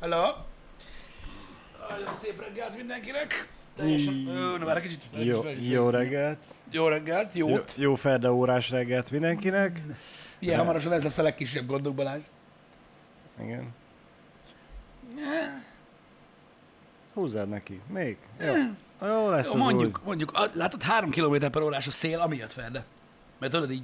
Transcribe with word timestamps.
Hello! 0.00 0.26
Nagyon 1.90 2.14
szép 2.22 2.40
reggelt 2.40 2.76
mindenkinek! 2.76 3.48
Teljesen... 3.76 4.26
Ö, 4.26 4.58
Na 4.58 4.64
már 4.64 4.76
egy 4.76 4.82
kicsit... 4.82 5.02
Jó, 5.26 5.42
jó 5.60 5.88
reggelt. 5.90 6.38
Jó 6.70 6.88
reggelt, 6.88 7.32
Jó, 7.34 7.48
jót! 7.48 7.74
jó 7.76 7.94
ferde 7.94 8.30
órás 8.32 8.70
reggelt 8.70 9.10
mindenkinek. 9.10 9.82
Ilyen 10.38 10.58
hamarosan 10.58 10.92
ez 10.92 11.02
lesz 11.02 11.18
a 11.18 11.22
legkisebb 11.22 11.66
gondok, 11.66 11.94
Balázs. 11.94 12.22
Igen. 13.40 13.74
Húzzad 17.14 17.48
neki. 17.48 17.80
Még. 17.88 18.16
Jó. 18.40 18.54
Jó 19.08 19.28
lesz 19.28 19.46
Jó, 19.46 19.52
az 19.52 19.58
mondjuk, 19.60 19.98
úgy. 19.98 20.04
mondjuk, 20.06 20.32
a, 20.32 20.46
látod, 20.52 20.82
3 20.82 21.10
km 21.10 21.36
per 21.50 21.62
órás 21.62 21.86
a 21.86 21.90
szél, 21.90 22.20
amiatt 22.20 22.52
Ferde. 22.52 22.84
Mert 23.38 23.52
tudod 23.52 23.70
így, 23.70 23.82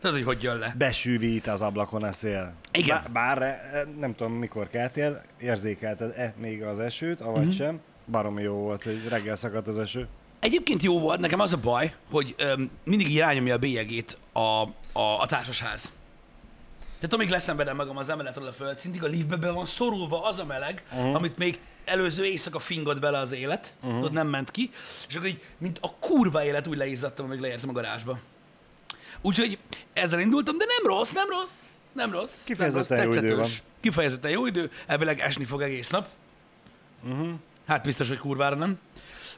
tudod, 0.00 0.16
hogy 0.16 0.24
hogy 0.24 0.42
jön 0.42 0.58
le. 0.58 0.74
Besűvít 0.78 1.46
az 1.46 1.60
ablakon 1.60 2.02
a 2.02 2.12
szél. 2.12 2.54
Igen. 2.72 3.02
Bár, 3.12 3.38
bár 3.38 3.42
eh, 3.42 3.82
nem 3.98 4.14
tudom, 4.14 4.32
mikor 4.32 4.68
keltél, 4.70 5.22
érzékelted-e 5.40 6.34
még 6.40 6.62
az 6.62 6.78
esőt, 6.80 7.20
avagy 7.20 7.32
Mhm. 7.36 7.46
mm-hmm. 7.46 7.56
sem. 7.56 7.80
Baromi 8.10 8.42
jó 8.42 8.54
volt, 8.54 8.82
hogy 8.82 9.08
reggel 9.08 9.36
szakadt 9.36 9.68
az 9.68 9.78
eső. 9.78 10.08
Egyébként 10.40 10.82
jó 10.82 10.98
volt, 11.00 11.20
nekem 11.20 11.40
az 11.40 11.52
a 11.52 11.56
baj, 11.56 11.94
hogy 12.10 12.34
öm, 12.38 12.70
mindig 12.84 13.08
így 13.10 13.18
rányomja 13.18 13.54
a 13.54 13.58
bélyegét 13.58 14.16
a, 14.32 14.40
a, 14.92 15.20
a 15.20 15.26
társasház. 15.26 15.92
Tehát 16.94 17.14
amíg 17.14 17.28
leszenvedem 17.28 17.76
magam 17.76 17.96
az 17.96 18.08
emeletről 18.08 18.46
a 18.46 18.52
földszintig, 18.52 19.02
a 19.04 19.06
liftbe 19.06 19.36
be 19.36 19.50
van 19.50 19.66
szorulva 19.66 20.22
az 20.22 20.38
a 20.38 20.44
meleg, 20.44 20.84
uh-huh. 20.92 21.14
amit 21.14 21.38
még 21.38 21.60
előző 21.84 22.24
éjszaka 22.24 22.58
fingott 22.58 23.00
bele 23.00 23.18
az 23.18 23.32
élet, 23.32 23.74
uh-huh. 23.80 23.94
tudod, 23.98 24.12
nem 24.12 24.28
ment 24.28 24.50
ki, 24.50 24.70
és 25.08 25.14
akkor 25.14 25.28
így, 25.28 25.42
mint 25.58 25.78
a 25.82 25.90
kurva 26.00 26.44
élet, 26.44 26.66
úgy 26.66 26.76
leizzadtam, 26.76 27.26
amíg 27.26 27.40
leértem 27.40 27.68
a 27.68 27.72
garázsba. 27.72 28.18
Úgyhogy 29.26 29.58
ezzel 29.92 30.20
indultam, 30.20 30.58
de 30.58 30.64
nem 30.64 30.96
rossz, 30.96 31.12
nem 31.12 31.28
rossz, 31.28 31.60
nem 31.92 32.12
rossz. 32.12 32.44
Kifejezetten 32.44 32.96
nem 32.96 33.06
jó 33.06 33.12
rossz, 33.12 33.22
idő 33.22 33.36
tetszetős. 33.36 33.62
Kifejezetten 33.80 34.30
jó 34.30 34.46
idő, 34.46 34.70
elvileg 34.86 35.20
esni 35.20 35.44
fog 35.44 35.62
egész 35.62 35.88
nap. 35.88 36.08
Uh-huh. 37.04 37.34
Hát 37.66 37.82
biztos, 37.82 38.08
hogy 38.08 38.18
kurvára 38.18 38.56
nem. 38.56 38.78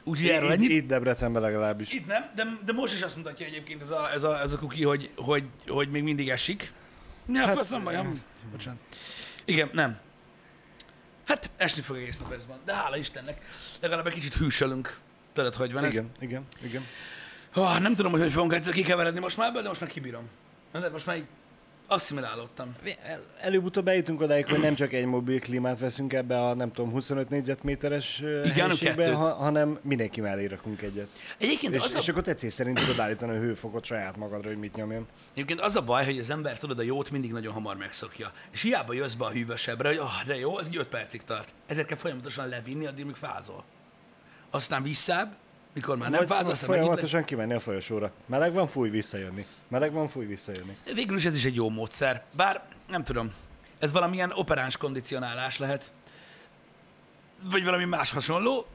Úgyhogy 0.03 0.29
erről 0.29 0.47
Itt, 0.47 0.55
ennyit. 0.55 0.69
itt 0.69 0.87
Debrecenben 0.87 1.41
legalábbis. 1.41 1.91
Itt 1.91 2.07
nem, 2.07 2.29
de, 2.35 2.43
de 2.65 2.73
most 2.73 2.93
is 2.93 3.01
azt 3.01 3.15
mutatja 3.15 3.45
egyébként 3.45 3.81
ez 3.81 3.89
a, 3.89 4.11
ez 4.13 4.23
a, 4.23 4.39
ez 4.39 4.53
a 4.53 4.57
kuki, 4.57 4.83
hogy, 4.83 5.09
hogy, 5.15 5.43
hogy 5.67 5.89
még 5.89 6.03
mindig 6.03 6.29
esik. 6.29 6.73
Ja, 7.27 7.45
hát, 7.45 7.57
faszom 7.57 7.83
bajom. 7.83 8.21
Bocsánat. 8.51 8.79
Igen, 9.45 9.69
nem. 9.73 9.99
Hát 11.25 11.49
esni 11.57 11.81
fog 11.81 11.95
egész 11.95 12.19
nap 12.19 12.33
ez 12.33 12.47
van. 12.47 12.57
De 12.65 12.73
hála 12.73 12.97
Istennek, 12.97 13.41
legalább 13.79 14.07
egy 14.07 14.13
kicsit 14.13 14.33
hűsölünk. 14.33 14.97
Tudod, 15.33 15.55
hogy 15.55 15.73
van 15.73 15.83
ez? 15.83 15.93
Igen, 15.93 16.11
igen, 16.19 16.45
igen. 16.63 16.85
Oh, 17.55 17.79
nem 17.79 17.95
tudom, 17.95 18.11
hogy 18.11 18.21
hogy 18.21 18.31
fogunk 18.31 18.53
egyszer 18.53 18.73
kikeveredni 18.73 19.19
most 19.19 19.37
már 19.37 19.47
ebből, 19.47 19.61
de 19.61 19.67
most 19.67 19.81
már 19.81 19.89
kibírom. 19.89 20.23
De 20.71 20.89
most 20.89 21.05
már 21.05 21.15
így 21.15 21.25
asszimilálódtam. 21.89 22.75
El, 23.03 23.19
előbb-utóbb 23.39 23.87
eljutunk 23.87 24.21
odáig, 24.21 24.47
hogy 24.47 24.59
nem 24.59 24.75
csak 24.75 24.93
egy 24.93 25.05
mobil 25.05 25.39
klímát 25.39 25.79
veszünk 25.79 26.13
ebbe 26.13 26.41
a 26.41 26.53
nem 26.53 26.71
tudom 26.71 26.91
25 26.91 27.29
négyzetméteres 27.29 28.19
Igen, 28.19 28.53
helyiségbe, 28.53 29.13
ha, 29.13 29.33
hanem 29.33 29.79
mindenki 29.81 30.21
mellé 30.21 30.45
rakunk 30.45 30.81
egyet. 30.81 31.07
Egyébként 31.37 31.75
És, 31.75 31.83
az, 31.83 31.95
és 31.99 32.07
a, 32.07 32.11
akkor 32.11 32.23
tetszés 32.23 32.53
szerint 32.53 32.79
tudod 32.79 32.99
állítani 32.99 33.37
a 33.37 33.39
hőfokot 33.39 33.85
saját 33.85 34.17
magadra, 34.17 34.47
hogy 34.47 34.57
mit 34.57 34.75
nyomjon. 34.75 35.07
egyébként 35.33 35.59
az 35.59 35.75
a 35.75 35.81
baj, 35.81 36.05
hogy 36.05 36.19
az 36.19 36.29
ember 36.29 36.57
tudod, 36.57 36.79
a 36.79 36.81
jót 36.81 37.11
mindig 37.11 37.31
nagyon 37.31 37.53
hamar 37.53 37.77
megszokja. 37.77 38.31
És 38.51 38.61
hiába 38.61 38.93
jössz 38.93 39.13
be 39.13 39.25
a 39.25 39.31
hűvösebbre, 39.31 39.87
hogy 39.87 39.97
ah, 39.97 40.23
de 40.25 40.37
jó, 40.37 40.59
ez 40.59 40.67
így 40.67 40.77
5 40.77 40.87
percig 40.87 41.23
tart. 41.23 41.53
Ezért 41.67 41.87
kell 41.87 41.97
folyamatosan 41.97 42.47
levinni, 42.47 42.85
addig 42.85 43.05
míg 43.05 43.15
fázol. 43.15 43.63
Aztán 44.49 44.83
visszább, 44.83 45.35
mikor 45.73 45.97
már 45.97 46.09
nem 46.09 46.25
fázol, 46.25 46.51
aztán 46.51 46.69
folyamatosan 46.69 47.23
kimenni 47.23 47.53
a 47.53 47.59
folyosóra. 47.59 48.11
Meleg 48.25 48.53
van, 48.53 48.67
fúj, 48.67 48.89
visszajönni. 48.89 49.45
Meleg 49.67 49.91
van, 49.91 50.07
fúj, 50.07 50.25
visszajönni. 50.25 50.77
Végül 50.93 51.17
is 51.17 51.25
ez 51.25 51.35
is 51.35 51.45
egy 51.45 51.55
jó 51.55 51.69
módszer. 51.69 52.23
Bár 52.31 52.63
nem 52.87 53.03
tudom, 53.03 53.31
ez 53.79 53.91
valamilyen 53.91 54.31
operáns 54.35 54.77
kondicionálás 54.77 55.57
lehet, 55.57 55.91
vagy 57.43 57.63
valami 57.63 57.85
más 57.85 58.11
hasonló, 58.11 58.65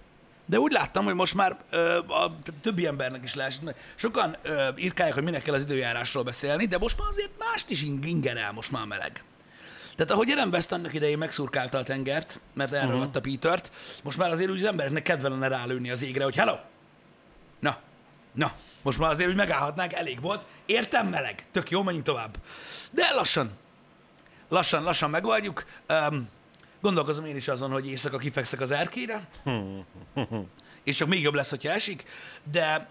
de 0.46 0.58
úgy 0.58 0.72
láttam, 0.72 1.04
hogy 1.04 1.14
most 1.14 1.34
már 1.34 1.56
ö, 1.70 1.98
a 1.98 2.36
többi 2.60 2.86
embernek 2.86 3.22
is 3.24 3.34
mert 3.34 3.76
Sokan 3.94 4.36
ö, 4.42 4.69
írkálják, 4.76 5.14
hogy 5.14 5.24
minek 5.24 5.42
kell 5.42 5.54
az 5.54 5.62
időjárásról 5.62 6.22
beszélni, 6.22 6.66
de 6.66 6.78
most 6.78 6.98
már 6.98 7.08
azért 7.08 7.30
mást 7.38 7.70
is 7.70 7.82
ing- 7.82 8.04
ingerel 8.04 8.52
most 8.52 8.70
már 8.70 8.86
meleg. 8.86 9.24
Tehát 9.96 10.12
ahogy 10.12 10.30
Ellen 10.30 10.48
West 10.48 10.72
annak 10.72 10.94
idején 10.94 11.19
megszurkálta 11.19 11.78
a 11.78 11.82
tengert, 11.82 12.40
mert 12.54 12.72
elragadta 12.72 13.19
uh-huh. 13.19 13.34
Petert, 13.34 13.72
most 14.02 14.19
már 14.19 14.30
azért 14.30 14.50
úgy 14.50 14.56
az 14.56 14.69
embereknek 14.69 15.02
kedve 15.02 15.28
lenne 15.28 15.48
rálőni 15.48 15.90
az 15.90 16.02
égre, 16.02 16.24
hogy 16.24 16.36
hello, 16.36 16.56
Na, 17.64 17.78
na, 18.32 18.52
most 18.82 18.98
már 18.98 19.10
azért 19.10 19.28
úgy 19.28 19.36
megállhatnánk, 19.36 19.92
elég 19.92 20.20
volt. 20.20 20.47
Értem 20.66 21.08
meleg, 21.08 21.47
tök 21.52 21.70
jó, 21.70 21.82
menjünk 21.82 22.06
tovább. 22.06 22.36
De 22.91 23.10
lassan, 23.14 23.50
lassan, 24.48 24.82
lassan 24.82 25.10
megoldjuk. 25.10 25.64
Um, 25.88 26.28
gondolkozom 26.80 27.25
én 27.25 27.36
is 27.36 27.48
azon, 27.48 27.70
hogy 27.70 27.88
éjszaka 27.88 28.19
kifekszek 28.19 28.60
az 28.60 28.70
erkére, 28.70 29.28
és 30.84 30.97
csak 30.97 31.08
még 31.08 31.22
jobb 31.22 31.34
lesz, 31.34 31.50
hogyha 31.50 31.70
esik, 31.70 32.04
de 32.52 32.88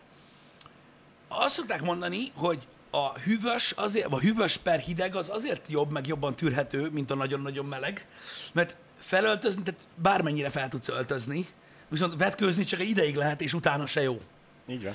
azt 1.27 1.55
szokták 1.55 1.81
mondani, 1.81 2.31
hogy 2.35 2.67
a 2.89 3.19
hűvös, 3.19 3.71
azért, 3.71 4.07
a 4.11 4.19
hűvös 4.19 4.57
per 4.57 4.79
hideg 4.79 5.15
az 5.15 5.29
azért 5.29 5.67
jobb, 5.67 5.91
meg 5.91 6.07
jobban 6.07 6.35
tűrhető, 6.35 6.89
mint 6.89 7.11
a 7.11 7.15
nagyon-nagyon 7.15 7.65
meleg, 7.65 8.07
mert 8.53 8.75
felöltözni, 8.99 9.63
tehát 9.63 9.81
bármennyire 9.95 10.49
fel 10.49 10.69
tudsz 10.69 10.89
öltözni, 10.89 11.47
viszont 11.87 12.15
vetkőzni 12.17 12.63
csak 12.63 12.79
egy 12.79 12.89
ideig 12.89 13.15
lehet, 13.15 13.41
és 13.41 13.53
utána 13.53 13.87
se 13.87 14.01
jó. 14.01 14.21
Így 14.67 14.83
van. 14.83 14.93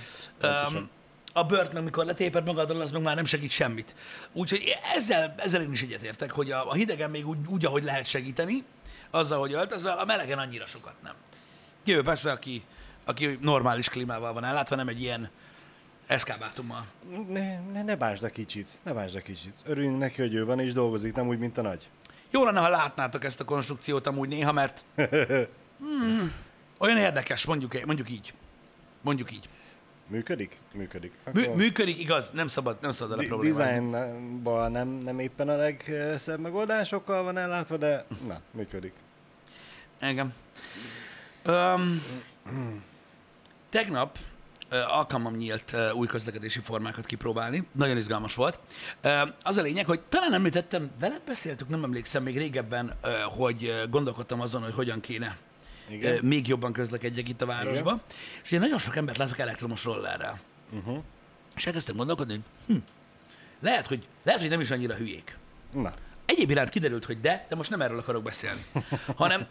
Um, 0.72 0.90
a 1.32 1.44
bört 1.44 1.72
meg 1.72 1.82
mikor 1.84 2.04
letéped 2.04 2.44
magadon, 2.44 2.80
az 2.80 2.90
meg 2.90 3.02
már 3.02 3.14
nem 3.14 3.24
segít 3.24 3.50
semmit. 3.50 3.94
Úgyhogy 4.32 4.76
ezzel, 4.94 5.34
ezzel 5.36 5.62
én 5.62 5.72
is 5.72 5.82
egyetértek, 5.82 6.30
hogy 6.30 6.50
a, 6.50 6.70
a 6.70 6.72
hidegen 6.72 7.10
még 7.10 7.28
úgy, 7.28 7.38
úgy, 7.46 7.64
ahogy 7.64 7.82
lehet 7.82 8.06
segíteni, 8.06 8.64
azzal, 9.10 9.38
hogy 9.38 9.52
öltözöl, 9.52 9.92
a 9.92 10.04
melegen 10.04 10.38
annyira 10.38 10.66
sokat 10.66 10.94
nem. 11.02 11.14
Kivéve 11.84 12.02
persze, 12.02 12.30
aki, 12.30 12.62
aki 13.04 13.38
normális 13.40 13.88
klímával 13.88 14.32
van 14.32 14.44
ellátva, 14.44 14.76
nem 14.76 14.88
egy 14.88 15.00
ilyen 15.00 15.30
eszkábátummal. 16.06 16.86
Ne, 17.28 17.60
ne, 17.60 17.82
ne 17.82 17.96
básd 17.96 18.22
a 18.22 18.28
kicsit, 18.28 18.68
ne 18.82 18.92
básd 18.92 19.16
a 19.16 19.20
kicsit. 19.20 19.54
Örüljünk 19.64 19.98
neki, 19.98 20.20
hogy 20.20 20.34
ő 20.34 20.44
van 20.44 20.60
és 20.60 20.72
dolgozik, 20.72 21.14
nem 21.14 21.28
úgy, 21.28 21.38
mint 21.38 21.58
a 21.58 21.62
nagy. 21.62 21.88
Jó 22.30 22.44
lenne, 22.44 22.60
ha 22.60 22.68
látnátok 22.68 23.24
ezt 23.24 23.40
a 23.40 23.44
konstrukciót 23.44 24.06
amúgy 24.06 24.28
néha, 24.28 24.52
mert 24.52 24.84
hmm, 25.78 26.32
olyan 26.78 26.96
érdekes, 26.96 27.44
mondjuk, 27.44 27.84
mondjuk 27.84 28.10
így. 28.10 28.32
Mondjuk 29.08 29.32
így. 29.32 29.48
Működik? 30.06 30.56
Működik. 30.72 31.12
Mű, 31.32 31.42
Akkor 31.42 31.56
működik, 31.56 31.98
igaz, 31.98 32.30
nem 32.30 32.46
szabad, 32.46 32.76
nem 32.80 32.92
szabad 32.92 33.18
a 33.18 33.20
di- 33.20 33.26
problémázni. 33.26 33.90
Designban 33.90 34.72
nem, 34.72 34.88
nem 34.88 35.18
éppen 35.18 35.48
a 35.48 35.56
legszebb 35.56 36.40
megoldásokkal 36.40 37.22
van 37.22 37.36
ellátva, 37.36 37.76
de 37.76 38.04
na, 38.26 38.40
működik. 38.50 38.92
Engem. 39.98 40.34
Um, 41.46 42.02
tegnap 43.70 44.18
uh, 44.70 44.96
alkalmam 44.96 45.36
nyílt 45.36 45.72
uh, 45.72 45.94
új 45.94 46.06
közlekedési 46.06 46.60
formákat 46.60 47.06
kipróbálni. 47.06 47.66
Nagyon 47.72 47.96
izgalmas 47.96 48.34
volt. 48.34 48.60
Uh, 49.04 49.28
az 49.42 49.56
a 49.56 49.62
lényeg, 49.62 49.86
hogy 49.86 50.00
talán 50.00 50.32
említettem, 50.32 50.90
veled 51.00 51.22
beszéltük, 51.26 51.68
nem 51.68 51.84
emlékszem 51.84 52.22
még 52.22 52.36
régebben, 52.36 52.94
hogy 53.36 53.84
gondolkodtam 53.90 54.40
azon, 54.40 54.62
hogy 54.62 54.74
hogyan 54.74 55.00
kéne 55.00 55.36
Igen. 55.88 56.24
még 56.24 56.48
jobban 56.48 56.72
közlekedjek 56.72 57.28
itt 57.28 57.42
a 57.42 57.46
városba. 57.46 57.90
Igen. 57.90 58.02
És 58.44 58.50
én 58.50 58.60
nagyon 58.60 58.78
sok 58.78 58.96
embert 58.96 59.18
látok 59.18 59.38
elektromos 59.38 59.84
rollerrel. 59.84 60.40
Uh-huh. 60.70 61.02
És 61.56 61.66
elkezdtem 61.66 61.96
gondolkodni, 61.96 62.32
hogy 62.32 62.42
hm, 62.66 62.82
lehet, 63.60 63.86
hogy, 63.86 64.06
lehet, 64.22 64.40
hogy 64.40 64.50
nem 64.50 64.60
is 64.60 64.70
annyira 64.70 64.94
hülyék. 64.94 65.38
Na, 65.72 65.92
Egyéb 66.28 66.50
iránt 66.50 66.68
kiderült, 66.68 67.04
hogy 67.04 67.20
de, 67.20 67.46
de 67.48 67.56
most 67.56 67.70
nem 67.70 67.80
erről 67.80 67.98
akarok 67.98 68.22
beszélni, 68.22 68.64
hanem 69.16 69.46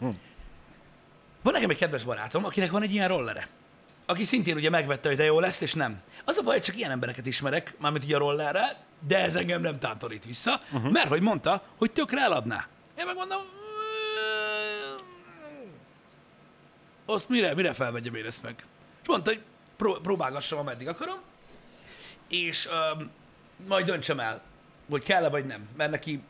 van 1.42 1.52
nekem 1.52 1.70
egy 1.70 1.76
kedves 1.76 2.04
barátom, 2.04 2.44
akinek 2.44 2.70
van 2.70 2.82
egy 2.82 2.92
ilyen 2.92 3.08
rollere, 3.08 3.48
aki 4.06 4.24
szintén 4.24 4.56
ugye 4.56 4.70
megvette, 4.70 5.08
hogy 5.08 5.16
de 5.16 5.24
jó 5.24 5.40
lesz, 5.40 5.60
és 5.60 5.74
nem. 5.74 6.00
Az 6.24 6.36
a 6.36 6.42
baj, 6.42 6.54
hogy 6.54 6.62
csak 6.62 6.76
ilyen 6.76 6.90
embereket 6.90 7.26
ismerek, 7.26 7.74
mármint 7.78 8.04
ugye 8.04 8.16
a 8.16 8.18
rollerre, 8.18 8.76
de 9.06 9.18
ez 9.18 9.36
engem 9.36 9.60
nem 9.60 9.78
tántorít 9.78 10.24
vissza, 10.24 10.60
uh-huh. 10.72 10.92
mert 10.92 11.08
hogy 11.08 11.20
mondta, 11.20 11.62
hogy 11.76 11.90
tökre 11.90 12.20
eladná. 12.20 12.66
Én 12.98 13.06
megmondom, 13.06 13.40
azt 17.08 17.28
mire, 17.28 17.54
mire 17.54 17.72
felvegyem 17.72 18.14
én 18.14 18.24
ezt 18.24 18.42
meg? 18.42 18.64
És 19.02 19.08
mondta, 19.08 19.30
hogy 19.30 19.40
pró- 19.76 19.98
próbálgassam, 20.02 20.58
ameddig 20.58 20.88
akarom, 20.88 21.18
és 22.28 22.68
um, 22.96 23.10
majd 23.68 23.86
döntsem 23.86 24.20
el, 24.20 24.42
hogy 24.90 25.02
kell-e 25.02 25.28
vagy 25.28 25.44
nem, 25.46 25.68
mert 25.76 25.90
neki 25.90 26.20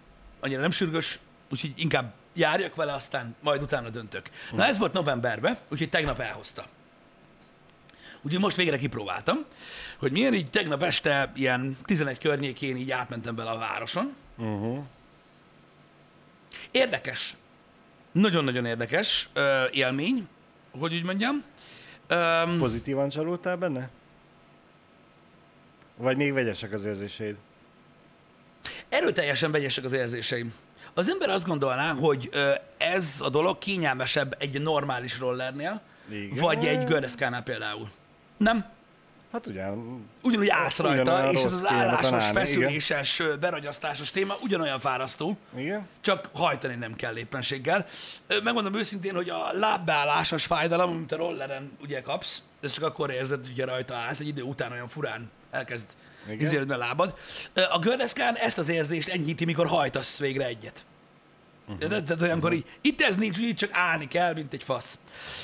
annyira 0.41 0.61
nem 0.61 0.71
sürgős, 0.71 1.19
úgyhogy 1.51 1.73
inkább 1.77 2.13
járjak 2.35 2.75
vele, 2.75 2.93
aztán 2.95 3.37
majd 3.41 3.63
utána 3.63 3.89
döntök. 3.89 4.31
Na 4.53 4.65
ez 4.65 4.79
volt 4.79 4.93
novemberben, 4.93 5.59
úgyhogy 5.69 5.91
tegnap 5.91 6.21
elhozta. 6.21 6.65
Úgyhogy 8.23 8.41
most 8.41 8.57
végre 8.57 8.79
kipróbáltam, 8.79 9.45
hogy 9.99 10.13
milyen 10.13 10.35
így 10.35 10.51
tegnap 10.51 10.83
este 10.83 11.33
ilyen 11.35 11.77
11 11.85 12.19
környékén 12.19 12.77
így 12.77 12.91
átmentem 12.91 13.35
bele 13.35 13.51
a 13.51 13.59
városon. 13.59 14.15
uh-huh. 14.37 14.85
Érdekes. 16.71 17.37
Nagyon-nagyon 18.13 18.65
érdekes 18.67 19.29
ö, 19.33 19.65
élmény, 19.71 20.29
hogy 20.71 20.95
úgy 20.95 21.03
mondjam. 21.03 21.45
Öm, 22.07 22.59
pozitívan 22.59 23.09
csalódtál 23.09 23.57
benne? 23.57 23.89
Vagy 25.97 26.17
még 26.17 26.33
vegyesek 26.33 26.73
az 26.73 26.85
érzéseid? 26.85 27.37
erőteljesen 28.89 29.51
vegyesek 29.51 29.85
az 29.85 29.93
érzéseim. 29.93 30.55
Az 30.95 31.09
ember 31.09 31.29
azt 31.29 31.47
gondolná, 31.47 31.93
hogy 31.93 32.31
ez 32.77 33.17
a 33.19 33.29
dolog 33.29 33.59
kényelmesebb 33.59 34.37
egy 34.39 34.63
normális 34.63 35.19
rollernél, 35.19 35.81
Igen. 36.11 36.37
vagy 36.39 36.65
egy 36.67 36.85
gördeszkánál 36.85 37.43
például. 37.43 37.89
Nem? 38.37 38.65
Hát 39.33 39.47
ugye, 39.47 39.65
Ugyanúgy 40.23 40.49
állsz 40.49 40.79
rajta, 40.79 41.33
és 41.33 41.43
ez 41.43 41.53
az 41.53 41.67
állásos, 41.67 42.09
igen. 42.09 42.33
feszüléses, 42.33 43.19
ö, 43.19 43.37
beragyasztásos 43.37 44.11
téma 44.11 44.37
ugyanolyan 44.43 44.81
fárasztó, 44.81 45.37
igen. 45.57 45.89
csak 46.01 46.29
hajtani 46.33 46.75
nem 46.75 46.95
kell 46.95 47.17
éppenséggel. 47.17 47.87
Megmondom 48.43 48.75
őszintén, 48.75 49.15
hogy 49.15 49.29
a 49.29 49.51
lábbeállásos 49.53 50.45
fájdalom, 50.45 50.91
amit 50.91 51.13
a 51.13 51.17
rolleren 51.17 51.73
ugye 51.83 52.01
kapsz, 52.01 52.43
ez 52.61 52.73
csak 52.73 52.85
akkor 52.85 53.11
érzed, 53.11 53.41
hogy 53.41 53.51
ugye 53.51 53.65
rajta 53.65 53.95
állsz, 53.95 54.21
egy 54.21 54.27
idő 54.29 54.43
után 54.43 54.73
olyan 54.73 54.89
furán 54.89 55.31
elkezd 55.51 55.87
Igen. 56.27 56.41
izélődni 56.41 56.75
a 56.75 56.77
lábad. 56.77 57.15
A 57.71 57.79
gördeszkán 57.79 58.37
ezt 58.37 58.59
az 58.59 58.69
érzést 58.69 59.09
enyhíti, 59.09 59.45
mikor 59.45 59.67
hajtasz 59.67 60.19
végre 60.19 60.45
egyet. 60.47 60.85
Uh-huh. 61.69 61.89
Tehát, 61.89 62.05
tehát 62.05 62.23
olyankor 62.23 62.53
így, 62.53 62.65
itt 62.81 63.01
ez 63.01 63.17
nincs, 63.17 63.39
így 63.39 63.57
csak 63.57 63.71
állni 63.73 64.09
kell, 64.09 64.35
mint 64.35 64.53
egy 64.53 64.63
fasz. 64.63 64.99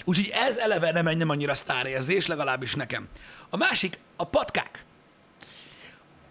Úgyhogy 0.04 0.28
ez 0.28 0.56
eleve 0.56 0.92
nem 0.92 1.16
nem 1.16 1.28
annyira 1.28 1.54
sztárérzés, 1.54 2.26
legalábbis 2.26 2.74
nekem. 2.74 3.08
A 3.50 3.56
másik, 3.56 3.98
a 4.16 4.24
patkák. 4.24 4.84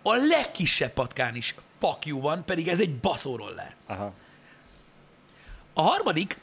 A 0.01 0.15
legkisebb 0.15 0.93
patkán 0.93 1.35
is 1.35 1.55
fuck 1.79 2.05
you 2.05 2.19
van, 2.19 2.45
pedig 2.45 2.67
ez 2.67 2.79
egy 2.79 2.95
baszóroller. 2.95 3.75
Aha. 3.85 4.13
A 5.73 5.81
harmadik 5.81 6.37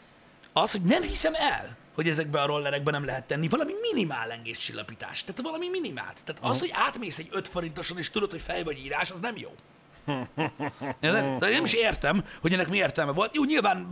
az, 0.52 0.70
hogy 0.70 0.82
nem 0.82 1.02
hiszem 1.02 1.34
el, 1.34 1.76
hogy 1.94 2.08
ezekbe 2.08 2.42
a 2.42 2.46
rollerekbe 2.46 2.90
nem 2.90 3.04
lehet 3.04 3.24
tenni 3.24 3.48
valami 3.48 3.72
minimál 3.80 4.30
engéscsillapítást. 4.30 5.26
Tehát 5.26 5.40
valami 5.42 5.68
minimált. 5.68 6.20
Tehát 6.24 6.42
az, 6.44 6.58
hogy 6.58 6.70
átmész 6.72 7.18
egy 7.18 7.28
5 7.30 7.48
forintoson, 7.48 7.98
és 7.98 8.10
tudod, 8.10 8.30
hogy 8.30 8.42
fej 8.42 8.62
vagy 8.62 8.78
írás, 8.78 9.10
az 9.10 9.20
nem 9.20 9.36
jó. 9.36 9.54
Én 11.00 11.12
nem 11.40 11.64
is 11.64 11.72
értem, 11.72 12.24
hogy 12.40 12.52
ennek 12.52 12.68
mi 12.68 12.76
értelme 12.76 13.12
volt. 13.12 13.34
Jó, 13.34 13.44
nyilván 13.44 13.86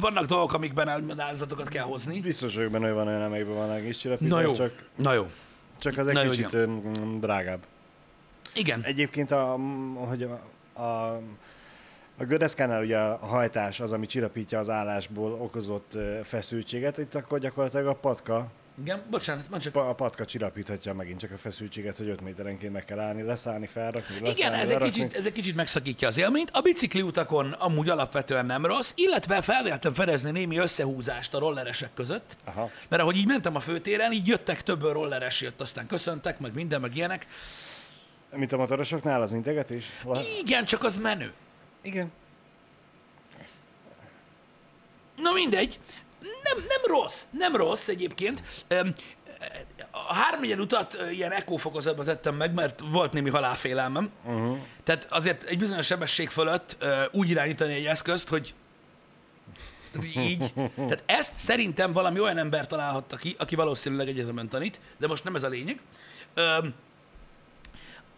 vannak 0.00 0.24
dolgok, 0.24 0.52
amikben 0.52 1.20
áldozatokat 1.20 1.68
kell 1.68 1.84
hozni. 1.84 2.20
Biztos 2.20 2.54
vagyok 2.54 2.70
benne, 2.70 2.86
hogy 2.86 2.94
van 2.94 3.06
olyan, 3.06 3.22
amelyikben 3.22 3.56
van 3.56 3.70
egész 3.70 3.96
csillapítás, 3.96 4.32
Na 4.32 4.40
jó, 4.40 4.52
csak, 4.52 4.88
na 4.96 5.12
jó. 5.12 5.30
csak 5.78 5.98
az 5.98 6.06
Na 6.06 6.20
egy 6.20 6.24
jó, 6.24 6.30
kicsit 6.30 6.56
mm, 6.56 7.18
drágább. 7.18 7.60
Igen. 8.54 8.82
Egyébként 8.82 9.30
a, 9.30 9.58
hogy 9.94 10.22
a, 10.22 10.40
a, 10.82 11.20
a 12.18 12.24
gördeszkánál 12.24 12.82
ugye 12.82 12.98
a 12.98 13.26
hajtás 13.26 13.80
az, 13.80 13.92
ami 13.92 14.06
csillapítja 14.06 14.58
az 14.58 14.68
állásból 14.68 15.32
okozott 15.32 15.96
feszültséget, 16.24 16.98
itt 16.98 17.14
akkor 17.14 17.38
gyakorlatilag 17.38 17.86
a 17.86 17.94
patka, 17.94 18.50
Igen, 18.82 19.02
bocsánat, 19.10 19.50
mondd 19.50 19.62
csak. 19.62 19.76
a 19.76 19.94
patka 19.94 20.24
csillapíthatja 20.24 20.94
megint 20.94 21.20
csak 21.20 21.30
a 21.30 21.38
feszültséget, 21.38 21.96
hogy 21.96 22.08
5 22.08 22.20
méterenként 22.20 22.72
meg 22.72 22.84
kell 22.84 22.98
állni, 22.98 23.22
leszállni, 23.22 23.66
felrakni, 23.66 24.14
leszállni, 24.14 24.38
Igen, 24.38 24.52
ez 24.52 24.68
egy, 24.68 24.78
kicsit, 24.78 25.14
ez 25.14 25.26
egy 25.26 25.32
kicsit 25.32 25.54
megszakítja 25.54 26.08
az 26.08 26.18
élményt. 26.18 26.50
A 26.52 26.60
bicikli 26.60 27.02
utakon 27.02 27.52
amúgy 27.52 27.88
alapvetően 27.88 28.46
nem 28.46 28.66
rossz, 28.66 28.92
illetve 28.94 29.42
felvéltem 29.42 29.92
fedezni 29.92 30.30
némi 30.30 30.58
összehúzást 30.58 31.34
a 31.34 31.38
rolleresek 31.38 31.94
között, 31.94 32.36
Aha. 32.44 32.70
mert 32.88 33.02
ahogy 33.02 33.16
így 33.16 33.26
mentem 33.26 33.56
a 33.56 33.60
főtéren, 33.60 34.12
így 34.12 34.26
jöttek 34.26 34.62
több 34.62 34.82
rolleres 34.82 35.40
jött, 35.40 35.60
aztán 35.60 35.86
köszöntek, 35.86 36.38
meg 36.38 36.54
minden, 36.54 36.80
meg 36.80 36.96
ilyenek. 36.96 37.26
Mint 38.30 38.52
a 38.52 38.56
motorosoknál 38.56 39.22
az 39.22 39.32
integetés? 39.32 39.84
Igen, 40.40 40.64
csak 40.64 40.82
az 40.84 40.98
menő. 40.98 41.32
Igen. 41.82 42.12
Na 45.16 45.32
mindegy, 45.32 45.78
nem, 46.42 46.64
nem 46.68 46.80
rossz, 46.86 47.22
nem 47.30 47.56
rossz 47.56 47.88
egyébként. 47.88 48.42
A 49.90 50.14
háromnegyen 50.14 50.60
utat 50.60 50.98
ilyen 51.12 51.32
ekófokozatba 51.32 52.04
tettem 52.04 52.34
meg, 52.34 52.54
mert 52.54 52.80
volt 52.90 53.12
némi 53.12 53.30
halálfélelmem. 53.30 54.10
Uh-huh. 54.24 54.58
Tehát 54.84 55.06
azért 55.10 55.42
egy 55.42 55.58
bizonyos 55.58 55.86
sebesség 55.86 56.28
fölött 56.28 56.84
úgy 57.12 57.30
irányítani 57.30 57.72
egy 57.72 57.84
eszközt, 57.84 58.28
hogy 58.28 58.54
tehát 59.92 60.26
így. 60.26 60.52
Tehát 60.76 61.02
ezt 61.06 61.34
szerintem 61.34 61.92
valami 61.92 62.20
olyan 62.20 62.38
ember 62.38 62.66
találhatta 62.66 63.16
ki, 63.16 63.34
aki 63.38 63.54
valószínűleg 63.54 64.08
egyetemen 64.08 64.48
tanít, 64.48 64.80
de 64.98 65.06
most 65.06 65.24
nem 65.24 65.34
ez 65.34 65.42
a 65.42 65.48
lényeg. 65.48 65.80
Öm, 66.34 66.74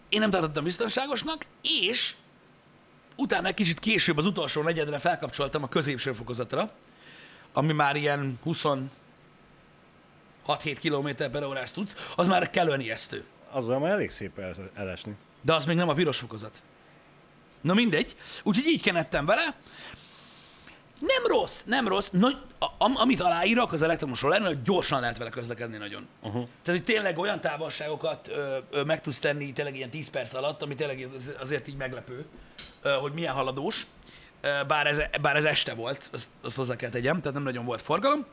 én 0.09 0.21
nem 0.21 0.31
tartottam 0.31 0.65
biztonságosnak, 0.65 1.47
és 1.63 2.15
utána 3.17 3.49
egy 3.49 3.55
kicsit 3.55 3.79
később, 3.79 4.19
az 4.19 4.27
utolsó 4.27 4.63
negyedre 4.63 4.99
felkapcsoltam 4.99 5.63
a 5.63 5.69
középső 5.69 6.13
fokozatra, 6.13 6.71
ami 7.57 7.73
már 7.73 7.97
ilyen 7.97 8.39
26-7 8.47 8.89
km 10.81 11.31
per 11.31 11.45
órás 11.45 11.71
tudsz, 11.71 11.95
az 12.17 12.27
már 12.27 12.51
kellően 12.51 12.81
ijesztő. 12.81 13.25
Azzal 13.51 13.79
már 13.79 13.91
elég 13.91 14.11
szép 14.11 14.39
el, 14.39 14.55
elesni. 14.75 15.15
De 15.43 15.55
az 15.55 15.65
még 15.65 15.77
nem 15.77 15.89
a 15.89 15.95
piros 15.95 16.19
fokozat. 16.19 16.63
Na 17.61 17.75
mindegy, 17.75 18.17
úgyhogy 18.43 18.67
így 18.67 18.83
kenettem 18.83 19.27
vele. 19.27 19.55
Nem 20.99 21.27
rossz, 21.27 21.63
nem 21.65 21.89
rossz. 21.89 22.09
Nagy, 22.13 22.37
a, 22.59 22.67
am, 22.79 22.97
amit 22.97 23.21
aláírok 23.21 23.73
az 23.73 23.83
elektromosról 23.83 24.31
lenne, 24.31 24.47
hogy 24.47 24.63
gyorsan 24.63 25.01
lehet 25.01 25.19
vele 25.19 25.31
közlekedni 25.31 25.77
nagyon. 25.77 26.07
Uh-huh. 26.21 26.49
Tehát, 26.63 26.81
hogy 26.81 26.85
tényleg 26.85 27.19
olyan 27.19 27.41
távolságokat 27.41 28.29
ö, 28.29 28.59
ö, 28.71 28.83
meg 28.83 29.01
tudsz 29.01 29.19
tenni 29.19 29.53
tényleg 29.53 29.77
ilyen 29.77 29.91
10 29.91 30.09
perc 30.11 30.35
alatt, 30.35 30.63
ami 30.63 30.75
tényleg 30.75 31.09
az- 31.17 31.37
azért 31.41 31.69
így 31.69 31.77
meglepő, 31.77 32.27
ö, 32.83 32.91
hogy 32.91 33.13
milyen 33.13 33.35
haladós. 33.35 33.83
Ö, 33.83 33.87
bár, 34.67 34.87
ez, 34.87 35.03
bár 35.21 35.37
ez 35.37 35.45
este 35.45 35.75
volt, 35.75 36.09
azt, 36.13 36.29
azt 36.43 36.57
hozzá 36.57 36.77
kell 36.77 36.91
tegyem, 36.91 37.19
tehát 37.19 37.35
nem 37.35 37.43
nagyon 37.43 37.65
volt 37.65 37.83
forgalom. 37.83 38.27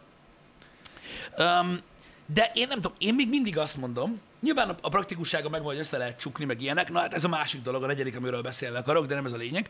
Um, 1.38 1.82
de 2.26 2.52
én 2.54 2.68
nem 2.68 2.82
tudom, 2.82 2.98
én 2.98 3.16
még 3.16 3.30
mindig 3.30 3.58
azt 3.58 3.78
mondom, 3.78 4.22
nyilván 4.42 4.70
a, 4.70 4.76
a 4.82 4.90
praktikussága 4.90 5.50
meg 5.50 5.62
hogy 5.62 5.78
össze 5.78 5.98
lehet 5.98 6.20
csukni, 6.20 6.46
meg 6.46 6.62
ilyenek, 6.62 6.92
na 6.92 7.00
hát 7.00 7.14
ez 7.14 7.24
a 7.24 7.28
másik 7.28 7.62
dolog, 7.62 7.84
a 7.84 7.88
negyedik, 7.88 8.16
amiről 8.16 8.42
beszélni 8.42 8.78
akarok, 8.78 9.06
de 9.06 9.16
nem 9.16 9.26
ez 9.26 9.34
a 9.34 9.38
lényeg. 9.38 9.70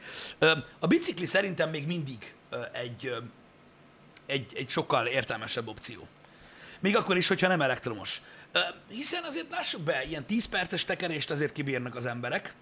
A 0.80 0.88
bicikli 0.88 1.25
szerintem 1.25 1.69
még 1.69 1.85
mindig 1.85 2.33
egy, 2.71 3.15
egy, 4.25 4.53
egy 4.56 4.69
sokkal 4.69 5.06
értelmesebb 5.06 5.68
opció. 5.68 6.07
Még 6.79 6.95
akkor 6.95 7.18
is, 7.18 7.27
hogyha 7.27 7.47
nem 7.47 7.62
elektromos. 7.62 8.21
Ö, 8.51 8.59
Hiszen 8.88 9.24
azért 9.24 9.50
lássuk 9.50 9.81
be, 9.81 10.03
ilyen 10.03 10.25
10 10.25 10.45
perces 10.45 10.86
tekerést 10.86 11.31
azért 11.31 11.51
kibírnak 11.51 11.95
az 11.95 12.06
emberek. 12.06 12.53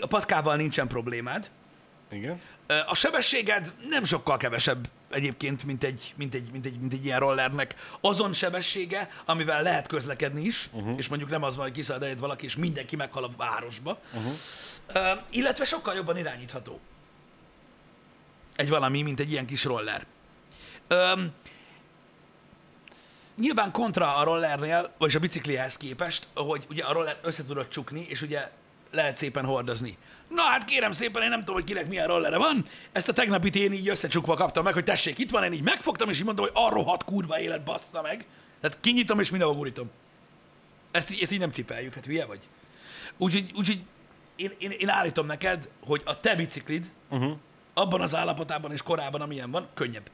A 0.00 0.06
patkával 0.06 0.56
nincsen 0.56 0.88
problémád. 0.88 1.50
Igen. 2.10 2.40
A 2.86 2.94
sebességed 2.94 3.72
nem 3.88 4.04
sokkal 4.04 4.36
kevesebb 4.36 4.88
egyébként, 5.10 5.64
mint 5.64 5.84
egy, 5.84 6.14
mint 6.16 6.34
egy, 6.34 6.50
mint 6.52 6.66
egy, 6.66 6.78
mint 6.80 6.92
egy 6.92 7.04
ilyen 7.04 7.18
rollernek. 7.18 7.74
Azon 8.00 8.32
sebessége, 8.32 9.10
amivel 9.24 9.62
lehet 9.62 9.86
közlekedni 9.86 10.42
is, 10.42 10.68
uh-huh. 10.72 10.98
és 10.98 11.08
mondjuk 11.08 11.30
nem 11.30 11.42
az 11.42 11.56
van, 11.56 11.64
hogy 11.64 11.74
kiszalad 11.74 12.02
eljött 12.02 12.18
valaki, 12.18 12.44
és 12.44 12.56
mindenki 12.56 12.96
meghal 12.96 13.24
a 13.24 13.30
városba. 13.36 13.98
Uh-huh. 14.14 14.32
Uh, 14.94 15.22
illetve 15.30 15.64
sokkal 15.64 15.94
jobban 15.94 16.16
irányítható. 16.16 16.80
Egy 18.56 18.68
valami, 18.68 19.02
mint 19.02 19.20
egy 19.20 19.30
ilyen 19.30 19.46
kis 19.46 19.64
roller. 19.64 20.06
Um, 20.90 21.32
nyilván 23.36 23.70
kontra 23.70 24.16
a 24.16 24.24
rollernél, 24.24 24.92
vagy 24.98 25.16
a 25.16 25.18
biciklihez 25.18 25.76
képest, 25.76 26.28
hogy 26.34 26.66
ugye 26.70 26.84
a 26.84 26.92
roller 26.92 27.18
össze 27.22 27.44
tudod 27.44 27.68
csukni, 27.68 28.06
és 28.08 28.22
ugye 28.22 28.50
lehet 28.90 29.16
szépen 29.16 29.44
hordozni. 29.44 29.98
Na 30.34 30.42
hát 30.42 30.64
kérem 30.64 30.92
szépen, 30.92 31.22
én 31.22 31.28
nem 31.28 31.38
tudom, 31.38 31.54
hogy 31.54 31.64
kinek 31.64 31.88
milyen 31.88 32.06
rollere 32.06 32.38
van. 32.38 32.66
Ezt 32.92 33.08
a 33.08 33.12
tegnapit 33.12 33.56
én 33.56 33.72
így 33.72 33.88
összecsukva 33.88 34.34
kaptam 34.34 34.64
meg, 34.64 34.74
hogy 34.74 34.84
tessék, 34.84 35.18
itt 35.18 35.30
van, 35.30 35.44
én 35.44 35.52
így 35.52 35.62
megfogtam, 35.62 36.08
és 36.08 36.18
így 36.18 36.24
mondtam, 36.24 36.46
hogy 36.46 36.54
arról 36.64 36.84
hat 36.84 37.04
kurva 37.04 37.40
élet 37.40 37.64
bassza 37.64 38.02
meg. 38.02 38.26
Tehát 38.60 38.78
kinyitom, 38.80 39.20
és 39.20 39.30
mindenhol 39.30 39.56
gurítom. 39.56 39.90
Ezt, 40.90 41.10
ezt 41.20 41.32
így 41.32 41.38
nem 41.38 41.50
cipeljük, 41.50 41.94
hát 41.94 42.04
hülye 42.04 42.24
vagy. 42.24 42.48
Úgyhogy, 43.16 43.50
úgyhogy 43.54 43.82
én, 44.36 44.52
én, 44.58 44.70
én 44.70 44.88
állítom 44.88 45.26
neked, 45.26 45.68
hogy 45.84 46.02
a 46.04 46.20
te 46.20 46.34
biciklid 46.34 46.90
uh-huh. 47.08 47.36
abban 47.74 48.00
az 48.00 48.14
állapotában 48.14 48.72
és 48.72 48.82
korában, 48.82 49.20
amilyen 49.20 49.50
van, 49.50 49.68
könnyebb. 49.74 50.10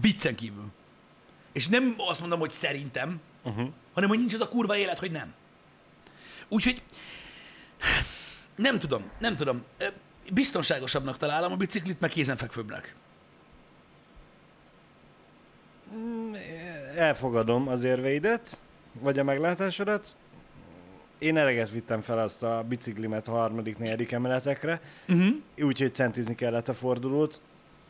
Viccen 0.00 0.34
kívül. 0.34 0.66
És 1.52 1.68
nem 1.68 1.94
azt 1.96 2.20
mondom, 2.20 2.38
hogy 2.38 2.50
szerintem, 2.50 3.20
uh-huh. 3.42 3.68
hanem 3.92 4.08
hogy 4.08 4.18
nincs 4.18 4.34
az 4.34 4.40
a 4.40 4.48
kurva 4.48 4.76
élet, 4.76 4.98
hogy 4.98 5.10
nem. 5.10 5.34
Úgyhogy 6.48 6.82
nem 8.56 8.78
tudom, 8.78 9.02
nem 9.18 9.36
tudom. 9.36 9.64
Biztonságosabbnak 10.32 11.16
találom 11.16 11.52
a 11.52 11.56
biciklit, 11.56 12.00
meg 12.00 12.10
kézenfekvőbbnek. 12.10 12.94
Elfogadom 16.96 17.68
az 17.68 17.82
érveidet, 17.82 18.58
vagy 19.00 19.18
a 19.18 19.24
meglátásodat. 19.24 20.16
Én 21.18 21.36
eleget 21.36 21.70
vittem 21.70 22.00
fel 22.00 22.18
azt 22.18 22.42
a 22.42 22.64
biciklimet 22.68 23.28
a 23.28 23.32
harmadik, 23.32 23.78
negyedik 23.78 24.12
emeletekre, 24.12 24.80
uh-huh. 25.08 25.34
úgyhogy 25.62 25.94
centizni 25.94 26.34
kellett 26.34 26.68
a 26.68 26.74
fordulót. 26.74 27.40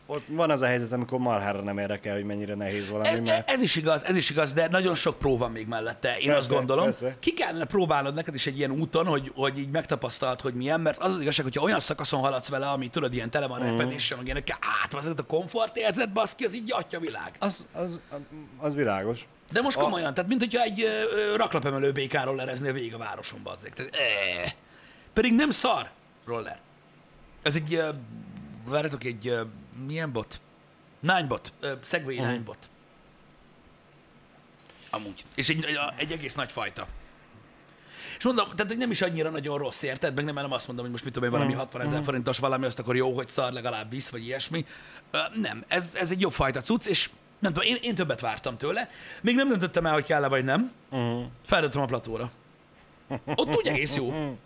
Ott 0.07 0.25
van 0.29 0.51
az 0.51 0.63
a 0.63 0.67
helyzet, 0.67 0.93
amikor 0.93 1.19
marhára 1.19 1.63
nem 1.63 1.79
érdekel, 1.79 2.15
hogy 2.15 2.25
mennyire 2.25 2.55
nehéz 2.55 2.89
valami, 2.89 3.09
Ez, 3.09 3.21
mert 3.21 3.51
ez 3.51 3.63
is 3.63 3.77
igaz, 3.77 4.05
ez 4.05 4.17
is 4.17 4.31
igaz, 4.31 4.53
de 4.53 4.69
nagyon 4.69 4.95
sok 4.95 5.19
pró 5.19 5.37
van 5.37 5.51
még 5.51 5.67
mellette, 5.67 6.09
én 6.09 6.15
Persze, 6.15 6.35
azt 6.37 6.49
gondolom. 6.49 6.85
persze. 6.85 7.17
Ki 7.21 7.33
kellene 7.33 7.65
próbálnod 7.65 8.15
neked 8.15 8.35
is 8.35 8.47
egy 8.47 8.59
ilyen 8.59 8.71
úton, 8.71 9.07
hogy, 9.07 9.33
hogy 9.35 9.59
így 9.59 9.71
megtapasztalt, 9.71 10.41
hogy 10.41 10.55
milyen, 10.55 10.81
mert 10.81 10.99
az 10.99 11.15
az 11.15 11.21
igazság, 11.21 11.45
hogyha 11.45 11.63
olyan 11.63 11.81
szakaszon 11.81 12.21
haladsz 12.21 12.49
vele, 12.49 12.67
ami 12.71 12.89
tudod, 12.89 13.15
ilyen 13.15 13.31
tele 13.31 13.47
van 13.47 13.61
mm. 13.63 13.65
repedéssel, 13.65 14.17
meg 14.17 14.27
ilyenek, 14.27 14.59
át, 14.83 15.19
a 15.19 15.23
komfort 15.23 15.77
érzet, 15.77 16.13
baszki, 16.13 16.45
az 16.45 16.55
így 16.55 16.65
gyatja 16.65 17.01
világ. 17.01 17.37
az, 17.39 17.67
az, 17.73 18.01
az 18.59 18.75
világos. 18.75 19.27
De 19.53 19.61
most 19.61 19.77
A- 19.77 19.81
komolyan, 19.81 20.15
tehát 20.15 20.29
mint 20.31 20.41
hogyha 20.41 20.63
egy 20.63 20.83
ö, 20.83 21.17
ö, 21.33 21.37
raklapemelő 21.37 21.93
békáról 21.93 22.35
lereznél 22.37 22.73
végig 22.73 22.95
a 22.95 22.99
városon, 22.99 23.41
bazzeg. 23.43 23.73
Tehát, 23.75 23.95
eh. 23.95 24.51
Pedig 25.13 25.35
nem 25.35 25.51
szar 25.51 25.91
roller. 26.27 26.59
Ez 27.43 27.55
egy, 27.55 27.75
uh, 27.75 27.89
várjatok, 28.69 29.05
egy, 29.05 29.35
milyen 29.87 30.13
bot? 30.13 30.41
Ninebot, 31.01 31.53
Segway 31.83 32.17
Mhm. 32.17 32.27
Ninebot. 32.27 32.59
Amúgy. 34.91 35.25
És 35.35 35.49
egy, 35.49 35.65
egy, 35.65 35.79
egy 35.97 36.13
egész 36.13 36.35
nagy 36.35 36.53
fajta. 36.53 36.87
És 38.19 38.25
mondom, 38.25 38.49
tehát 38.57 38.77
nem 38.77 38.91
is 38.91 39.03
annyira 39.03 39.31
nagyon 39.31 39.59
rossz, 39.59 39.83
érted? 39.83 40.15
Meg 40.15 40.25
nem, 40.25 40.35
nem 40.35 40.53
azt 40.53 40.67
mondom, 40.67 40.85
hogy 40.85 40.93
most 40.93 41.05
mit 41.05 41.13
tudom 41.13 41.29
én, 41.29 41.35
valami 41.39 41.53
60 41.57 41.81
ezer 41.87 42.05
forintos 42.05 42.39
valami, 42.39 42.65
azt 42.67 42.79
akkor 42.79 42.97
jó, 42.97 43.13
hogy 43.15 43.29
szar 43.29 43.53
legalább 43.53 43.91
visz, 43.91 44.09
vagy 44.09 44.25
ilyesmi. 44.25 44.67
Ö, 45.11 45.19
nem, 45.35 45.65
ez, 45.69 45.95
ez 45.95 46.11
egy 46.11 46.21
jobb 46.21 46.33
fajta 46.33 46.61
cucc, 46.61 46.87
és 46.87 47.11
nem 47.39 47.53
tudom, 47.53 47.69
én, 47.69 47.77
én 47.83 47.95
többet 47.95 48.21
vártam 48.21 48.57
tőle. 48.57 48.91
Még 49.21 49.35
nem 49.35 49.49
döntöttem 49.49 49.87
el, 49.87 49.93
hogy 49.93 50.05
kell-e 50.05 50.29
vagy 50.29 50.45
nem. 50.45 50.73
Uh-huh. 50.91 51.25
Feldöntöm 51.45 51.83
a 51.83 51.87
platóra. 51.87 52.31
Ott 53.25 53.57
úgy 53.57 53.67
egész 53.67 53.95
jó. 53.95 54.37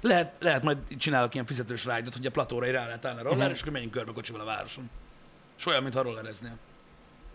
Lehet, 0.00 0.34
lehet 0.40 0.62
majd 0.62 0.78
csinálok 0.98 1.34
ilyen 1.34 1.46
fizetős 1.46 1.84
rájdot, 1.84 2.14
hogy 2.14 2.26
a 2.26 2.30
platóra 2.30 2.70
rá 2.70 2.86
lehet 2.86 3.04
állni 3.04 3.20
a 3.20 3.22
roller, 3.22 3.38
uh-huh. 3.38 3.54
és 3.54 3.60
akkor 3.60 3.72
menjünk 3.72 3.94
körbe 3.94 4.12
kocsival 4.12 4.40
a 4.40 4.44
városon. 4.44 4.90
És 5.58 5.66
olyan, 5.66 5.82
mintha 5.82 6.02
rollereznél. 6.02 6.56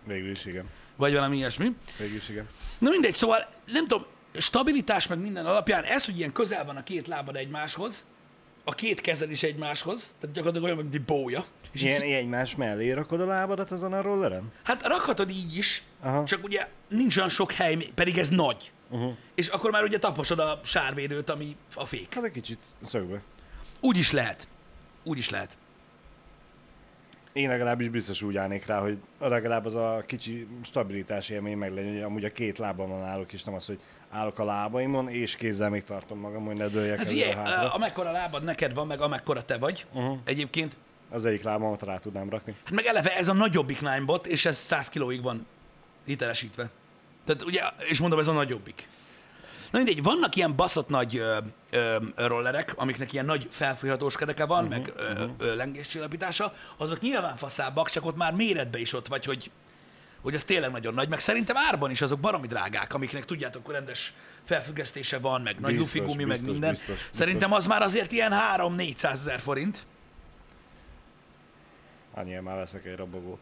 Végül 0.03 0.31
is 0.31 0.45
igen. 0.45 0.69
Vagy 0.95 1.13
valami 1.13 1.37
ilyesmi. 1.37 1.75
Végül 1.97 2.15
is 2.15 2.29
igen. 2.29 2.47
Na 2.77 2.89
mindegy, 2.89 3.13
szóval 3.13 3.47
nem 3.65 3.87
tudom, 3.87 4.05
stabilitás 4.37 5.07
meg 5.07 5.19
minden 5.19 5.45
alapján, 5.45 5.83
ez, 5.83 6.05
hogy 6.05 6.17
ilyen 6.17 6.31
közel 6.31 6.65
van 6.65 6.75
a 6.75 6.83
két 6.83 7.07
lábad 7.07 7.35
egymáshoz, 7.35 8.05
a 8.63 8.73
két 8.73 9.01
kezed 9.01 9.31
is 9.31 9.43
egymáshoz, 9.43 10.13
tehát 10.19 10.35
gyakorlatilag 10.35 10.63
olyan, 10.63 10.77
mint 10.77 10.93
egy 10.93 11.05
bója. 11.05 11.45
És 11.71 11.81
Ilyen, 11.81 12.03
így, 12.03 12.11
egymás 12.11 12.55
mellé 12.55 12.91
rakod 12.91 13.21
a 13.21 13.25
lábadat 13.25 13.71
azon 13.71 13.93
a 13.93 14.01
rolleren? 14.01 14.51
hát 14.63 14.87
rakhatod 14.87 15.29
így 15.29 15.57
is, 15.57 15.83
Aha. 16.01 16.23
csak 16.23 16.43
ugye 16.43 16.67
nincs 16.87 17.17
olyan 17.17 17.29
sok 17.29 17.51
hely, 17.51 17.75
pedig 17.75 18.17
ez 18.17 18.29
nagy. 18.29 18.71
Uh-huh. 18.93 19.13
És 19.35 19.47
akkor 19.47 19.71
már 19.71 19.83
ugye 19.83 19.99
taposod 19.99 20.39
a 20.39 20.59
sárvédőt, 20.63 21.29
ami 21.29 21.55
a 21.75 21.85
fék. 21.85 22.13
Hát 22.13 22.23
egy 22.23 22.31
kicsit 22.31 22.59
szögbe. 22.83 23.21
Úgy 23.79 23.97
is 23.97 24.11
lehet. 24.11 24.47
Úgy 25.03 25.17
is 25.17 25.29
lehet. 25.29 25.57
Én 27.33 27.49
legalábbis 27.49 27.89
biztos 27.89 28.21
úgy 28.21 28.37
állnék 28.37 28.65
rá, 28.65 28.79
hogy 28.79 28.97
legalább 29.19 29.65
az 29.65 29.75
a 29.75 30.03
kicsi 30.07 30.47
stabilitás 30.63 31.29
élmény 31.29 31.57
meg 31.57 31.73
legyen, 31.73 31.91
hogy 31.93 32.01
amúgy 32.01 32.23
a 32.25 32.31
két 32.31 32.57
lábamon 32.57 33.03
állok, 33.03 33.33
és 33.33 33.43
nem 33.43 33.53
az, 33.53 33.65
hogy 33.65 33.79
állok 34.09 34.39
a 34.39 34.43
lábaimon, 34.45 35.09
és 35.09 35.35
kézzel 35.35 35.69
még 35.69 35.83
tartom 35.83 36.19
magam, 36.19 36.45
hogy 36.45 36.57
ne 36.57 36.67
dőljek 36.67 36.97
Hát 36.97 37.07
figyelj, 37.07 37.31
a 37.31 37.35
hátra. 37.35 37.73
amekkora 37.73 38.11
lábad 38.11 38.43
neked 38.43 38.73
van, 38.73 38.87
meg 38.87 39.01
amekkora 39.01 39.43
te 39.45 39.57
vagy, 39.57 39.85
uh-huh. 39.93 40.17
egyébként, 40.23 40.75
Az 41.09 41.25
egyik 41.25 41.43
lábamat 41.43 41.81
rá 41.81 41.97
tudnám 41.97 42.29
rakni. 42.29 42.55
hát 42.63 42.73
meg 42.73 42.85
eleve 42.85 43.15
ez 43.17 43.27
a 43.27 43.33
nagyobbik 43.33 43.81
Ninebot, 43.81 44.27
és 44.27 44.45
ez 44.45 44.57
100 44.57 44.89
kilóig 44.89 45.21
van 45.21 45.45
hitelesítve. 46.05 46.69
Tehát 47.25 47.43
ugye, 47.43 47.61
és 47.89 47.99
mondom, 47.99 48.19
ez 48.19 48.27
a 48.27 48.31
nagyobbik. 48.31 48.87
Na 49.71 49.79
mindegy, 49.79 50.03
vannak 50.03 50.35
ilyen 50.35 50.55
baszott 50.55 50.89
nagy 50.89 51.17
ö, 51.17 51.37
ö, 51.69 51.97
rollerek, 52.15 52.73
amiknek 52.77 53.13
ilyen 53.13 53.25
nagy 53.25 53.47
felfújhatós 53.49 54.15
kereke 54.15 54.45
van, 54.45 54.65
uh-huh, 54.65 54.79
meg 54.79 54.93
ö, 54.95 55.25
ö, 55.37 55.55
lengéscsillapítása, 55.55 56.53
azok 56.77 56.99
nyilván 56.99 57.37
faszábbak, 57.37 57.89
csak 57.89 58.05
ott 58.05 58.15
már 58.15 58.33
méretbe 58.33 58.79
is 58.79 58.93
ott 58.93 59.07
vagy, 59.07 59.25
hogy, 59.25 59.51
hogy 60.21 60.35
az 60.35 60.43
tényleg 60.43 60.71
nagyon 60.71 60.93
nagy, 60.93 61.09
meg 61.09 61.19
szerintem 61.19 61.57
árban 61.57 61.91
is 61.91 62.01
azok 62.01 62.19
baromi 62.19 62.47
drágák, 62.47 62.93
amiknek 62.93 63.25
tudjátok, 63.25 63.71
rendes 63.71 64.13
felfüggesztése 64.43 65.19
van, 65.19 65.41
meg 65.41 65.59
nagy 65.59 65.77
Biztos, 65.77 65.93
lufi 65.93 66.11
gumi, 66.11 66.23
meg 66.23 66.27
biztos, 66.27 66.51
minden. 66.51 66.69
biztos, 66.69 66.95
biztos. 66.95 67.09
Szerintem 67.11 67.53
az 67.53 67.67
már 67.67 67.81
azért 67.81 68.11
ilyen 68.11 68.31
3-400 68.57 69.03
ezer 69.03 69.39
forint. 69.39 69.85
Annyi 72.13 72.33
már 72.35 72.55
veszek 72.55 72.85
egy 72.85 72.95
rabogót. 72.95 73.41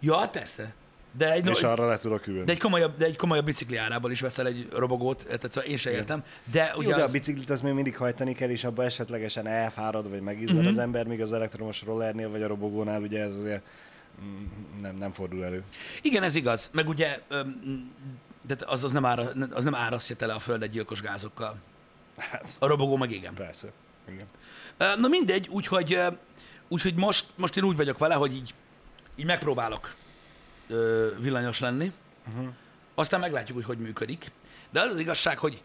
Ja, 0.00 0.18
hát 0.18 0.30
persze. 0.30 0.74
De 1.16 1.32
egy, 1.32 1.48
És 1.48 1.60
no, 1.60 1.68
arra 1.70 1.86
le 1.86 1.98
tudok 1.98 2.26
ülni. 2.26 2.44
de 2.44 2.52
egy, 2.52 2.58
komolyabb, 2.58 2.96
de 2.96 3.04
egy 3.04 3.16
komolyabb 3.16 3.44
bicikli 3.44 3.76
árából 3.76 4.10
is 4.10 4.20
veszel 4.20 4.46
egy 4.46 4.68
robogót, 4.72 5.24
tehát 5.24 5.52
szóval 5.52 5.70
én 5.70 5.76
se 5.76 5.90
értem. 5.90 6.24
De 6.50 6.72
Jó, 6.74 6.78
ugye 6.80 6.94
de 6.94 7.00
a 7.00 7.04
az, 7.04 7.12
biciklit 7.12 7.50
azt 7.50 7.62
még 7.62 7.72
mindig 7.72 7.96
hajtani 7.96 8.34
kell, 8.34 8.48
és 8.48 8.64
abba 8.64 8.84
esetlegesen 8.84 9.46
elfárad, 9.46 10.10
vagy 10.10 10.20
megizzad 10.20 10.56
uh-huh. 10.56 10.70
az 10.70 10.78
ember, 10.78 11.06
míg 11.06 11.20
az 11.20 11.32
elektromos 11.32 11.82
rollernél, 11.82 12.30
vagy 12.30 12.42
a 12.42 12.46
robogónál 12.46 13.00
ugye 13.00 13.22
ez 13.22 13.36
azért 13.36 13.62
mm, 14.24 14.44
nem, 14.80 14.96
nem 14.96 15.12
fordul 15.12 15.44
elő. 15.44 15.62
igen, 16.02 16.22
ez 16.22 16.34
igaz. 16.34 16.70
Meg 16.72 16.88
ugye, 16.88 17.20
de 18.46 18.56
az, 18.66 18.84
az, 18.84 18.92
nem 18.92 19.04
ára, 19.04 19.30
az 19.50 19.64
nem 19.64 19.74
árasztja 19.74 20.16
tele 20.16 20.32
a 20.32 20.38
földet 20.38 20.70
gyilkos 20.70 21.00
gázokkal. 21.00 21.56
Hát, 22.16 22.50
A 22.58 22.66
robogó 22.66 22.96
meg 22.96 23.10
igen. 23.10 23.34
persze. 23.34 23.72
Igen. 24.08 24.26
Na 25.00 25.08
mindegy, 25.08 25.48
úgyhogy, 25.50 25.98
úgyhogy 26.68 26.94
most, 26.94 27.26
most 27.36 27.56
én 27.56 27.64
úgy 27.64 27.76
vagyok 27.76 27.98
vele, 27.98 28.14
hogy 28.14 28.34
így, 28.34 28.54
így 29.16 29.26
megpróbálok 29.26 29.94
ö, 30.72 31.08
villanyos 31.18 31.60
lenni. 31.60 31.92
Uh-huh. 32.28 32.48
Aztán 32.94 33.20
meglátjuk, 33.20 33.56
hogy 33.56 33.66
hogy 33.66 33.78
működik. 33.78 34.30
De 34.70 34.80
az 34.80 34.90
az 34.90 34.98
igazság, 34.98 35.38
hogy 35.38 35.62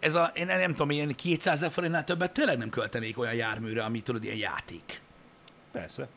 ez 0.00 0.14
a, 0.14 0.30
én 0.34 0.46
nem 0.46 0.70
tudom, 0.70 0.90
ilyen 0.90 1.14
200 1.14 1.54
ezer 1.54 1.70
forintnál 1.70 2.04
többet 2.04 2.32
tényleg 2.32 2.58
nem 2.58 2.70
költenék 2.70 3.18
olyan 3.18 3.34
járműre, 3.34 3.82
ami 3.82 4.00
tudod, 4.00 4.24
ilyen 4.24 4.36
játék. 4.36 5.00
Persze. 5.72 6.08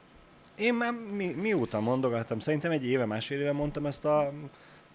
Én 0.55 0.73
már 0.73 0.91
mi, 0.91 1.33
mióta 1.33 1.79
mondogattam, 1.79 2.39
szerintem 2.39 2.71
egy 2.71 2.85
éve, 2.85 3.05
másfél 3.05 3.39
éve 3.39 3.51
mondtam 3.51 3.85
ezt 3.85 4.05
a 4.05 4.31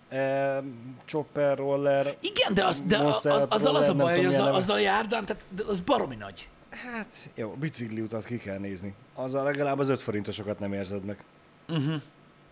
e, 0.08 0.62
chopper 1.04 1.56
roller. 1.56 2.16
Igen, 2.20 2.54
de, 2.54 2.64
az, 2.64 2.82
de 2.82 2.96
az, 2.96 3.02
Monster 3.02 3.32
az, 3.32 3.46
azzal 3.48 3.76
az 3.76 3.88
a 3.88 3.92
roller, 3.92 4.06
baj, 4.06 4.16
hogy 4.16 4.34
az, 4.34 4.38
a, 4.38 4.54
azzal 4.54 4.76
a 4.76 4.80
járdán, 4.80 5.24
tehát 5.24 5.44
de 5.48 5.62
az 5.66 5.80
baromi 5.80 6.16
nagy. 6.16 6.48
Hát, 6.70 7.16
jó, 7.34 7.50
bicikliutat 7.50 8.24
ki 8.24 8.36
kell 8.36 8.58
nézni. 8.58 8.94
Azzal 9.14 9.44
legalább 9.44 9.78
az 9.78 9.88
5 9.88 10.00
forintosokat 10.00 10.58
nem 10.58 10.72
érzed 10.72 11.04
meg. 11.04 11.24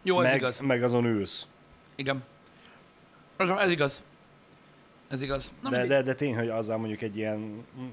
Jó, 0.02 0.20
ez 0.20 0.26
meg, 0.30 0.36
igaz. 0.36 0.60
meg 0.60 0.82
azon 0.82 1.04
ülsz. 1.04 1.46
Igen. 1.96 2.22
Ez 3.58 3.70
igaz. 3.70 4.02
Ez 5.08 5.22
igaz. 5.22 5.52
Na, 5.62 5.70
De, 5.70 5.86
de, 5.86 6.02
de 6.02 6.14
tény, 6.14 6.36
hogy 6.36 6.48
azzal 6.48 6.76
mondjuk 6.78 7.02
egy 7.02 7.16
ilyen 7.16 7.38
mm, 7.78 7.88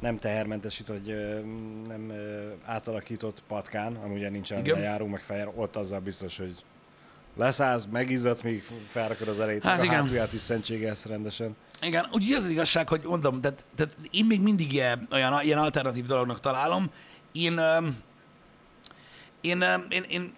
nem 0.00 0.18
tehermentesít, 0.18 0.86
vagy 0.86 1.06
nem 1.88 2.12
átalakított 2.64 3.42
patkán, 3.48 3.94
ami 3.94 4.14
ugye 4.14 4.28
nincsen 4.28 4.58
Igen. 4.58 4.78
lejáró, 4.78 5.06
meg 5.06 5.20
fejár, 5.20 5.48
ott 5.54 5.76
azzal 5.76 6.00
biztos, 6.00 6.36
hogy 6.36 6.64
leszállsz, 7.36 7.86
megizzadsz, 7.92 8.40
míg 8.40 8.64
felrakod 8.88 9.28
az 9.28 9.40
elejét, 9.40 9.62
Hát 9.62 9.80
a 9.80 9.84
igen. 9.84 9.94
hátulját 9.96 10.32
is 10.32 10.40
szentségelsz 10.40 11.06
rendesen. 11.06 11.56
Igen, 11.82 12.08
úgyhogy 12.12 12.32
az 12.34 12.44
az 12.44 12.50
igazság, 12.50 12.88
hogy 12.88 13.02
mondom, 13.04 13.40
tehát, 13.40 13.64
tehát 13.76 13.96
én 14.10 14.24
még 14.24 14.40
mindig 14.40 14.72
ilyen, 14.72 15.08
olyan, 15.10 15.42
ilyen 15.42 15.58
alternatív 15.58 16.06
dolognak 16.06 16.40
találom. 16.40 16.90
Én, 17.32 17.60
én, 19.40 19.60
öm, 19.60 19.86
én, 19.88 20.02
én, 20.08 20.32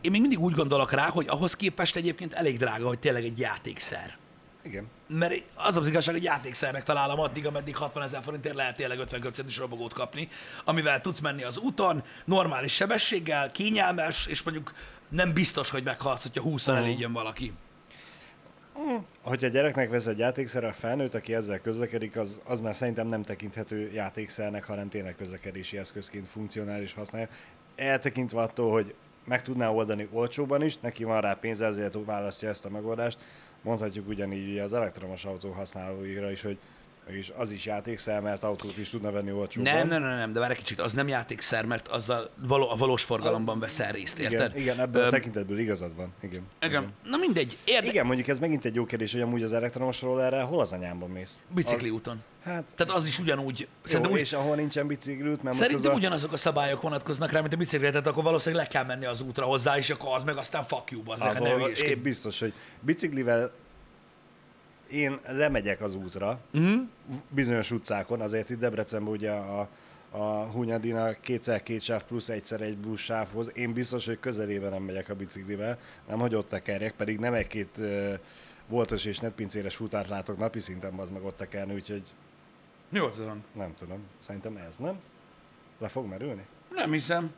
én 0.00 0.10
még 0.10 0.20
mindig 0.20 0.38
úgy 0.40 0.54
gondolok 0.54 0.92
rá, 0.92 1.08
hogy 1.08 1.26
ahhoz 1.28 1.54
képest 1.56 1.96
egyébként 1.96 2.32
elég 2.34 2.58
drága, 2.58 2.86
hogy 2.86 2.98
tényleg 2.98 3.24
egy 3.24 3.38
játékszer. 3.38 4.16
Igen. 4.62 4.86
Mert 5.08 5.42
az 5.54 5.76
az 5.76 5.88
igazság, 5.88 6.14
hogy 6.14 6.24
játékszernek 6.24 6.82
találom 6.82 7.20
addig, 7.20 7.46
ameddig 7.46 7.76
60 7.76 8.02
ezer 8.02 8.22
forintért 8.22 8.54
lehet 8.54 8.76
tényleg 8.76 8.98
50 8.98 9.20
köpcentis 9.20 9.56
robogót 9.56 9.92
kapni, 9.92 10.28
amivel 10.64 11.00
tudsz 11.00 11.20
menni 11.20 11.42
az 11.42 11.58
úton, 11.58 12.02
normális 12.24 12.74
sebességgel, 12.74 13.50
kényelmes, 13.50 14.26
és 14.26 14.42
mondjuk 14.42 14.72
nem 15.08 15.32
biztos, 15.32 15.70
hogy 15.70 15.82
meghalsz, 15.84 16.22
hogyha 16.22 16.42
20 16.42 16.66
Mhm. 16.66 16.76
elé 16.76 16.94
jön 16.98 17.12
valaki. 17.12 17.52
Hogyha 19.22 19.46
a 19.46 19.50
gyereknek 19.50 19.90
vesz 19.90 20.06
egy 20.06 20.18
játékszerre, 20.18 20.68
a 20.68 20.72
felnőtt, 20.72 21.14
aki 21.14 21.34
ezzel 21.34 21.58
közlekedik, 21.60 22.16
az, 22.16 22.40
az 22.44 22.60
már 22.60 22.74
szerintem 22.74 23.06
nem 23.06 23.22
tekinthető 23.22 23.90
játékszernek, 23.92 24.64
hanem 24.64 24.88
tényleg 24.88 25.16
közlekedési 25.16 25.78
eszközként 25.78 26.28
funkcionális 26.28 26.92
használja. 26.92 27.28
Eltekintve 27.76 28.40
attól, 28.40 28.72
hogy 28.72 28.94
meg 29.28 29.42
tudná 29.42 29.68
oldani 29.68 30.08
olcsóban 30.12 30.62
is, 30.62 30.78
neki 30.78 31.04
van 31.04 31.20
rá 31.20 31.34
pénze, 31.40 31.66
ezért 31.66 31.96
választja 32.04 32.48
ezt 32.48 32.64
a 32.64 32.70
megoldást. 32.70 33.18
Mondhatjuk 33.62 34.08
ugyanígy 34.08 34.58
az 34.58 34.72
elektromos 34.72 35.24
autó 35.24 35.50
használóira 35.50 36.30
is, 36.30 36.42
hogy 36.42 36.58
és 37.08 37.32
az 37.36 37.50
is 37.50 37.64
játékszer, 37.64 38.20
mert 38.20 38.44
autót 38.44 38.76
is 38.76 38.90
tudna 38.90 39.10
venni 39.10 39.32
olcsóban. 39.32 39.72
Nem, 39.72 39.88
nem, 39.88 40.02
nem, 40.02 40.16
nem, 40.16 40.32
de 40.32 40.40
várj 40.40 40.52
egy 40.52 40.58
kicsit, 40.58 40.80
az 40.80 40.92
nem 40.92 41.08
játékszer, 41.08 41.64
mert 41.64 41.88
azzal 41.88 42.30
való, 42.46 42.70
a 42.70 42.76
valós 42.76 43.02
forgalomban 43.02 43.58
veszel 43.58 43.92
részt, 43.92 44.18
érted? 44.18 44.50
Igen, 44.50 44.56
igen 44.56 44.80
ebből 44.80 45.02
a 45.02 45.04
Öm, 45.04 45.10
tekintetből 45.10 45.58
igazad 45.58 45.96
van. 45.96 46.12
Igen. 46.20 46.42
igen. 46.60 46.92
Na 47.04 47.16
mindegy, 47.16 47.58
érde... 47.64 47.88
Igen, 47.88 48.06
mondjuk 48.06 48.28
ez 48.28 48.38
megint 48.38 48.64
egy 48.64 48.74
jó 48.74 48.84
kérdés, 48.84 49.12
hogy 49.12 49.20
amúgy 49.20 49.42
az 49.42 49.52
elektromos 49.52 50.02
rollerrel 50.02 50.44
hol 50.44 50.60
az 50.60 50.72
anyámban 50.72 51.10
mész? 51.10 51.38
Bicikli 51.54 51.90
úton. 51.90 52.22
Az, 52.44 52.52
hát, 52.52 52.64
Tehát 52.76 52.94
az 52.94 53.06
is 53.06 53.18
ugyanúgy. 53.18 53.68
jó, 53.84 54.00
úgy, 54.10 54.18
és 54.20 54.32
ahol 54.32 54.56
nincsen 54.56 54.86
bicikliút, 54.86 55.42
mert 55.42 55.56
szerintem 55.56 55.76
most 55.76 55.86
az 55.88 55.94
a... 55.94 55.98
ugyanazok 55.98 56.32
a 56.32 56.36
szabályok 56.36 56.82
vonatkoznak 56.82 57.30
rá, 57.30 57.40
mint 57.40 57.52
a 57.52 57.56
biciklitre, 57.56 57.90
tehát 57.90 58.06
akkor 58.06 58.22
valószínűleg 58.22 58.64
le 58.64 58.70
kell 58.70 58.84
menni 58.84 59.04
az 59.04 59.20
útra 59.20 59.44
hozzá, 59.44 59.76
és 59.76 59.90
akkor 59.90 60.14
az 60.14 60.24
meg 60.24 60.36
aztán 60.36 60.64
fuck 60.64 60.90
you, 60.90 61.02
bazzeg, 61.02 61.26
hát 61.26 61.38
ne 61.40 61.48
Azon, 61.48 61.60
hülyéskedj. 61.60 61.90
én 61.90 62.02
biztos, 62.02 62.38
hogy 62.38 62.52
biciklivel 62.80 63.52
én 64.90 65.18
lemegyek 65.26 65.80
az 65.80 65.94
útra, 65.94 66.40
uh-huh. 66.54 66.80
bizonyos 67.28 67.70
utcákon, 67.70 68.20
azért 68.20 68.50
itt 68.50 68.58
Debrecenben 68.58 69.12
ugye 69.12 69.30
a, 69.30 69.68
a 70.10 70.44
Hunyadina 70.44 71.20
kétszer 71.20 71.62
két 71.62 71.82
sáv 71.82 72.02
plusz 72.02 72.28
egyszer 72.28 72.60
egy 72.60 72.76
busz 72.76 73.00
sávhoz, 73.00 73.50
én 73.54 73.72
biztos, 73.72 74.06
hogy 74.06 74.20
közelében 74.20 74.70
nem 74.70 74.82
megyek 74.82 75.08
a 75.08 75.14
biciklivel, 75.14 75.78
nem 76.08 76.18
hogy 76.18 76.34
ott 76.34 76.48
tekerjek, 76.48 76.92
pedig 76.92 77.18
nem 77.18 77.34
egy-két 77.34 77.78
uh, 77.78 78.14
voltos 78.66 79.04
és 79.04 79.18
netpincéres 79.18 79.76
futárt 79.76 80.08
látok 80.08 80.38
napi 80.38 80.60
szinten, 80.60 80.94
az 80.94 81.10
meg 81.10 81.24
ott 81.24 81.36
tekerni, 81.36 81.74
úgyhogy 81.74 82.02
Jó, 82.88 83.08
tudom. 83.08 83.44
nem 83.52 83.74
tudom, 83.74 83.98
szerintem 84.18 84.56
ez 84.56 84.76
nem. 84.76 84.98
Le 85.78 85.88
fog 85.88 86.06
merülni? 86.06 86.46
Nem 86.70 86.92
hiszem. 86.92 87.32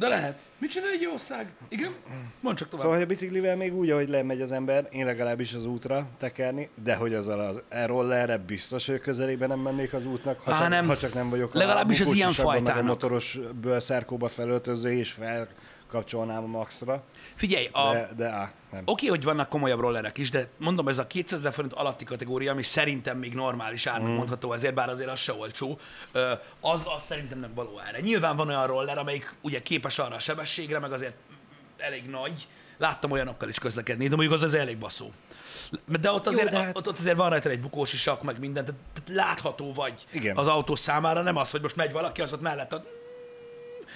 De 0.00 0.08
lehet. 0.08 0.38
Mit 0.58 0.70
csinál 0.70 0.90
egy 0.90 1.06
ország? 1.12 1.52
Igen? 1.68 1.94
Mondd 2.40 2.56
csak 2.56 2.68
tovább. 2.68 2.80
Szóval, 2.82 2.96
hogy 2.96 3.04
a 3.04 3.08
biciklivel 3.08 3.56
még 3.56 3.74
úgy, 3.74 3.90
ahogy 3.90 4.08
lemegy 4.08 4.40
az 4.40 4.52
ember, 4.52 4.86
én 4.90 5.04
legalábbis 5.04 5.54
az 5.54 5.64
útra 5.66 6.06
tekerni, 6.18 6.68
de 6.82 6.94
hogy 6.94 7.14
azzal 7.14 7.40
az 7.40 7.60
rollerre 7.86 8.38
biztos, 8.38 8.86
hogy 8.86 9.00
közelében 9.00 9.48
nem 9.48 9.58
mennék 9.58 9.92
az 9.92 10.04
útnak, 10.04 10.40
ha, 10.40 10.52
Á, 10.54 10.58
csak, 10.60 10.68
nem. 10.68 10.86
ha 10.86 10.96
csak 10.96 11.14
nem 11.14 11.30
vagyok 11.30 11.54
Legalábbis 11.54 11.98
az 12.00 12.04
bukós 12.04 12.18
ilyen 12.18 12.30
a 12.30 12.32
fajtának. 12.32 12.84
motoros 12.84 13.38
bőrszárkóba 13.60 14.28
felöltöző 14.28 14.90
és 14.92 15.12
felkapcsolnám 15.90 16.42
a 16.42 16.46
maxra, 16.46 17.02
Figyelj, 17.34 17.68
a, 17.72 17.92
de, 17.92 18.08
de 18.16 18.28
á, 18.28 18.52
nem. 18.72 18.82
Oké, 18.84 19.06
hogy 19.06 19.24
vannak 19.24 19.48
komolyabb 19.48 19.80
rollerek 19.80 20.18
is, 20.18 20.30
de 20.30 20.48
mondom, 20.58 20.88
ez 20.88 20.98
a 20.98 21.06
200 21.06 21.38
ezer 21.38 21.52
forint 21.52 21.72
alatti 21.72 22.04
kategória, 22.04 22.52
ami 22.52 22.62
szerintem 22.62 23.18
még 23.18 23.34
normális 23.34 23.86
árnak 23.86 24.10
mm. 24.10 24.14
mondható, 24.14 24.52
ezért 24.52 24.74
bár 24.74 24.88
azért 24.88 25.10
az 25.10 25.18
se 25.18 25.32
olcsó, 25.32 25.78
az, 26.60 26.86
az 26.96 27.02
szerintem 27.02 27.38
nem 27.38 27.54
való 27.54 27.80
erre. 27.88 28.00
Nyilván 28.00 28.36
van 28.36 28.48
olyan 28.48 28.66
roller, 28.66 28.98
amelyik 28.98 29.34
ugye 29.40 29.62
képes 29.62 29.98
arra 29.98 30.14
a 30.14 30.18
sebességre, 30.18 30.78
meg 30.78 30.92
azért 30.92 31.16
elég 31.76 32.10
nagy. 32.10 32.48
Láttam 32.78 33.10
olyanokkal 33.10 33.48
is 33.48 33.58
közlekedni, 33.58 34.08
de 34.08 34.16
mondjuk 34.16 34.36
az 34.36 34.42
az 34.42 34.54
elég 34.54 34.78
baszó. 34.78 35.10
De 36.00 36.12
ott 36.12 36.26
azért, 36.26 36.50
de 36.50 36.58
hát- 36.58 36.76
ott, 36.76 36.88
ott 36.88 36.98
azért 36.98 37.16
van 37.16 37.30
rajta 37.30 37.48
egy 37.48 37.60
bukós 37.60 37.92
isak, 37.92 38.22
meg 38.22 38.38
minden, 38.38 38.64
tehát, 38.64 38.80
tehát 38.92 39.24
látható 39.26 39.72
vagy 39.72 40.06
Igen. 40.12 40.36
az 40.36 40.46
autó 40.46 40.74
számára, 40.74 41.22
nem 41.22 41.36
az, 41.36 41.50
hogy 41.50 41.60
most 41.60 41.76
megy 41.76 41.92
valaki, 41.92 42.20
az 42.20 42.32
ott 42.32 42.40
mellett 42.40 42.74
ott 42.74 42.86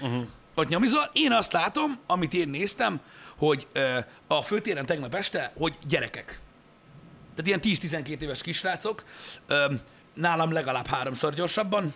uh-huh. 0.01 0.27
Ott 0.55 0.69
nyomizol. 0.69 1.11
Én 1.13 1.33
azt 1.33 1.53
látom, 1.53 1.99
amit 2.07 2.35
én 2.35 2.49
néztem, 2.49 3.01
hogy 3.37 3.67
ö, 3.73 3.99
a 4.27 4.43
főtéren 4.43 4.87
tegnap 4.87 5.15
este, 5.15 5.53
hogy 5.57 5.79
gyerekek. 5.87 6.41
Tehát 7.35 7.63
ilyen 7.63 7.79
10-12 8.07 8.21
éves 8.21 8.43
kisrácok, 8.43 9.05
ö, 9.47 9.73
nálam 10.15 10.53
legalább 10.53 10.87
háromszor 10.87 11.35
gyorsabban. 11.35 11.95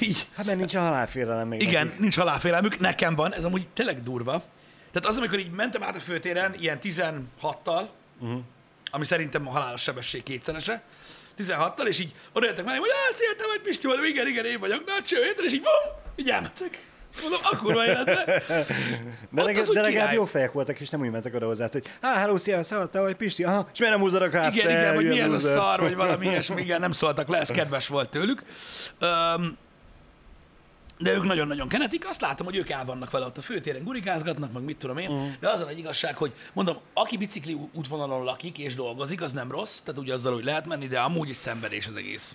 Így, 0.00 0.28
Hát 0.36 0.46
mert 0.46 0.58
nincs 0.58 0.74
halálfélelem 0.74 1.48
még 1.48 1.62
igen, 1.62 1.84
nekik. 1.86 2.00
nincs 2.00 2.16
halálfélelmük, 2.16 2.78
nekem 2.78 3.14
van, 3.14 3.34
ez 3.34 3.44
amúgy 3.44 3.68
tényleg 3.68 4.02
durva. 4.02 4.42
Tehát 4.92 5.08
az, 5.08 5.16
amikor 5.16 5.38
így 5.38 5.50
mentem 5.50 5.82
át 5.82 5.96
a 5.96 6.00
főtéren, 6.00 6.54
ilyen 6.60 6.78
16-tal, 6.82 7.86
uh-huh. 8.20 8.40
ami 8.90 9.04
szerintem 9.04 9.48
a 9.48 9.50
halálos 9.50 9.82
sebesség 9.82 10.22
kétszerese, 10.22 10.82
16-tal, 11.38 11.86
és 11.86 11.98
így 11.98 12.14
odajöttek 12.32 12.64
mellém, 12.64 12.80
hogy 12.80 12.90
szia, 13.14 13.36
te 13.36 13.44
vagy 13.46 13.60
Pisti, 13.60 13.86
mondom, 13.86 14.04
igen, 14.04 14.26
igen, 14.26 14.44
én 14.44 14.60
vagyok, 14.60 14.86
na, 14.86 15.02
cső, 15.02 15.16
és 15.42 15.52
így 15.52 15.62
bum, 15.62 16.00
így 16.16 16.30
elmentek. 16.30 16.82
Mondom, 17.22 17.40
a 17.42 17.56
kurva 17.56 17.86
életben. 17.86 18.24
De, 19.30 19.42
Ott 19.42 19.46
legalább, 19.46 19.68
de 19.68 19.80
legalább 19.80 20.12
jó 20.12 20.24
fejek 20.24 20.52
voltak, 20.52 20.80
és 20.80 20.88
nem 20.88 21.00
úgy 21.00 21.10
mentek 21.10 21.34
oda 21.34 21.46
hozzá, 21.46 21.68
hogy 21.72 21.86
há, 22.00 22.14
hello, 22.14 22.38
szia, 22.38 22.60
te 22.90 23.00
vagy 23.00 23.14
Pisti, 23.14 23.44
aha, 23.44 23.68
és 23.72 23.78
miért 23.78 23.94
nem 23.94 24.04
húzod 24.04 24.22
a? 24.22 24.26
Igen, 24.26 24.50
igen, 24.50 24.94
vagy 24.94 25.08
mi 25.08 25.20
ez 25.20 25.32
a 25.32 25.38
szar, 25.38 25.80
vagy 25.80 25.94
valami 25.94 26.26
ilyesmi, 26.30 26.62
igen, 26.62 26.80
nem 26.80 26.92
szóltak 26.92 27.28
le, 27.28 27.38
ez 27.38 27.48
kedves 27.48 27.88
volt 27.88 28.08
tőlük. 28.08 28.42
Öm, 28.98 29.56
de 30.98 31.12
ők 31.12 31.24
nagyon-nagyon 31.24 31.68
kenetik, 31.68 32.08
azt 32.08 32.20
látom, 32.20 32.46
hogy 32.46 32.56
ők 32.56 32.70
el 32.70 32.84
vannak 32.84 33.10
vele 33.10 33.26
ott 33.26 33.36
a 33.36 33.42
főtéren, 33.42 33.84
gurikázgatnak, 33.84 34.52
meg 34.52 34.62
mit 34.62 34.76
tudom 34.76 34.98
én, 34.98 35.10
uh. 35.10 35.26
de 35.40 35.48
az 35.48 35.60
a 35.60 35.64
nagy 35.64 35.78
igazság, 35.78 36.16
hogy 36.16 36.32
mondom, 36.52 36.78
aki 36.92 37.16
bicikli 37.16 37.58
útvonalon 37.72 38.24
lakik 38.24 38.58
és 38.58 38.74
dolgozik, 38.74 39.22
az 39.22 39.32
nem 39.32 39.50
rossz, 39.50 39.78
tehát 39.84 40.00
ugye 40.00 40.12
azzal, 40.12 40.34
hogy 40.34 40.44
lehet 40.44 40.66
menni, 40.66 40.86
de 40.86 41.00
amúgy 41.00 41.28
is 41.28 41.36
szenvedés 41.36 41.86
az 41.86 41.96
egész. 41.96 42.34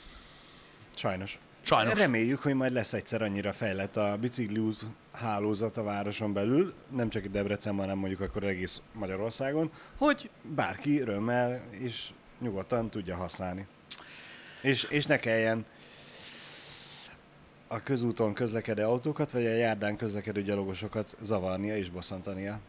Sajnos. 0.95 1.39
Sajnos. 1.61 1.93
Reméljük, 1.93 2.39
hogy 2.39 2.53
majd 2.53 2.73
lesz 2.73 2.93
egyszer 2.93 3.21
annyira 3.21 3.53
fejlett 3.53 3.97
a 3.97 4.17
bicikliút 4.19 4.85
hálózat 5.11 5.77
a 5.77 5.83
városon 5.83 6.33
belül, 6.33 6.73
nem 6.95 7.09
csak 7.09 7.25
Debrecenben, 7.25 7.85
hanem 7.85 7.97
mondjuk 7.99 8.21
akkor 8.21 8.43
egész 8.43 8.81
Magyarországon, 8.93 9.71
hogy 9.97 10.29
bárki 10.41 10.99
örömmel 10.99 11.61
és 11.71 12.09
nyugodtan 12.39 12.89
tudja 12.89 13.15
használni. 13.15 13.65
És, 14.61 14.83
és 14.83 15.05
ne 15.05 15.17
kelljen 15.19 15.65
a 17.71 17.83
közúton 17.83 18.33
közlekedő 18.33 18.83
autókat, 18.83 19.31
vagy 19.31 19.45
a 19.45 19.49
járdán 19.49 19.97
közlekedő 19.97 20.41
gyalogosokat 20.41 21.15
zavarnia 21.21 21.77
és 21.77 21.89
bosszantania. 21.89 22.59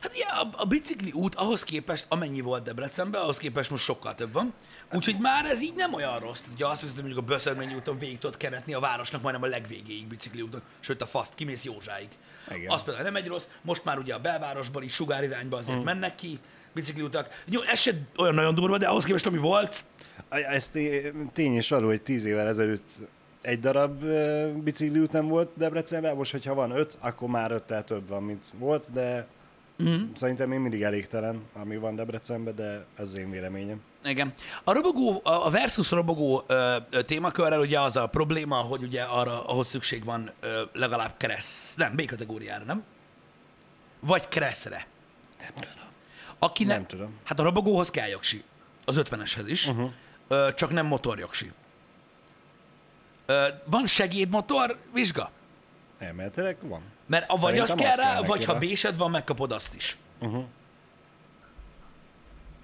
Hát 0.00 0.12
ugye 0.12 0.24
a, 0.24 0.48
a 0.62 0.64
bicikli 0.64 1.12
út 1.12 1.34
ahhoz 1.34 1.62
képest, 1.62 2.06
amennyi 2.08 2.40
volt 2.40 2.62
Debrecenben, 2.62 3.20
ahhoz 3.20 3.38
képest 3.38 3.70
most 3.70 3.84
sokkal 3.84 4.14
több 4.14 4.32
van. 4.32 4.52
Úgyhogy 4.92 5.16
már 5.18 5.44
ez 5.44 5.62
így 5.62 5.74
nem 5.76 5.94
olyan 5.94 6.18
rossz. 6.18 6.40
Tehát, 6.40 6.54
Ugye 6.54 6.66
azt 6.66 6.80
hiszem, 6.80 6.94
hogy 6.94 7.04
mondjuk 7.04 7.24
a 7.24 7.32
Böszörményi 7.32 7.74
úton 7.74 7.98
végig 7.98 8.18
tudod 8.18 8.36
kenetni 8.36 8.74
a 8.74 8.80
városnak 8.80 9.22
majdnem 9.22 9.44
a 9.44 9.46
legvégéig 9.46 10.06
bicikli 10.06 10.42
úton, 10.42 10.62
sőt 10.80 11.02
a 11.02 11.06
faszt, 11.06 11.34
kimész 11.34 11.64
Józsáig. 11.64 12.08
Igen. 12.54 12.70
Az 12.70 12.82
például 12.82 13.04
nem 13.04 13.16
egy 13.16 13.26
rossz, 13.26 13.46
most 13.62 13.84
már 13.84 13.98
ugye 13.98 14.14
a 14.14 14.18
belvárosban 14.18 14.82
is 14.82 14.92
sugárirányba 14.92 15.56
azért 15.56 15.76
hmm. 15.76 15.84
mennek 15.84 16.14
ki 16.14 16.38
bicikli 16.72 17.02
utak. 17.02 17.42
Jó, 17.44 17.62
ez 17.62 17.78
se 17.78 17.92
olyan 18.16 18.34
nagyon 18.34 18.54
durva, 18.54 18.78
de 18.78 18.86
ahhoz 18.86 19.04
képest, 19.04 19.26
ami 19.26 19.38
volt, 19.38 19.84
Ez 20.28 20.68
té- 20.68 21.12
tény 21.32 21.54
és 21.54 21.68
való, 21.68 21.86
hogy 21.86 22.02
tíz 22.02 22.24
évvel 22.24 22.46
ezelőtt 22.46 22.90
egy 23.40 23.60
darab 23.60 24.04
bicikliút 24.62 25.12
nem 25.12 25.28
volt 25.28 25.50
Debrecenben, 25.54 26.16
most, 26.16 26.32
hogyha 26.32 26.54
van 26.54 26.70
öt, 26.70 26.96
akkor 27.00 27.28
már 27.28 27.50
öttel 27.50 27.84
több 27.84 28.08
van, 28.08 28.22
mint 28.22 28.44
volt, 28.58 28.92
de 28.92 29.26
mm. 29.82 30.02
szerintem 30.14 30.48
még 30.48 30.58
mindig 30.58 30.82
elégtelen, 30.82 31.42
ami 31.52 31.76
van 31.76 31.94
Debrecenben, 31.94 32.54
de 32.54 32.84
ez 32.96 33.08
az 33.08 33.18
én 33.18 33.30
véleményem. 33.30 33.82
Igen. 34.04 34.32
A 34.64 34.72
robogó, 34.72 35.20
a 35.24 35.50
versus 35.50 35.90
robogó 35.90 36.44
ö, 36.46 36.76
ö, 36.90 37.02
témakörrel 37.02 37.60
ugye 37.60 37.80
az 37.80 37.96
a 37.96 38.06
probléma, 38.06 38.56
hogy 38.56 38.82
ugye 38.82 39.02
arra, 39.02 39.46
ahhoz 39.46 39.66
szükség 39.68 40.04
van 40.04 40.30
ö, 40.40 40.62
legalább 40.72 41.16
kereszt, 41.16 41.76
nem, 41.76 41.94
B 41.96 42.04
kategóriára, 42.04 42.64
nem? 42.64 42.84
Vagy 44.00 44.28
keresztre. 44.28 44.86
Nem 45.40 45.52
tudom. 45.54 45.88
Aki 46.38 46.64
Nem 46.64 46.86
tudom. 46.86 47.18
Hát 47.24 47.40
a 47.40 47.42
robogóhoz 47.42 47.90
kell 47.90 48.08
jogsi. 48.08 48.42
Az 48.84 48.96
50-eshez 48.98 49.44
is. 49.46 49.66
Uh-huh. 49.66 49.90
Ö, 50.28 50.48
csak 50.54 50.70
nem 50.70 50.86
motorjogsi. 50.86 51.52
Van 53.64 53.86
segédmotor, 53.86 54.78
vizsga. 54.92 55.30
Elméletileg 55.98 56.56
van. 56.60 56.82
Mert 57.06 57.30
a 57.30 57.36
vagy 57.36 57.56
Szerintem 57.56 57.62
az 57.62 57.70
az 57.70 57.76
kell 57.76 57.96
rá, 57.96 58.12
kell 58.12 58.22
vagy 58.22 58.44
ha 58.44 58.52
rá. 58.52 58.58
B-sed 58.58 58.96
van, 58.96 59.10
megkapod 59.10 59.52
azt 59.52 59.74
is. 59.74 59.96
Uh-huh. 60.20 60.44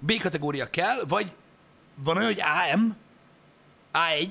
B 0.00 0.20
kategória 0.20 0.70
kell, 0.70 1.04
vagy 1.08 1.32
van 1.94 2.16
olyan, 2.16 2.28
hogy 2.28 2.40
AM, 2.40 2.96
A1, 3.92 4.30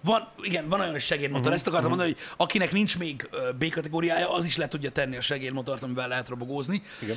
van, 0.00 0.28
igen, 0.42 0.68
van 0.68 0.80
olyan 0.80 0.98
segédmotor. 0.98 1.40
Uh-huh, 1.40 1.54
Ezt 1.54 1.66
akartam 1.66 1.90
uh-huh. 1.90 2.06
mondani, 2.06 2.24
hogy 2.36 2.46
akinek 2.46 2.72
nincs 2.72 2.98
még 2.98 3.28
B 3.58 3.70
kategóriája, 3.70 4.32
az 4.32 4.44
is 4.44 4.56
le 4.56 4.68
tudja 4.68 4.90
tenni 4.90 5.16
a 5.16 5.20
segédmotort, 5.20 5.82
amivel 5.82 6.08
lehet 6.08 6.28
robogózni. 6.28 6.82
Igen. 7.02 7.16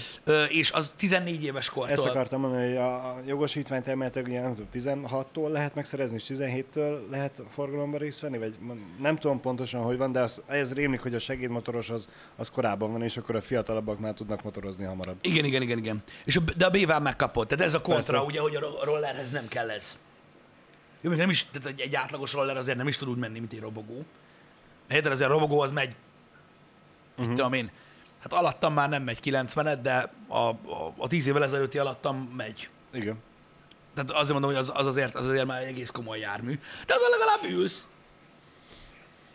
És 0.50 0.72
az 0.72 0.94
14 0.98 1.44
éves 1.44 1.70
kortól. 1.70 1.92
Ezt 1.94 2.06
akartam 2.06 2.42
mondani, 2.42 2.68
hogy 2.68 2.78
a 2.78 3.20
jogosítványt 3.26 3.88
elméletileg 3.88 4.28
ugye 4.28 4.42
nem 4.42 4.56
tudom, 4.56 4.70
16-tól 4.74 5.52
lehet 5.52 5.76
megszerezni, 5.76 6.18
és 6.18 6.38
17-től 6.38 7.10
lehet 7.10 7.44
forgalomba 7.50 7.98
részt 7.98 8.20
venni, 8.20 8.38
vagy 8.38 8.56
nem 9.02 9.18
tudom 9.18 9.40
pontosan, 9.40 9.82
hogy 9.82 9.98
van, 9.98 10.12
de 10.12 10.20
az, 10.20 10.42
ez 10.48 10.74
rémlik, 10.74 11.00
hogy 11.00 11.16
a 11.16 11.20
segédmotoros 11.20 11.90
az, 11.90 12.10
az 12.36 12.50
korábban 12.50 12.92
van, 12.92 13.04
és 13.04 13.18
akkor 13.18 13.36
a 13.36 13.42
fiatalabbak 13.42 14.00
már 14.00 14.14
tudnak 14.14 14.44
motorozni 14.44 14.86
hamarabb. 14.86 15.18
Igen, 15.22 15.46
igen, 15.46 15.62
igen, 15.62 15.78
igen. 15.78 16.04
És 16.26 16.36
a, 16.36 16.40
de 16.58 16.66
a 16.66 16.70
B-vel 16.70 17.00
megkapod. 17.00 17.48
Tehát 17.48 17.66
ez 17.66 17.74
a 17.74 17.82
kontra, 17.82 18.14
Persze. 18.14 18.28
ugye, 18.28 18.40
hogy 18.40 18.56
a 18.56 18.60
ro- 18.60 18.84
rollerhez 18.84 19.32
nem 19.32 19.48
kell 19.48 19.70
ez. 19.70 19.98
Jó, 21.02 21.10
még 21.10 21.20
nem 21.20 21.30
is, 21.30 21.46
tehát 21.52 21.68
egy, 21.68 21.80
egy 21.80 21.96
átlagos 21.96 22.34
roller 22.34 22.58
azért 22.58 22.78
nem 22.78 22.88
is 22.88 22.98
tud 22.98 23.10
úgy 23.10 23.18
menni, 23.18 23.40
mint 23.40 23.54
egy 23.54 23.60
robogó. 23.60 24.06
Érted, 24.90 25.12
azért 25.12 25.30
a 25.30 25.34
robogó 25.34 25.62
az 25.62 25.72
megy, 25.72 25.96
uh-huh. 27.12 27.28
mit 27.28 27.36
tudom 27.36 27.54
én, 27.54 27.72
hát 28.20 28.34
alattam 28.34 28.74
már 28.74 28.90
nem 28.90 29.04
megy 29.04 29.20
90-et, 29.24 29.80
de 29.82 30.14
a, 30.28 30.38
a, 30.38 30.94
a 30.98 31.08
10 31.08 31.28
évvel 31.28 31.44
ezelőtti 31.44 31.78
alattam 31.78 32.18
megy. 32.18 32.70
Igen. 32.94 33.18
Tehát 33.94 34.12
azért 34.12 34.32
mondom, 34.32 34.50
hogy 34.50 34.60
az, 34.60 34.72
az, 34.74 34.86
azért, 34.86 35.16
az 35.16 35.28
azért 35.28 35.46
már 35.46 35.62
egy 35.62 35.68
egész 35.68 35.90
komoly 35.90 36.20
jármű. 36.20 36.60
De 36.86 36.94
azon 36.94 37.10
legalább 37.10 37.60
ülsz. 37.60 37.88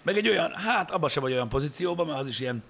Meg 0.02 0.16
egy 0.16 0.28
olyan, 0.28 0.54
hát 0.54 0.90
abban 0.90 1.08
se 1.08 1.20
vagy 1.20 1.32
olyan 1.32 1.48
pozícióban, 1.48 2.06
mert 2.06 2.18
az 2.18 2.28
is 2.28 2.40
ilyen 2.40 2.62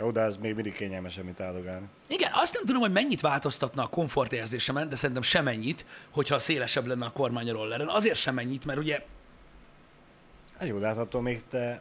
Jó, 0.00 0.10
de 0.10 0.20
ez 0.20 0.36
még 0.36 0.54
mindig 0.54 0.72
kényelmesebb, 0.74 1.24
mint 1.24 1.40
áldogálni. 1.40 1.86
Igen, 2.06 2.30
azt 2.34 2.54
nem 2.54 2.64
tudom, 2.64 2.80
hogy 2.80 2.92
mennyit 2.92 3.20
változtatna 3.20 3.82
a 3.82 3.86
komfortérzésemen, 3.86 4.88
de 4.88 4.96
szerintem 4.96 5.22
semennyit, 5.22 5.84
hogyha 6.10 6.38
szélesebb 6.38 6.86
lenne 6.86 7.04
a 7.04 7.10
kormány 7.10 7.50
a 7.50 7.52
rolleren. 7.52 7.88
Azért 7.88 8.16
semennyit, 8.16 8.64
mert 8.64 8.78
ugye, 8.78 9.02
Hát 10.58 10.68
jó, 10.68 10.78
de 10.78 10.86
hát 10.86 10.96
attól 10.96 11.22
még 11.22 11.42
te... 11.50 11.80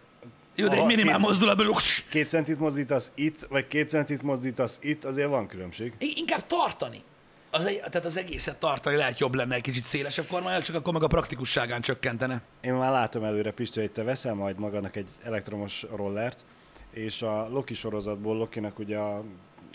jó, 0.56 0.68
de 0.68 0.76
egy 0.76 0.86
minimál 0.86 1.18
két- 1.18 1.28
mozdulatban, 1.28 1.76
Két 2.10 2.30
centit 2.30 2.60
mozdítasz 2.60 3.12
itt, 3.16 3.46
vagy 3.50 3.68
két 3.68 3.90
centit 3.90 4.22
mozdítasz 4.22 4.80
itt, 4.82 5.06
azért 5.06 5.30
van 5.30 5.48
különbség. 5.48 5.94
inkább 6.00 6.48
tartani. 6.48 7.02
Az 7.52 7.66
egy, 7.66 7.78
tehát 7.78 8.06
az 8.06 8.18
egészet 8.18 8.60
tartani 8.60 8.96
lehet 8.96 9.20
jobb 9.20 9.36
lenne 9.36 9.56
egy 9.56 9.62
kicsit 9.62 9.84
szélesebb 9.84 10.26
kormány, 10.26 10.62
csak 10.62 10.76
akkor 10.76 10.94
meg 10.94 11.04
a 11.04 11.08
praktikusságán 11.08 11.82
csökkentene. 11.82 12.42
Én 12.62 12.74
már 12.74 12.92
látom 12.92 13.24
előre, 13.24 13.52
Pisti, 13.52 13.80
hogy 13.80 13.92
te 13.92 14.04
veszel 14.04 14.34
majd 14.34 14.58
magadnak 14.60 14.96
egy 14.96 15.08
elektromos 15.24 15.86
rollert, 15.96 16.44
és 16.92 17.22
a 17.22 17.48
Loki 17.50 17.74
sorozatból 17.74 18.38
Lokinak 18.38 18.80
ugye 18.80 18.98
a, 18.98 19.24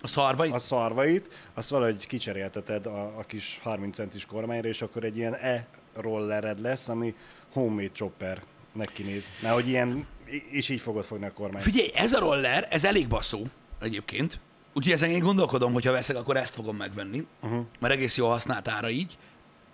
A 0.00 0.07
szarvai? 0.07 0.50
a 0.50 0.59
szarvait, 0.59 1.29
azt 1.55 1.68
valahogy 1.68 2.07
kicserélteted 2.07 2.87
a, 2.87 3.18
a 3.18 3.24
kis 3.27 3.61
30 3.62 3.96
centis 3.96 4.27
kormányra, 4.27 4.68
és 4.68 4.83
akkor 4.83 5.05
egy 5.05 5.16
ilyen 5.16 5.35
e-rollered 5.35 6.61
lesz, 6.61 6.88
ami 6.88 7.14
homemade 7.53 7.90
choppernek 7.92 8.92
kinéz. 8.92 9.31
Mert 9.42 9.55
hogy 9.55 9.68
ilyen, 9.68 10.07
és 10.50 10.68
így 10.68 10.81
fogod 10.81 11.05
fogni 11.05 11.27
a 11.27 11.33
kormányt. 11.33 11.64
Figyelj, 11.64 11.90
ez 11.94 12.12
a 12.12 12.18
roller, 12.18 12.66
ez 12.70 12.85
elég 12.85 13.09
basszó 13.09 13.42
egyébként. 13.81 14.40
Úgyhogy 14.72 14.92
ezen 14.92 15.11
én 15.11 15.18
gondolkodom, 15.22 15.72
hogy 15.72 15.85
ha 15.85 15.92
veszek, 15.92 16.16
akkor 16.16 16.37
ezt 16.37 16.55
fogom 16.55 16.77
megvenni, 16.77 17.27
uh-huh. 17.42 17.64
mert 17.81 17.94
egész 17.94 18.16
jól 18.16 18.31
használt 18.31 18.68
ára 18.68 18.90
így. 18.90 19.18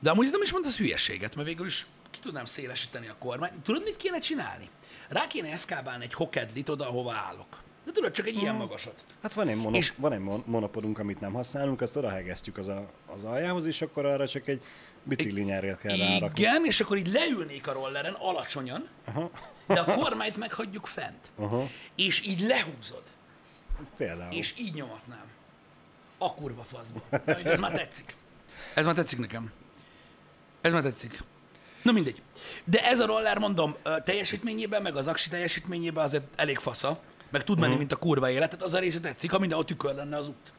De 0.01 0.11
amúgy 0.11 0.29
nem 0.31 0.43
is 0.43 0.53
mondasz 0.53 0.77
hülyeséget, 0.77 1.35
mert 1.37 1.49
végül 1.49 1.67
is 1.67 1.87
ki 2.11 2.19
tudnám 2.19 2.45
szélesíteni 2.45 3.09
a 3.09 3.17
kormányt. 3.19 3.63
Tudod, 3.63 3.83
mit 3.83 3.97
kéne 3.97 4.19
csinálni? 4.19 4.69
Rá 5.11 5.27
kéne 5.27 5.49
eszkábálni 5.53 6.05
egy 6.05 6.15
hokedlit 6.15 6.69
oda, 6.69 6.89
ahova 6.89 7.13
állok. 7.15 7.63
De 7.85 7.93
tudod, 7.93 8.13
csak 8.13 8.27
egy 8.27 8.37
ilyen 8.37 8.55
magasat. 8.55 9.05
Hát 9.23 9.33
van 9.35 9.49
egy, 9.49 9.57
mono, 9.57 9.77
És- 9.77 9.93
van 9.97 10.13
egy 10.13 10.19
mon- 10.19 10.47
monopodunk, 10.47 10.99
amit 10.99 11.21
nem 11.21 11.33
használunk, 11.33 11.81
azt 11.81 11.97
oda 11.97 12.11
hegesztjük 12.11 12.57
az, 12.59 12.69
a, 12.69 12.91
az 13.07 13.25
aljához, 13.25 13.67
és 13.67 13.83
akkor 13.83 14.05
arra 14.07 14.29
csak 14.29 14.49
egy 14.49 14.63
bicikli 15.03 15.43
nyerget 15.43 15.79
kell 15.79 15.97
rárakni. 15.97 16.41
Igen, 16.41 16.65
és 16.65 16.81
akkor 16.81 16.97
így 16.97 17.07
leülnék 17.13 17.67
a 17.69 17.73
rolleren 17.73 18.13
alacsonyan, 18.13 18.89
Aha. 19.05 19.31
de 19.67 19.81
a 19.81 19.95
kormányt 19.95 20.37
meghagyjuk 20.37 20.87
fent. 20.87 21.31
Aha. 21.37 21.67
És 21.97 22.27
így 22.27 22.41
lehúzod, 22.41 23.03
Például. 23.97 24.33
és 24.33 24.55
így 24.59 24.75
nyomatnám. 24.75 25.25
A 26.19 26.35
kurva 26.35 26.63
faszba. 26.63 27.03
Na, 27.11 27.35
Ez 27.39 27.59
már 27.61 27.73
tetszik. 27.73 28.15
Ez 28.75 28.85
már 28.85 28.95
tetszik 28.95 29.19
nekem. 29.19 29.53
Ez 30.61 30.73
már 30.73 30.83
tetszik. 30.83 31.23
Na 31.83 31.93
mindegy. 31.93 32.23
De 32.65 32.85
ez 32.85 33.01
a 33.01 33.07
roller, 33.07 33.39
mondom, 33.39 33.75
teljesítményében, 34.05 34.83
meg 34.83 34.97
az 34.97 35.07
aksi 35.07 35.29
teljesítményében 35.29 36.05
azért 36.05 36.25
elég 36.37 36.59
fasza, 36.59 37.01
meg 37.31 37.45
tud 37.45 37.59
menni, 37.59 37.77
mint 37.77 37.93
a 37.93 37.97
kurva 37.97 38.31
életet, 38.31 38.63
az 38.63 38.75
a 38.75 38.79
része 38.79 39.01
tetszik, 39.01 39.31
ha 39.31 39.39
mindenhol 39.39 39.67
tükör 39.67 39.95
lenne 39.95 40.17
az 40.17 40.27
út. 40.27 40.53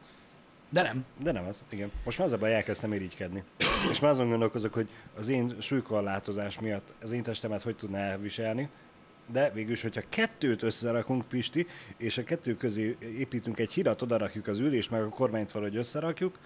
De 0.70 0.82
nem. 0.82 1.04
De 1.22 1.32
nem 1.32 1.46
az, 1.46 1.62
igen. 1.68 1.90
Most 2.04 2.18
már 2.18 2.26
az 2.26 2.32
a 2.32 2.38
baj, 2.38 2.54
elkezdtem 2.54 2.92
irigykedni. 2.92 3.42
És 3.90 4.00
már 4.00 4.10
azon 4.10 4.28
gondolkozok, 4.28 4.74
hogy 4.74 4.88
az 5.16 5.28
én 5.28 5.56
súlykorlátozás 5.60 6.58
miatt 6.60 6.94
az 7.02 7.12
én 7.12 7.22
testemet 7.22 7.62
hogy 7.62 7.76
tudná 7.76 7.98
elviselni, 7.98 8.68
de 9.26 9.50
végülis, 9.50 9.82
hogyha 9.82 10.02
kettőt 10.08 10.62
összerakunk, 10.62 11.28
Pisti, 11.28 11.66
és 11.96 12.18
a 12.18 12.24
kettő 12.24 12.56
közé 12.56 12.96
építünk 13.00 13.58
egy 13.58 13.72
hidat, 13.72 14.02
oda 14.02 14.16
rakjuk 14.16 14.46
az 14.46 14.58
ülést, 14.58 14.90
meg 14.90 15.02
a 15.02 15.08
kormányt 15.08 15.52
valahogy 15.52 15.76
összerakjuk, 15.76 16.38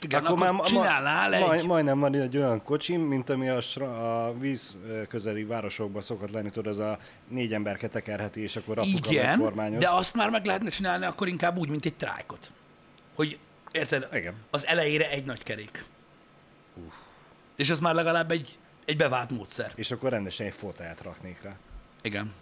Igen, 0.00 0.24
akkor, 0.24 0.42
akkor 0.42 0.52
ma- 0.52 0.64
csinálnál 0.64 1.34
egy... 1.34 1.40
Maj, 1.40 1.62
majdnem 1.62 1.98
van 1.98 2.14
egy 2.14 2.36
olyan 2.36 2.62
kocsim, 2.62 3.00
mint 3.00 3.30
ami 3.30 3.48
a, 3.48 3.60
sra, 3.60 4.24
a 4.26 4.38
víz 4.38 4.76
közeli 5.08 5.44
városokban 5.44 6.02
szokott 6.02 6.30
lenni, 6.30 6.50
tudod, 6.50 6.72
ez 6.72 6.78
a 6.78 6.98
négy 7.28 7.52
emberke 7.52 7.88
tekerheti, 7.88 8.40
és 8.40 8.56
akkor 8.56 8.76
rakjuk 8.76 9.06
a 9.06 9.10
Igen, 9.10 9.78
de 9.78 9.88
azt 9.88 10.14
már 10.14 10.30
meg 10.30 10.44
lehetne 10.44 10.70
csinálni 10.70 11.04
akkor 11.04 11.28
inkább 11.28 11.56
úgy, 11.56 11.68
mint 11.68 11.84
egy 11.84 11.94
trájkot. 11.94 12.50
Hogy, 13.14 13.38
érted? 13.72 14.08
Igen. 14.12 14.34
Az 14.50 14.66
elejére 14.66 15.10
egy 15.10 15.24
nagy 15.24 15.42
kerék. 15.42 15.84
És 17.56 17.70
az 17.70 17.80
már 17.80 17.94
legalább 17.94 18.30
egy, 18.30 18.58
egy 18.84 18.96
bevált 18.96 19.30
módszer. 19.30 19.72
És 19.74 19.90
akkor 19.90 20.10
rendesen 20.10 20.46
egy 20.46 20.54
fotáját 20.54 21.02
raknék 21.02 21.42
rá. 21.42 21.56
Igen. 22.02 22.32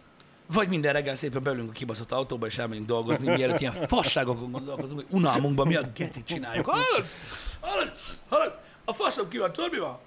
Vagy 0.52 0.68
minden 0.68 0.92
reggel 0.92 1.14
szépen 1.14 1.42
belülünk 1.42 1.68
a 1.68 1.72
kibaszott 1.72 2.12
autóba, 2.12 2.46
és 2.46 2.58
elmegyünk 2.58 2.86
dolgozni, 2.86 3.34
mielőtt 3.34 3.60
ilyen 3.60 3.86
fasságokon 3.88 4.50
gondolkozunk, 4.50 5.00
hogy 5.00 5.08
unalmunkban 5.10 5.66
mi 5.66 5.76
a 5.76 5.82
gecit 5.94 6.26
csináljuk. 6.26 6.66
Hallod? 6.66 7.08
Hallod? 7.60 7.92
Hallod? 8.28 8.58
A 8.84 8.92
faszom 8.92 9.28
ki 9.28 9.38
van, 9.38 9.52
tudod 9.52 9.70
mi 9.70 9.78
van? 9.78 9.98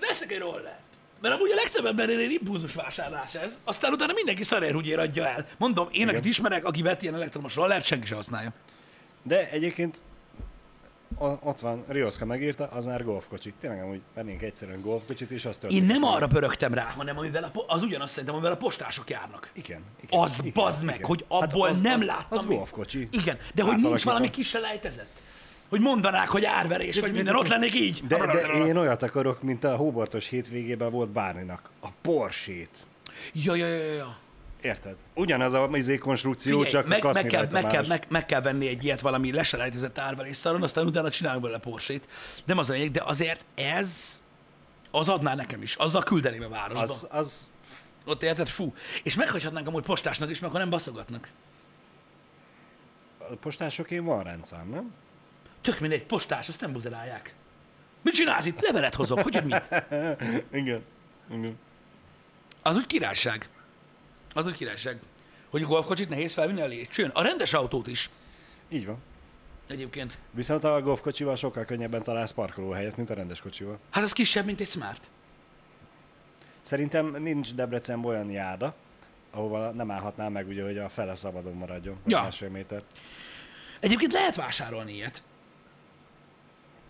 Veszek 0.00 0.32
egy 0.32 0.38
rollert. 0.38 0.80
Mert 1.20 1.34
amúgy 1.34 1.50
a 1.50 1.54
legtöbb 1.54 1.84
embernél 1.84 2.18
egy 2.18 2.32
impulzus 2.32 2.74
vásárlás 2.74 3.34
ez, 3.34 3.60
aztán 3.64 3.92
utána 3.92 4.12
mindenki 4.12 4.42
szarérhúgyér 4.42 4.98
adja 4.98 5.26
el. 5.26 5.46
Mondom, 5.58 5.88
én, 5.90 6.08
akit 6.08 6.24
ismerek, 6.24 6.64
aki 6.64 6.82
vett 6.82 7.02
ilyen 7.02 7.14
elektromos 7.14 7.54
rollert, 7.54 7.84
senki 7.84 8.06
sem 8.06 8.16
használja. 8.16 8.52
De 9.22 9.50
egyébként 9.50 10.02
ott 11.18 11.60
van, 11.60 11.84
Rioszka 11.88 12.24
megírta, 12.24 12.68
az 12.72 12.84
már 12.84 13.04
golfkocsi. 13.04 13.52
Tényleg 13.60 13.82
amúgy 13.82 14.00
vennénk 14.14 14.42
egyszerűen 14.42 14.80
golfkocsit, 14.80 15.30
és 15.30 15.44
azt 15.44 15.64
Én 15.64 15.84
nem 15.84 16.04
arra 16.04 16.26
pörögtem 16.26 16.74
rá, 16.74 16.92
hanem 16.96 17.18
amivel 17.18 17.44
a, 17.44 17.48
po- 17.48 17.64
az 17.68 17.82
ugyanazt 17.82 18.12
szerintem, 18.12 18.34
amivel 18.34 18.52
a 18.52 18.56
postások 18.56 19.10
járnak. 19.10 19.50
Igen. 19.52 19.80
igen 20.02 20.20
Az 20.20 20.38
igen, 20.40 20.52
bazd 20.54 20.84
meg, 20.84 20.94
igen. 20.94 21.06
hogy 21.06 21.24
Hát 21.30 21.42
abból 21.42 21.68
az, 21.68 21.80
nem 21.80 21.98
az, 21.98 22.04
láttam. 22.04 22.38
Az 22.38 22.44
golfkocsi. 22.44 23.08
Igen, 23.10 23.38
de 23.54 23.62
hogy 23.62 23.76
nincs 23.76 24.04
valami 24.04 24.30
kis 24.30 24.52
lejtezett. 24.52 25.22
Hogy 25.68 25.80
mondanák, 25.80 26.28
hogy 26.28 26.44
árverés, 26.44 27.00
vagy 27.00 27.12
minden, 27.12 27.36
ott 27.36 27.48
lennék 27.48 27.74
így. 27.74 28.06
De, 28.06 28.16
de 28.16 28.64
én 28.66 28.76
olyat 28.76 29.02
akarok, 29.02 29.42
mint 29.42 29.64
a 29.64 29.76
hóbortos 29.76 30.28
hétvégében 30.28 30.90
volt 30.90 31.08
Bárninak. 31.08 31.70
A 31.80 31.88
Porsét. 32.02 32.86
Ja, 33.32 33.54
ja, 33.54 33.66
ja, 33.66 33.92
ja. 33.92 34.16
Érted? 34.66 34.96
Ugyanaz 35.14 35.52
a 35.52 35.68
izé 35.72 35.98
konstrukció, 35.98 36.52
Figyelj, 36.52 36.70
csak 36.70 36.86
meg, 36.86 37.02
meg, 37.02 37.26
kell, 37.26 37.48
meg, 37.50 37.66
kell, 37.66 37.86
meg, 37.86 38.06
meg, 38.08 38.26
kell 38.26 38.40
venni 38.40 38.68
egy 38.68 38.84
ilyet 38.84 39.00
valami 39.00 39.32
leselejtezett 39.32 39.98
árverés 39.98 40.36
szaron, 40.36 40.62
aztán 40.62 40.86
utána 40.86 41.10
csinálunk 41.10 41.42
belőle 41.42 41.60
Porsét. 41.60 42.08
Nem 42.44 42.58
az 42.58 42.70
a 42.70 42.72
lényeg, 42.72 42.90
de 42.90 43.02
azért 43.04 43.44
ez, 43.54 44.22
az 44.90 45.08
adná 45.08 45.34
nekem 45.34 45.62
is. 45.62 45.74
Azzal 45.74 46.02
küldeném 46.02 46.42
a 46.42 46.48
városba. 46.48 46.82
Az... 46.82 47.06
Az, 47.10 47.48
Ott 48.04 48.22
érted? 48.22 48.48
Fú. 48.48 48.74
És 49.02 49.14
meghagyhatnánk 49.14 49.66
amúgy 49.66 49.84
postásnak 49.84 50.30
is, 50.30 50.38
mert 50.38 50.48
akkor 50.48 50.60
nem 50.60 50.70
baszogatnak. 50.70 51.28
a 53.18 53.34
postásokén 53.40 54.04
van 54.04 54.22
rendszám, 54.22 54.68
nem? 54.68 54.94
Tök 55.60 55.80
mindegy, 55.80 56.04
postás, 56.04 56.48
azt 56.48 56.60
nem 56.60 56.72
buzerálják. 56.72 57.34
Mit 58.02 58.14
csinálsz 58.14 58.46
itt? 58.46 58.60
Levelet 58.60 58.94
hozok, 58.94 59.20
hogy 59.20 59.34
hogy 59.34 59.44
mit? 59.44 59.68
Igen. 60.60 60.84
Igen. 61.30 61.58
Az 62.62 62.76
úgy 62.76 62.86
királyság. 62.86 63.48
Az 64.36 64.46
úgy 64.46 64.54
királyság. 64.56 65.00
Hogy 65.50 65.62
a 65.62 65.66
golfkocsit 65.66 66.08
nehéz 66.08 66.32
felvinni 66.32 66.60
a 66.60 66.66
lépcsőn. 66.66 67.10
A 67.14 67.22
rendes 67.22 67.52
autót 67.52 67.86
is 67.86 68.10
Így 68.68 68.86
van. 68.86 68.96
egyébként. 69.66 70.18
Viszont 70.30 70.64
a 70.64 70.80
golfkocsival 70.82 71.36
sokkal 71.36 71.64
könnyebben 71.64 72.02
találsz 72.02 72.30
parkolóhelyet, 72.32 72.96
mint 72.96 73.10
a 73.10 73.14
rendes 73.14 73.40
kocsival. 73.40 73.78
Hát 73.90 74.04
az 74.04 74.12
kisebb, 74.12 74.44
mint 74.44 74.60
egy 74.60 74.68
Smart. 74.68 75.10
Szerintem 76.60 77.16
nincs 77.22 77.54
Debrecenben 77.54 78.10
olyan 78.10 78.30
járda, 78.30 78.74
ahova 79.30 79.70
nem 79.70 79.90
állhatnál 79.90 80.30
meg, 80.30 80.46
ugye, 80.48 80.64
hogy 80.64 80.78
a 80.78 80.88
fele 80.88 81.14
szabadon 81.14 81.54
maradjon. 81.54 81.96
Ja. 82.06 82.20
Másfél 82.20 82.48
méter. 82.48 82.82
Egyébként 83.80 84.12
lehet 84.12 84.34
vásárolni 84.36 84.92
ilyet. 84.92 85.22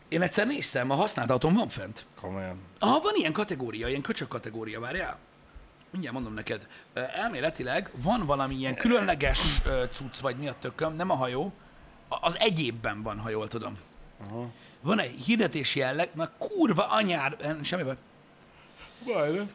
Én 0.08 0.22
egyszer 0.22 0.46
néztem, 0.46 0.90
a 0.90 0.94
használt 0.94 1.30
autón 1.30 1.54
van 1.54 1.68
fent. 1.68 2.06
Komolyan. 2.20 2.58
Aha, 2.78 3.00
van 3.00 3.14
ilyen 3.14 3.32
kategória, 3.32 3.88
ilyen 3.88 4.02
köcsök 4.02 4.28
kategória, 4.28 4.80
várjál. 4.80 5.18
Mindjárt 5.90 6.14
mondom 6.14 6.34
neked. 6.34 6.66
Elméletileg 6.92 7.90
van 7.94 8.26
valami 8.26 8.54
ilyen 8.54 8.74
különleges 8.74 9.60
cucc, 9.92 10.18
vagy 10.20 10.36
mi 10.36 10.48
a 10.48 10.54
tököm, 10.60 10.96
nem 10.96 11.10
a 11.10 11.14
hajó, 11.14 11.52
az 12.08 12.38
egyébben 12.38 13.02
van, 13.02 13.18
ha 13.18 13.30
jól 13.30 13.48
tudom. 13.48 13.78
Aha. 14.26 14.48
Van 14.80 15.00
egy 15.00 15.24
hirdetési 15.24 15.78
jelleg, 15.78 16.10
na 16.14 16.30
kurva 16.38 16.86
anyár, 16.86 17.56
semmi 17.62 17.82
baj. 17.82 17.96
Majdnem. 19.04 19.50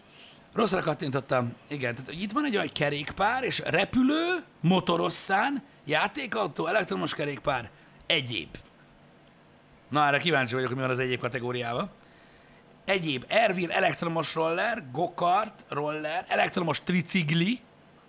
Rosszra 0.53 0.81
kattintottam. 0.81 1.55
Igen, 1.67 1.91
tehát 1.93 2.09
hogy 2.09 2.21
itt 2.21 2.31
van 2.31 2.45
egy 2.45 2.55
olyan 2.55 2.69
kerékpár, 2.73 3.43
és 3.43 3.61
repülő, 3.65 4.43
motorosszán, 4.59 5.63
játékautó, 5.85 6.67
elektromos 6.67 7.13
kerékpár, 7.13 7.69
egyéb. 8.05 8.57
Na, 9.89 10.05
erre 10.05 10.17
kíváncsi 10.17 10.53
vagyok, 10.53 10.67
hogy 10.67 10.77
mi 10.77 10.83
van 10.83 10.91
az 10.91 10.99
egyéb 10.99 11.19
kategóriában. 11.19 11.89
Egyéb, 12.85 13.25
Ervin 13.27 13.69
elektromos 13.69 14.35
roller, 14.35 14.83
gokart 14.91 15.65
roller, 15.67 16.25
elektromos 16.27 16.83
tricigli, 16.83 17.59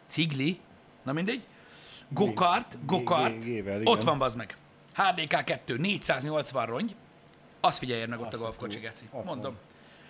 cigli, 0.07 0.61
na 1.03 1.13
mindegy, 1.13 1.47
gokart, 2.09 2.79
gokart, 2.87 3.37
ott 3.85 4.03
van 4.03 4.19
bazd 4.19 4.37
meg. 4.37 4.57
HDK 4.95 5.45
2, 5.45 5.77
480 5.79 6.67
rongy, 6.67 6.95
azt 7.61 7.79
figyeljen 7.79 8.09
meg 8.09 8.21
ott 8.21 8.35
a 8.35 8.39
golfkocsi, 8.39 8.79
geci. 8.79 9.05
Mondom. 9.25 9.57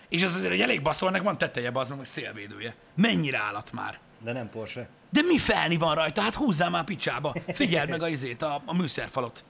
És 0.09 0.23
az 0.23 0.35
azért 0.35 0.53
egy 0.53 0.61
elég 0.61 0.83
baszolnak, 0.83 1.23
van 1.23 1.39
teteje, 1.39 1.71
bazd 1.71 1.89
meg, 1.89 1.99
meg 1.99 2.07
szélvédője. 2.07 2.75
Mennyire 2.95 3.39
állat 3.39 3.73
már. 3.73 3.99
De 4.19 4.33
nem 4.33 4.51
Porsche. 4.51 4.89
De 5.11 5.23
mi 5.23 5.39
felni 5.39 5.77
van 5.77 5.95
rajta? 5.95 6.21
Hát 6.21 6.35
húzzál 6.35 6.71
már 6.71 6.85
picsába. 6.85 7.35
Figyeld 7.55 7.89
meg 7.89 8.03
a 8.03 8.09
izét, 8.09 8.43
a, 8.43 8.63
a 8.65 8.75
műszerfalot. 8.75 9.45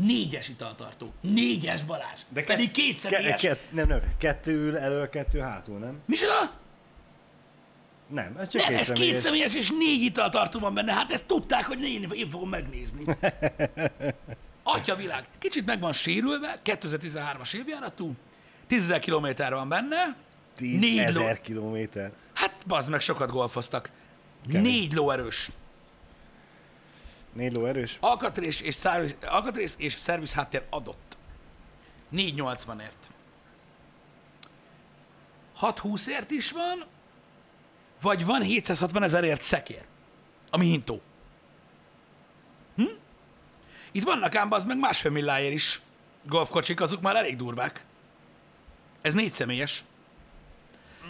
Négyes 0.00 0.48
italtartó. 0.48 1.12
Négyes 1.20 1.84
Balázs. 1.84 2.20
De 2.28 2.40
ke- 2.44 2.46
Pedig 2.56 2.70
két 2.70 2.96
személyes. 2.96 3.40
Ke- 3.40 3.50
ke- 3.52 3.72
nem, 3.72 3.88
nem. 3.88 4.00
Kettő 4.18 4.76
elő, 4.76 5.08
kettő 5.08 5.38
hátul, 5.38 5.78
nem? 5.78 5.98
Micsoda? 6.06 6.34
Nem, 8.08 8.36
ez 8.38 8.48
csak 8.48 8.60
Nem, 8.62 8.70
két 8.70 8.78
ez 8.80 8.86
két 8.86 8.96
személyes. 8.96 9.20
személyes, 9.20 9.54
és 9.54 9.70
négy 9.70 10.02
italtartó 10.02 10.58
van 10.58 10.74
benne. 10.74 10.92
Hát 10.92 11.12
ezt 11.12 11.24
tudták, 11.24 11.64
hogy 11.64 11.82
én, 11.82 12.08
én 12.12 12.30
fogom 12.30 12.48
megnézni. 12.48 13.04
Atya 14.62 14.94
világ. 14.96 15.24
Kicsit 15.38 15.66
meg 15.66 15.80
van 15.80 15.92
sérülve, 15.92 16.60
2013-as 16.64 17.54
évjáratú, 17.54 18.12
10 18.66 18.86
000 18.86 18.98
kilométer 18.98 19.52
van 19.54 19.68
benne, 19.68 20.16
10 20.56 20.80
négy 20.80 20.96
ló- 20.96 21.02
ezer 21.02 21.40
kilométer. 21.40 22.12
Hát 22.34 22.52
bazd 22.66 22.90
meg, 22.90 23.00
sokat 23.00 23.30
golfoztak. 23.30 23.90
Kemény. 24.48 24.62
Négy 24.72 24.92
lóerős. 24.92 25.50
Négy 27.36 27.52
ló 27.52 27.66
erős? 27.66 27.96
Alkatrész 28.00 28.60
és, 28.60 28.74
szerviz, 28.74 29.16
alkatrész 29.26 29.74
és 29.78 29.92
szerviz 29.92 30.32
háttér 30.32 30.62
adott. 30.70 31.16
480-ért. 32.12 32.96
620-ért 35.60 36.30
is 36.30 36.50
van, 36.50 36.84
vagy 38.00 38.24
van 38.24 38.42
760 38.42 39.02
ezerért 39.02 39.42
szekér, 39.42 39.84
ami 40.50 40.66
hintó. 40.66 41.00
Hm? 42.76 42.84
Itt 43.92 44.04
vannak 44.04 44.34
ám 44.34 44.52
az 44.52 44.64
meg 44.64 44.78
másfél 44.78 45.10
milláért 45.10 45.54
is 45.54 45.80
golfkocsik, 46.22 46.80
azok 46.80 47.00
már 47.00 47.16
elég 47.16 47.36
durvák. 47.36 47.84
Ez 49.00 49.14
négy 49.14 49.32
személyes. 49.32 49.84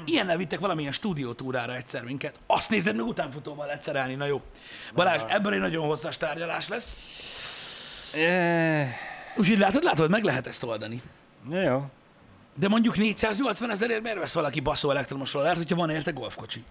Ilyennel 0.05 0.37
vittek 0.37 0.61
valamilyen 0.61 0.93
stúdiótúrára 0.93 1.75
egyszer 1.75 2.05
minket. 2.05 2.41
Azt 2.47 2.71
nézed 2.71 2.97
meg 2.97 3.05
utánfutóval 3.05 3.67
lehet 3.67 3.83
szerelni, 3.83 4.15
na 4.15 4.27
jó. 4.27 4.43
Balázs, 4.95 5.21
ebből 5.29 5.53
egy 5.53 5.61
nagyon 5.61 5.87
hosszas 5.87 6.17
tárgyalás 6.17 6.69
lesz. 6.69 6.97
Úgyhogy 9.37 9.59
látod, 9.59 9.83
látod, 9.83 10.11
meg 10.11 10.25
lehet 10.25 10.47
ezt 10.47 10.63
oldani. 10.63 11.03
Ja, 11.51 11.61
jó. 11.61 11.85
De 12.55 12.69
mondjuk 12.69 12.97
480 12.97 13.71
ezerért 13.71 14.03
miért 14.03 14.19
vesz 14.19 14.35
valaki 14.35 14.61
baszó 14.61 14.91
elektromos 14.91 15.33
rollert, 15.33 15.57
hogyha 15.57 15.77
van 15.77 15.91
érte 15.91 16.11
golfkocsi? 16.11 16.65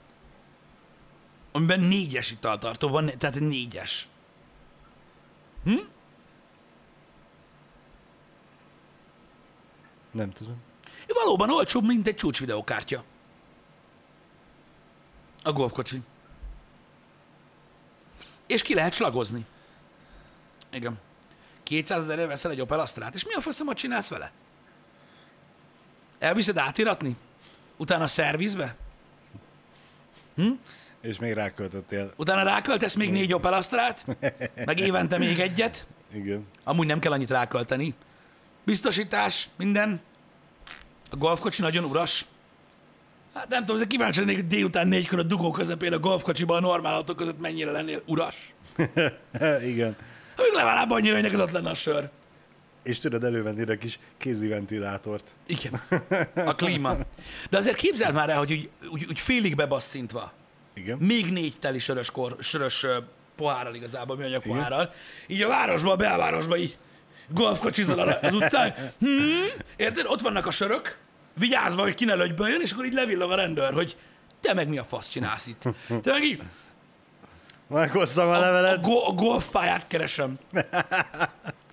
amiben 1.55 1.79
négyes 1.79 2.31
italtartó 2.31 2.87
van, 2.87 3.11
tehát 3.17 3.39
négyes. 3.39 4.07
Nem 10.11 10.31
tudom. 10.31 10.55
Valóban 11.07 11.49
olcsóbb, 11.49 11.85
mint 11.85 12.07
egy 12.07 12.15
csúcs 12.15 12.39
videokártya. 12.39 13.03
A 15.45 15.51
golfkocsi. 15.51 16.01
És 18.47 18.61
ki 18.61 18.73
lehet 18.73 18.93
slagozni. 18.93 19.45
Igen. 20.71 20.99
200 21.63 22.03
ezer 22.03 22.27
veszel 22.27 22.51
egy 22.51 22.61
Opel 22.61 22.79
Astrát, 22.79 23.13
és 23.13 23.25
mi 23.25 23.33
a 23.33 23.41
faszomat 23.41 23.77
csinálsz 23.77 24.09
vele? 24.09 24.31
Elviszed 26.19 26.57
átiratni? 26.57 27.15
Utána 27.77 28.07
szervizbe? 28.07 28.75
És 31.01 31.19
még 31.19 31.33
ráköltöttél. 31.33 32.13
Utána 32.15 32.43
ráköltesz 32.43 32.93
még 32.93 33.11
négy 33.11 33.33
Opel 33.33 33.53
Astrát? 33.53 34.05
Meg 34.65 34.79
évente 34.79 35.17
még 35.17 35.39
egyet? 35.39 35.87
Igen. 36.13 36.47
Amúgy 36.63 36.87
nem 36.87 36.99
kell 36.99 37.11
annyit 37.11 37.29
rákölteni. 37.29 37.93
Biztosítás, 38.63 39.49
minden. 39.55 40.01
A 41.11 41.15
golfkocsi 41.15 41.61
nagyon 41.61 41.83
uras. 41.83 42.25
Hát 43.35 43.47
nem 43.49 43.65
tudom, 43.65 43.87
kíváncsi 43.87 44.19
lennék, 44.19 44.35
hogy 44.35 44.47
délután 44.47 44.87
négykor 44.87 45.19
a 45.19 45.23
dugó 45.23 45.51
közepén 45.51 45.93
a 45.93 45.99
golfkocsiban 45.99 46.57
a 46.57 46.67
normál 46.67 46.93
autók 46.93 47.15
között 47.15 47.39
mennyire 47.39 47.71
lennél 47.71 48.01
uras. 48.05 48.53
Igen. 49.71 49.95
Ha 50.35 50.41
még 50.41 50.53
legalább 50.53 50.91
annyira, 50.91 51.13
hogy 51.13 51.23
neked 51.23 51.39
ott 51.39 51.51
lenne 51.51 51.69
a 51.69 51.73
sör. 51.73 52.09
És 52.83 52.99
tudod 52.99 53.23
elővenni 53.23 53.71
a 53.71 53.77
kis 53.77 53.99
kézi 54.17 54.47
ventilátort. 54.47 55.33
Igen. 55.45 55.81
A 56.49 56.55
klíma. 56.55 56.97
De 57.49 57.57
azért 57.57 57.75
képzeld 57.75 58.13
már 58.13 58.29
el, 58.29 58.37
hogy 58.37 58.51
úgy, 58.51 58.69
úgy, 58.91 59.05
úgy 59.09 59.19
félig 59.19 59.55
bebasszintva, 59.55 60.33
Igen. 60.73 60.97
még 60.97 61.31
négy 61.31 61.59
teli 61.59 61.79
sörös, 61.79 62.11
kor, 62.11 62.35
sörös 62.39 62.85
pohárral 63.35 63.75
igazából, 63.75 64.15
műanyag 64.15 64.41
pohárral, 64.41 64.93
így 65.27 65.41
a 65.41 65.47
városba, 65.47 65.91
a 65.91 65.95
belvárosba 65.95 66.57
így 66.57 66.77
golfkocsizol 67.29 67.99
az 67.99 68.33
utcán. 68.33 68.73
Hmm, 68.99 69.45
érted? 69.75 70.05
Ott 70.07 70.21
vannak 70.21 70.45
a 70.45 70.51
sörök, 70.51 70.97
vigyázva, 71.37 71.81
hogy 71.81 71.93
ki 71.93 72.05
ne 72.05 72.13
lögyböljön, 72.13 72.61
és 72.61 72.71
akkor 72.71 72.85
így 72.85 72.93
levillog 72.93 73.31
a 73.31 73.35
rendőr, 73.35 73.73
hogy 73.73 73.97
te 74.41 74.53
meg 74.53 74.67
mi 74.69 74.77
a 74.77 74.83
fasz 74.83 75.07
csinálsz 75.07 75.47
itt? 75.47 75.61
Te 75.87 76.11
meg 76.11 76.23
így 76.23 76.41
Meghoztam 77.67 78.27
a 78.27 78.31
a, 78.31 78.35
a, 78.35 78.39
levelet. 78.39 78.81
go- 78.81 79.07
a 79.07 79.11
golfpályát 79.11 79.87
keresem. 79.87 80.37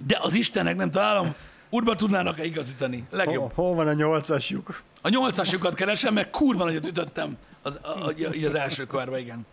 De 0.06 0.18
az 0.20 0.34
Istenek 0.34 0.76
nem 0.76 0.90
találom, 0.90 1.34
úrba 1.70 1.94
tudnának-e 1.94 2.44
igazítani? 2.44 3.04
Legjobb. 3.10 3.52
Hol, 3.52 3.66
hol 3.66 3.74
van 3.74 3.88
a 3.88 3.92
nyolcas 3.92 4.48
lyuk? 4.50 4.82
A 5.02 5.08
nyolcasukat 5.08 5.74
keresem, 5.74 6.14
meg 6.14 6.30
kurva 6.30 6.64
nagyot 6.64 6.86
ütöttem 6.86 7.36
az, 7.62 7.78
a, 7.82 7.88
a, 8.06 8.12
így 8.34 8.44
az 8.44 8.54
első 8.54 8.86
körbe, 8.86 9.18
igen. 9.18 9.46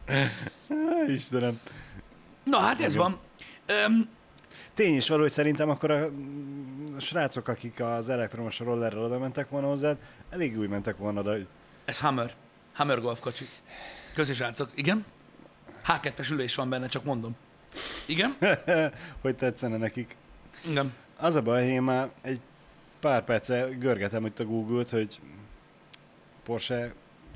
Istenem. 1.07 1.59
Na 2.43 2.57
hát 2.59 2.81
ez 2.81 2.95
van. 2.95 3.17
Öm, 3.65 4.09
Tény 4.79 4.95
is 4.95 5.07
való, 5.07 5.21
hogy 5.21 5.31
szerintem 5.31 5.69
akkor 5.69 5.91
a, 5.91 6.05
a 6.95 6.99
srácok, 6.99 7.47
akik 7.47 7.79
az 7.79 8.09
elektromos 8.09 8.59
rollerrel 8.59 9.03
oda 9.03 9.19
mentek 9.19 9.49
volna 9.49 9.67
hozzá, 9.67 9.95
elég 10.29 10.57
úgy 10.57 10.69
mentek 10.69 10.97
volna 10.97 11.19
oda, 11.19 11.31
hogy 11.31 11.47
ez 11.85 11.99
Hammer. 11.99 12.35
Hammer 12.73 13.01
golf 13.01 13.19
kocsi. 13.19 13.45
Köszi 14.13 14.33
srácok. 14.33 14.69
Igen? 14.75 15.05
H2-es 15.87 16.31
ülés 16.31 16.55
van 16.55 16.69
benne, 16.69 16.87
csak 16.87 17.03
mondom. 17.03 17.35
Igen? 18.07 18.35
hogy 19.21 19.35
tetszene 19.35 19.77
nekik. 19.77 20.15
Igen. 20.65 20.93
Az 21.17 21.35
a 21.35 21.41
baj, 21.41 21.65
én 21.65 21.81
már 21.81 22.09
egy 22.21 22.39
pár 22.99 23.23
perce 23.23 23.67
görgetem 23.79 24.25
itt 24.25 24.39
a 24.39 24.45
Google-t, 24.45 24.89
hogy 24.89 25.19
Porsche 26.43 26.93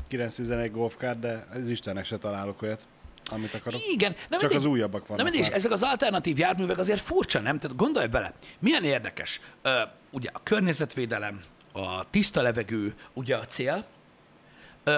911 0.07 0.71
Golf 0.71 0.95
Car, 0.97 1.19
de 1.19 1.47
az 1.53 1.69
Istennek 1.69 2.05
se 2.05 2.17
találok 2.17 2.61
olyat, 2.61 2.87
amit 3.33 3.53
akarok. 3.53 3.79
Igen. 3.93 4.11
Nem 4.11 4.39
Csak 4.39 4.39
mindegy. 4.39 4.57
az 4.57 4.65
újabbak 4.65 5.01
Na 5.01 5.07
vannak 5.07 5.23
mindig, 5.23 5.41
és 5.41 5.47
már. 5.47 5.57
ezek 5.57 5.71
az 5.71 5.83
alternatív 5.83 6.37
járművek 6.37 6.77
azért 6.77 7.01
furcsa, 7.01 7.39
nem? 7.39 7.57
Tehát 7.57 7.77
gondolj 7.77 8.07
bele, 8.07 8.33
milyen 8.59 8.83
érdekes. 8.83 9.41
Ö, 9.61 9.81
ugye 10.11 10.29
a 10.33 10.39
környezetvédelem, 10.43 11.41
a 11.73 12.09
tiszta 12.09 12.41
levegő, 12.41 12.95
ugye 13.13 13.35
a 13.37 13.45
cél, 13.45 13.85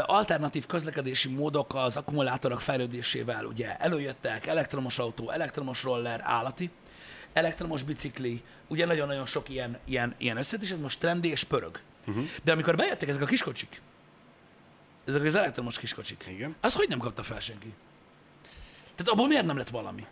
alternatív 0.05 0.65
közlekedési 0.65 1.29
módok 1.29 1.75
az 1.75 1.97
akkumulátorok 1.97 2.61
fejlődésével 2.61 3.45
ugye 3.45 3.77
előjöttek, 3.77 4.45
elektromos 4.47 4.99
autó, 4.99 5.29
elektromos 5.29 5.83
roller, 5.83 6.21
állati, 6.23 6.69
elektromos 7.33 7.83
bicikli, 7.83 8.41
ugye 8.67 8.85
nagyon-nagyon 8.85 9.25
sok 9.25 9.49
ilyen, 9.49 9.77
ilyen, 9.85 10.15
ilyen 10.17 10.37
összet, 10.37 10.61
és 10.61 10.69
ez 10.71 10.79
most 10.79 10.99
trendi 10.99 11.29
és 11.29 11.43
pörög. 11.43 11.79
Uh-huh. 12.07 12.23
De 12.43 12.51
amikor 12.51 12.75
bejöttek 12.75 13.09
ezek 13.09 13.21
a 13.21 13.25
kiskocsik, 13.25 13.81
ezek 15.05 15.23
az 15.23 15.35
elektromos 15.35 15.79
kiskocsik, 15.79 16.25
Igen. 16.29 16.55
az 16.61 16.73
hogy 16.73 16.89
nem 16.89 16.99
kapta 16.99 17.23
fel 17.23 17.39
senki? 17.39 17.73
Tehát 18.95 19.11
abból 19.11 19.27
miért 19.27 19.45
nem 19.45 19.57
lett 19.57 19.69
valami? 19.69 20.05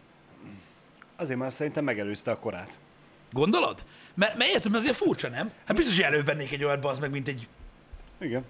Azért 1.15 1.39
már 1.39 1.51
szerintem 1.51 1.83
megelőzte 1.83 2.31
a 2.31 2.39
korát. 2.39 2.77
Gondolod? 3.31 3.83
Mert, 4.13 4.37
mert 4.37 4.51
érted, 4.51 4.71
mert 4.71 4.83
azért 4.83 4.97
furcsa, 4.97 5.29
nem? 5.29 5.51
Hát 5.65 5.77
biztos, 5.77 5.95
hogy 5.95 6.05
elővennék 6.05 6.51
egy 6.51 6.63
olyat, 6.63 6.85
az 6.85 6.99
meg, 6.99 7.11
mint 7.11 7.27
egy... 7.27 7.47
Igen. 8.19 8.45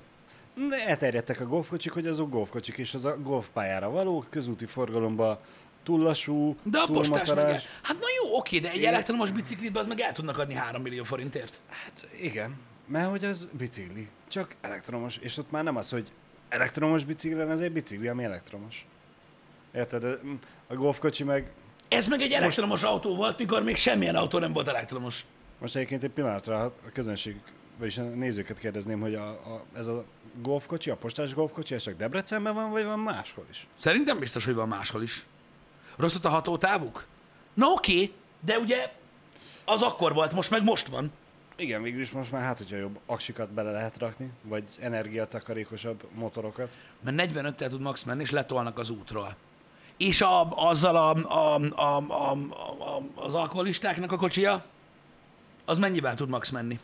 Elterjedtek 0.86 1.39
a 1.39 1.46
golfkocsik, 1.46 1.91
hogy 1.91 2.08
azok 2.08 2.30
golfkocsik, 2.30 2.78
és 2.78 2.93
az 2.93 3.06
a 3.06 3.17
golfpályára 3.17 3.89
való, 3.89 4.26
közúti 4.30 4.65
forgalomba 4.65 5.41
túl 5.84 6.00
lassú, 6.00 6.56
De 6.63 6.80
a 6.80 6.86
túl 6.86 6.96
postás 6.96 7.28
meg... 7.28 7.38
El... 7.38 7.43
macerás. 7.43 7.65
Hát 7.82 8.00
na 8.00 8.06
jó, 8.22 8.38
oké, 8.38 8.60
de 8.60 8.72
egy 8.72 8.84
elektromos 8.84 9.32
biciklitbe 9.32 9.80
az 9.80 9.86
meg 9.86 10.00
el 10.00 10.12
tudnak 10.12 10.38
adni 10.38 10.54
3 10.54 10.82
millió 10.82 11.04
forintért. 11.04 11.62
Hát 11.69 12.08
igen, 12.22 12.56
mert 12.88 13.10
hogy 13.10 13.26
az 13.26 13.48
bicikli, 13.52 14.10
csak 14.28 14.56
elektromos, 14.62 15.17
és 15.17 15.38
ott 15.38 15.52
már 15.52 15.63
nem 15.63 15.76
az, 15.76 15.89
hogy 15.89 16.12
elektromos 16.50 17.04
bicikli, 17.04 17.38
hanem 17.38 17.54
ez 17.54 17.60
egy 17.60 17.72
bicikli, 17.72 18.08
ami 18.08 18.24
elektromos. 18.24 18.86
Érted? 19.75 20.19
A 20.67 20.75
golfkocsi 20.75 21.23
meg, 21.23 21.51
Ez 21.88 22.07
meg 22.07 22.21
egy 22.21 22.31
elektromos 22.31 22.83
autó 22.83 23.15
volt, 23.15 23.38
mikor 23.38 23.63
még 23.63 23.75
semmilyen 23.75 24.15
autó 24.15 24.39
nem 24.39 24.53
volt 24.53 24.67
elektromos. 24.67 25.25
most 25.59 25.75
egyébként 25.75 26.03
egy 26.03 26.09
pillanatra 26.09 26.63
a 26.63 26.73
közönség, 26.93 27.36
vagyis 27.77 27.97
a 27.97 28.03
nézőket 28.03 28.59
kérdezném, 28.59 28.99
hogy 28.99 29.15
a, 29.15 29.29
a, 29.29 29.63
ez 29.77 29.88
a 29.88 30.03
golfkocsi, 30.41 30.89
a 30.89 30.95
postás 30.95 31.33
golfkocsi, 31.33 31.73
ez 31.75 31.83
csak 31.83 31.97
Debrecenben 31.97 32.53
van, 32.53 32.71
vagy 32.71 32.83
van 32.83 32.99
máshol 32.99 33.45
is? 33.49 33.67
Szerintem 33.75 34.19
biztos, 34.19 34.45
hogy 34.45 34.53
van 34.53 34.67
máshol 34.67 35.03
is. 35.03 35.25
Rossz 35.95 36.15
ott 36.15 36.25
a 36.25 36.29
hatótávuk? 36.29 37.05
Na 37.53 37.67
oké, 37.67 38.13
de 38.39 38.59
ugye 38.59 38.91
az 39.65 39.81
akkor 39.81 40.13
volt, 40.13 40.31
most 40.31 40.49
meg 40.49 40.63
most 40.63 40.88
van. 40.88 41.12
Igen, 41.55 41.81
végül 41.81 42.01
is 42.01 42.12
most 42.12 42.31
már 42.31 42.41
hát, 42.41 42.57
hogyha 42.57 42.75
jobb 42.75 42.99
aksikat 43.05 43.49
bele 43.49 43.71
lehet 43.71 43.99
rakni, 43.99 44.31
vagy 44.41 44.63
energiatakarékosabb 44.79 46.03
motorokat. 46.13 46.71
Mert 47.03 47.31
45-tel 47.33 47.67
tud 47.69 47.81
max 47.81 48.03
menni, 48.03 48.21
és 48.21 48.29
letolnak 48.29 48.79
az 48.79 48.89
útról. 48.89 49.36
És 49.97 50.21
a, 50.21 50.51
azzal 50.69 50.95
a, 50.95 51.10
a, 51.34 51.56
a, 51.75 51.97
a, 52.08 52.32
a, 52.32 53.01
az 53.15 53.34
alkoholistáknak 53.34 54.12
a 54.12 54.17
kocsia, 54.17 54.63
az 55.65 55.77
mennyivel 55.77 56.15
tud 56.15 56.29
max 56.29 56.49
menni? 56.49 56.79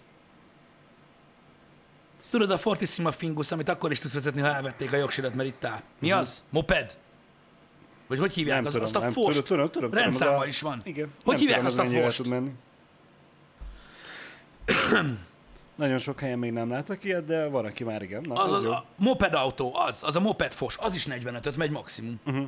Tudod, 2.29 2.51
a 2.51 2.57
Fortissima 2.57 3.11
Fingus, 3.11 3.51
amit 3.51 3.69
akkor 3.69 3.91
is 3.91 3.99
tudsz 3.99 4.13
vezetni, 4.13 4.41
ha 4.41 4.47
elvették 4.53 4.93
a 4.93 4.95
jogsirat, 4.97 5.35
mert 5.35 5.49
itt 5.49 5.65
áll. 5.65 5.81
Mi 5.99 6.11
az? 6.11 6.43
Moped? 6.49 6.97
Vagy 8.07 8.19
hogy 8.19 8.33
hívják? 8.33 8.55
Nem 8.57 8.65
az, 8.65 8.71
tudom, 8.71 8.85
azt 8.87 8.95
a 8.95 8.99
nem, 8.99 9.11
Fost? 9.11 9.25
tudom, 9.27 9.43
tudom, 9.43 9.69
tudom, 9.71 9.89
tudom, 9.89 10.03
Rendszáma 10.03 10.37
a- 10.37 10.45
is 10.45 10.61
van. 10.61 10.81
Igen. 10.83 11.13
Hogy 11.23 11.33
nem 11.33 11.37
hívják 11.43 11.65
tudom, 11.65 11.85
azt 11.85 11.93
az 11.95 11.99
a 11.99 12.03
Fost? 12.03 12.17
tud 12.17 12.27
menni. 12.27 12.51
Nagyon 15.75 15.97
sok 15.99 16.19
helyen 16.19 16.39
még 16.39 16.51
nem 16.51 16.69
látok 16.69 17.03
ilyet, 17.03 17.25
de 17.25 17.47
van, 17.47 17.65
aki 17.65 17.83
már 17.83 18.01
igen. 18.01 18.21
Na, 18.21 18.33
Az, 18.33 18.51
az, 18.51 18.63
az 18.63 18.71
a 18.71 18.85
moped 18.95 19.33
autó, 19.33 19.75
az, 19.75 20.03
az 20.03 20.15
a 20.15 20.19
moped 20.19 20.53
fos, 20.53 20.77
az 20.77 20.95
is 20.95 21.05
45-öt 21.09 21.57
megy 21.57 21.71
maximum. 21.71 22.19
Mhm. 22.25 22.43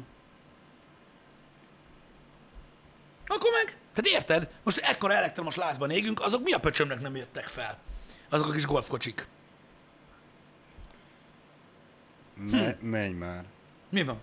Akkor 3.27 3.51
meg, 3.51 3.77
tehát 3.93 4.21
érted? 4.21 4.49
Most 4.63 4.77
ekkora 4.77 5.13
elektromos 5.13 5.55
lázban 5.55 5.89
égünk, 5.89 6.21
azok 6.21 6.43
mi 6.43 6.51
a 6.51 6.59
pöcsömnek 6.59 7.01
nem 7.01 7.15
jöttek 7.15 7.47
fel? 7.47 7.77
Azok 8.29 8.47
a 8.47 8.51
kis 8.51 8.65
golfkocsik. 8.65 9.27
Me- 12.33 12.81
menj 12.81 13.13
már. 13.13 13.43
Mi 13.89 14.03
van? 14.03 14.19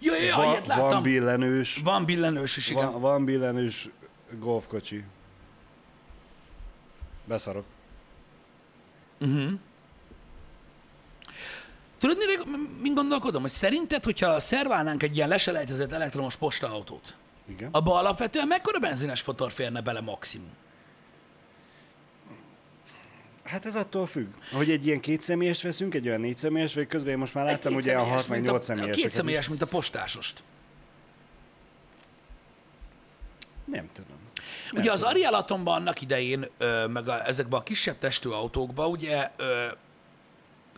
Ja, 0.00 0.14
ja, 0.14 0.22
ja, 0.22 0.36
van, 0.36 0.46
ilyet 0.46 0.66
láttam. 0.66 0.88
van 0.88 1.02
billenős, 1.02 1.80
van 1.84 2.04
billenős 2.04 2.56
is, 2.56 2.70
igen. 2.70 2.90
van, 2.90 3.00
van 3.00 3.24
billenős 3.24 3.88
golfkocsi. 4.30 5.04
Beszarok. 7.24 7.64
Tudod, 12.04 12.18
mire, 12.18 12.58
mint 12.82 12.94
gondolkodom? 12.94 13.42
Hogy 13.42 13.50
szerinted, 13.50 14.04
hogyha 14.04 14.40
szerválnánk 14.40 15.02
egy 15.02 15.16
ilyen 15.16 15.28
leselejtezett 15.28 15.92
elektromos 15.92 16.36
postaautót, 16.36 17.16
Igen. 17.48 17.68
abba 17.72 17.94
alapvetően 17.94 18.46
mekkora 18.46 18.78
benzines 18.78 19.20
fotor 19.20 19.52
férne 19.52 19.80
bele 19.80 20.00
maximum? 20.00 20.50
Hát 23.42 23.66
ez 23.66 23.76
attól 23.76 24.06
függ, 24.06 24.32
hogy 24.52 24.70
egy 24.70 24.86
ilyen 24.86 25.00
kétszemélyes 25.00 25.62
veszünk, 25.62 25.94
egy 25.94 26.08
olyan 26.08 26.20
négyszemélyes, 26.20 26.74
vagy 26.74 26.86
közben 26.86 27.12
én 27.12 27.18
most 27.18 27.34
már 27.34 27.44
láttam 27.44 27.74
ugye 27.74 27.96
a 27.96 28.04
kétszemélyes, 28.04 28.16
6 28.16 28.28
meg 28.28 28.38
mint 28.38 28.50
8 28.50 28.68
a, 28.68 28.72
a 28.72 28.76
személyes. 28.76 28.96
Két 28.96 29.10
személyes, 29.10 29.48
mint 29.48 29.62
a 29.62 29.66
postásost. 29.66 30.42
Nem 33.64 33.88
tudom. 33.92 34.16
Ugye 34.72 34.92
az 34.92 35.02
Arialatomban 35.02 35.74
annak 35.74 36.00
idején, 36.00 36.46
ö, 36.58 36.86
meg 36.86 37.08
a, 37.08 37.26
ezekben 37.26 37.60
a 37.60 37.62
kisebb 37.62 37.98
testű 37.98 38.28
autókban, 38.28 38.90
ugye 38.90 39.30
ö, 39.36 39.66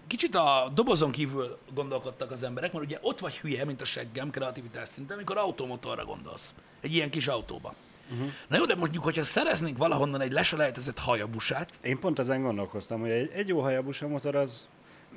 kicsit 0.06 0.34
a 0.34 0.70
dobozon 0.74 1.10
kívül 1.10 1.58
gondolkodtak 1.74 2.30
az 2.30 2.42
emberek, 2.42 2.72
mert 2.72 2.84
ugye 2.84 2.98
ott 3.00 3.18
vagy 3.18 3.38
hülye, 3.38 3.64
mint 3.64 3.80
a 3.80 3.84
seggem 3.84 4.30
kreativitás 4.30 4.88
szinten, 4.88 5.16
amikor 5.16 5.36
automotorra 5.36 6.04
gondolsz. 6.04 6.54
Egy 6.80 6.94
ilyen 6.94 7.10
kis 7.10 7.26
autóba. 7.26 7.74
Uh-huh. 8.12 8.30
Na 8.48 8.56
jó, 8.56 8.64
de 8.64 8.74
mondjuk, 8.74 9.04
hogyha 9.04 9.24
szereznénk 9.24 9.76
valahonnan 9.76 10.20
egy 10.20 10.32
leselejtezett 10.32 10.98
hajabusát, 10.98 11.72
Én 11.82 11.98
pont 11.98 12.18
ezen 12.18 12.42
gondolkoztam, 12.42 13.00
hogy 13.00 13.10
egy, 13.10 13.30
egy 13.34 13.48
jó 13.48 13.60
hajabusa 13.60 14.08
motor 14.08 14.34
az 14.34 14.66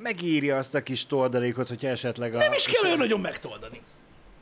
megírja 0.01 0.57
azt 0.57 0.75
a 0.75 0.83
kis 0.83 1.05
toldalékot, 1.05 1.67
hogyha 1.67 1.87
esetleg 1.87 2.35
a... 2.35 2.37
nem 2.37 2.53
is 2.53 2.65
kell 2.65 2.83
olyan 2.83 2.97
nagyon 2.97 3.19
megtoldani. 3.19 3.81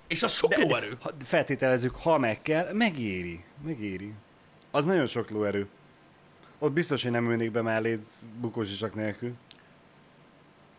És 0.08 0.24
az 0.24 0.34
sok 0.34 0.56
lóerő. 0.56 0.98
Ha, 1.02 1.12
feltételezzük, 1.26 1.96
ha 1.96 2.18
meg 2.18 2.42
kell, 2.42 2.74
megéri. 2.74 3.44
Megéri. 3.66 4.14
Az 4.72 4.86
nagyon 4.86 5.08
sok 5.08 5.30
lóerő. 5.30 5.68
Ott 6.60 6.72
biztos, 6.72 7.04
hogy 7.04 7.12
nem 7.12 7.32
ülnék 7.32 7.52
be 7.52 7.62
melléd 7.62 8.04
bukósisak 8.40 8.96
nélkül. 8.96 9.34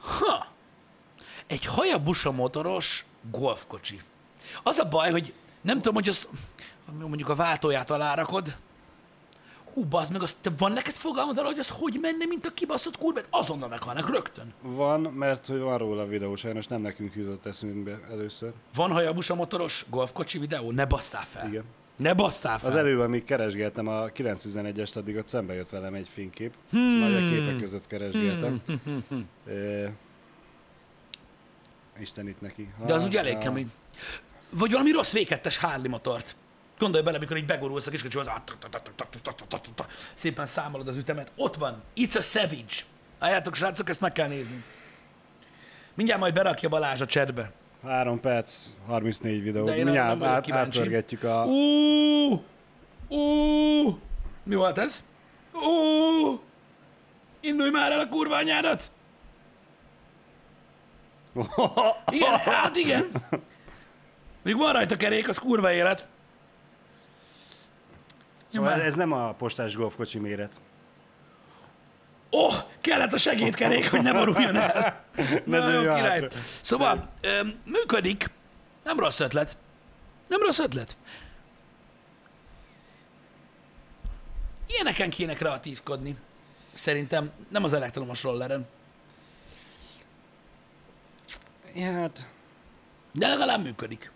Ha! 0.01 0.47
Egy 1.47 1.65
hajabusa 1.65 2.33
motoros 2.33 3.05
golfkocsi. 3.31 4.01
Az 4.63 4.79
a 4.79 4.89
baj, 4.89 5.11
hogy 5.11 5.35
nem 5.61 5.77
tudom, 5.77 5.95
hogy 5.95 6.09
az 6.09 6.29
mondjuk 6.99 7.29
a 7.29 7.35
váltóját 7.35 7.91
alárakod, 7.91 8.57
hú, 9.73 9.85
bazd 9.85 10.13
meg, 10.13 10.23
az, 10.23 10.37
te 10.41 10.51
van 10.59 10.73
neked 10.73 10.95
fogalmad 10.95 11.39
arra, 11.39 11.47
hogy 11.47 11.59
az 11.59 11.69
hogy 11.69 11.99
menne, 12.01 12.25
mint 12.25 12.47
a 12.47 12.55
kibaszott 12.55 12.99
kurvet? 12.99 13.27
Azonnal 13.31 13.69
meghalnak 13.69 14.11
rögtön. 14.11 14.55
Van, 14.61 15.01
mert 15.01 15.47
hogy 15.47 15.61
van 15.61 15.79
róla 15.79 16.07
videó, 16.07 16.37
sajnos 16.37 16.67
nem 16.67 16.81
nekünk 16.81 17.15
jutott 17.15 17.47
eszünkbe 17.47 18.01
először. 18.11 18.53
Van 18.75 18.93
hajabusa 18.93 19.35
motoros 19.35 19.85
golfkocsi 19.89 20.39
videó? 20.39 20.71
Ne 20.71 20.85
basszál 20.87 21.25
fel. 21.25 21.49
Igen. 21.49 21.65
Ne 21.99 22.15
basszál 22.15 22.59
fel. 22.59 22.71
Az 22.71 22.77
előbb, 22.77 23.01
amíg 23.01 23.25
keresgéltem 23.25 23.89
a 23.89 24.05
911-est, 24.07 24.97
addig 24.97 25.17
ott 25.17 25.29
szembe 25.29 25.55
jött 25.55 25.69
velem 25.71 25.95
egy 25.95 26.09
fénykép. 26.15 26.55
Hmm. 26.71 26.99
Nagy 26.99 27.15
a 27.15 27.29
képek 27.31 27.57
között 27.57 27.87
keresgéltem. 27.87 28.61
Hmm. 28.85 29.29
E... 29.49 29.93
Isten 32.01 32.29
itt 32.29 32.41
neki. 32.41 32.69
Ha, 32.79 32.85
De 32.85 32.95
az 32.95 33.05
ugye 33.05 33.19
elég 33.19 33.33
ha- 33.35 33.39
kemény. 33.39 33.73
Vagy 34.51 34.71
valami 34.71 34.91
rossz 34.91 35.13
V2-es 35.15 35.57
Harley 35.61 35.89
motort. 35.89 36.37
Gondolj 36.79 37.05
bele, 37.05 37.17
amikor 37.17 37.37
így 37.37 37.47
begorulsz 37.47 37.87
a 37.87 37.91
kiskocsiba, 37.91 38.23
az 38.23 38.31
szépen 40.15 40.47
számolod 40.47 40.89
az 40.89 40.97
ütemet. 40.97 41.33
Ott 41.37 41.55
van. 41.55 41.83
It's 41.97 42.17
a 42.19 42.23
Savage. 42.23 42.75
Álljátok, 43.19 43.55
srácok, 43.55 43.89
ezt 43.89 44.01
meg 44.01 44.13
kell 44.13 44.29
nézni. 44.29 44.65
Mindjárt 45.95 46.21
majd 46.21 46.35
berakja 46.35 46.69
Balázs 46.69 47.01
a 47.01 47.07
chatbe. 47.07 47.53
3 47.89 48.21
perc, 48.21 48.67
34 48.87 49.43
videó. 49.43 49.65
De 49.65 49.77
én 49.77 49.85
Mindjárt 49.85 50.19
nem 50.19 50.29
át, 50.29 50.51
átpörgetjük 50.51 51.23
a... 51.23 51.45
Ú, 51.45 52.45
ú, 53.09 53.99
mi 54.43 54.55
volt 54.55 54.79
ez? 54.79 55.05
Ú, 55.53 56.41
indulj 57.41 57.71
már 57.71 57.93
el 57.93 58.01
a 58.01 58.09
kurva 58.09 58.37
anyádat! 58.37 58.91
Igen, 62.11 62.39
hát 62.39 62.77
igen. 62.77 63.11
Még 64.43 64.57
van 64.57 64.73
rajta 64.73 64.97
kerék, 64.97 65.29
az 65.29 65.39
kurva 65.39 65.73
élet. 65.73 66.09
Szóval 68.47 68.71
Nyomán. 68.71 68.87
ez 68.87 68.95
nem 68.95 69.13
a 69.13 69.33
postás 69.33 69.77
golfkocsi 69.77 70.19
méret. 70.19 70.53
Ó, 72.33 72.45
oh, 72.45 72.55
kellett 72.81 73.13
a 73.13 73.19
segédkerék, 73.19 73.91
hogy 73.91 74.03
ne 74.03 74.13
boruljon 74.13 74.57
el. 74.57 75.05
Ne 75.45 75.59
Na, 75.59 75.71
jó, 75.71 75.81
király. 75.81 76.21
hátra. 76.21 76.41
Szóval, 76.61 77.09
működik. 77.65 78.31
Nem 78.85 78.99
rossz 78.99 79.21
ötlet. 79.21 79.59
Nem 80.29 80.41
rossz 80.41 80.59
ötlet. 80.59 80.97
Ilyeneken 84.69 85.11
kéne 85.11 85.35
kreatívkodni. 85.35 86.17
Szerintem 86.75 87.31
nem 87.49 87.65
az 87.65 87.73
elektromos 87.73 88.23
rolleren. 88.23 88.67
Ja, 91.75 91.93
hát 91.93 92.27
De 93.13 93.29
legalább 93.29 93.63
működik. 93.63 94.11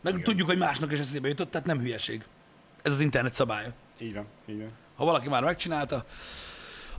Meg 0.00 0.12
Igen. 0.12 0.24
tudjuk, 0.24 0.48
hogy 0.48 0.58
másnak 0.58 0.92
is 0.92 0.98
eszébe 0.98 1.28
jutott, 1.28 1.50
tehát 1.50 1.66
nem 1.66 1.78
hülyeség. 1.78 2.24
Ez 2.82 2.92
az 2.92 3.00
internet 3.00 3.34
szabálya. 3.34 3.72
így 3.98 4.14
van, 4.14 4.26
így 4.46 4.58
van. 4.58 4.70
Ha 4.96 5.04
valaki 5.04 5.28
már 5.28 5.42
megcsinálta, 5.42 6.04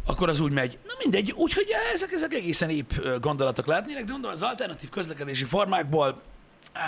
akkor 0.07 0.29
az 0.29 0.39
úgy 0.39 0.51
megy. 0.51 0.77
Na 0.83 0.93
mindegy, 0.99 1.31
úgyhogy 1.31 1.67
ezek, 1.93 2.11
ezek 2.11 2.33
egészen 2.33 2.69
épp 2.69 2.91
gondolatok 3.19 3.65
lehetnének, 3.65 4.05
de 4.05 4.11
mondom, 4.11 4.31
az 4.31 4.41
alternatív 4.41 4.89
közlekedési 4.89 5.43
formákból 5.45 6.21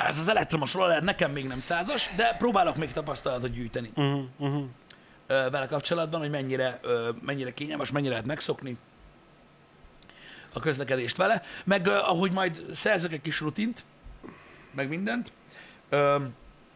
ez 0.08 0.18
az 0.18 0.28
elektromos 0.28 0.74
roller 0.74 1.04
nekem 1.04 1.32
még 1.32 1.48
nem 1.48 1.60
százas, 1.60 2.10
de 2.16 2.36
próbálok 2.38 2.76
még 2.76 2.92
tapasztalatot 2.92 3.52
gyűjteni 3.52 3.92
Uh-huh, 3.96 4.22
uh-huh. 4.38 4.66
vele 5.28 5.66
kapcsolatban, 5.66 6.20
hogy 6.20 6.30
mennyire, 6.30 6.80
mennyire 7.22 7.54
kényelmes, 7.54 7.92
mennyire 7.92 8.12
lehet 8.12 8.28
megszokni 8.28 8.78
a 10.54 10.60
közlekedést 10.60 11.18
vele, 11.18 11.42
meg 11.64 11.88
ahogy 11.88 12.32
majd 12.32 12.62
szerzek 12.74 13.12
egy 13.12 13.22
kis 13.22 13.40
rutint, 13.40 13.84
meg 14.72 14.88
mindent, 14.88 15.34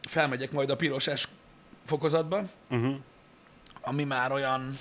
felmegyek 0.02 0.52
majd 0.52 0.70
a 0.70 0.76
piroses 0.76 1.28
fokozatba, 1.86 2.44
Uh-huh. 2.70 2.96
ami 3.82 4.04
már 4.04 4.32
olyan 4.32 4.78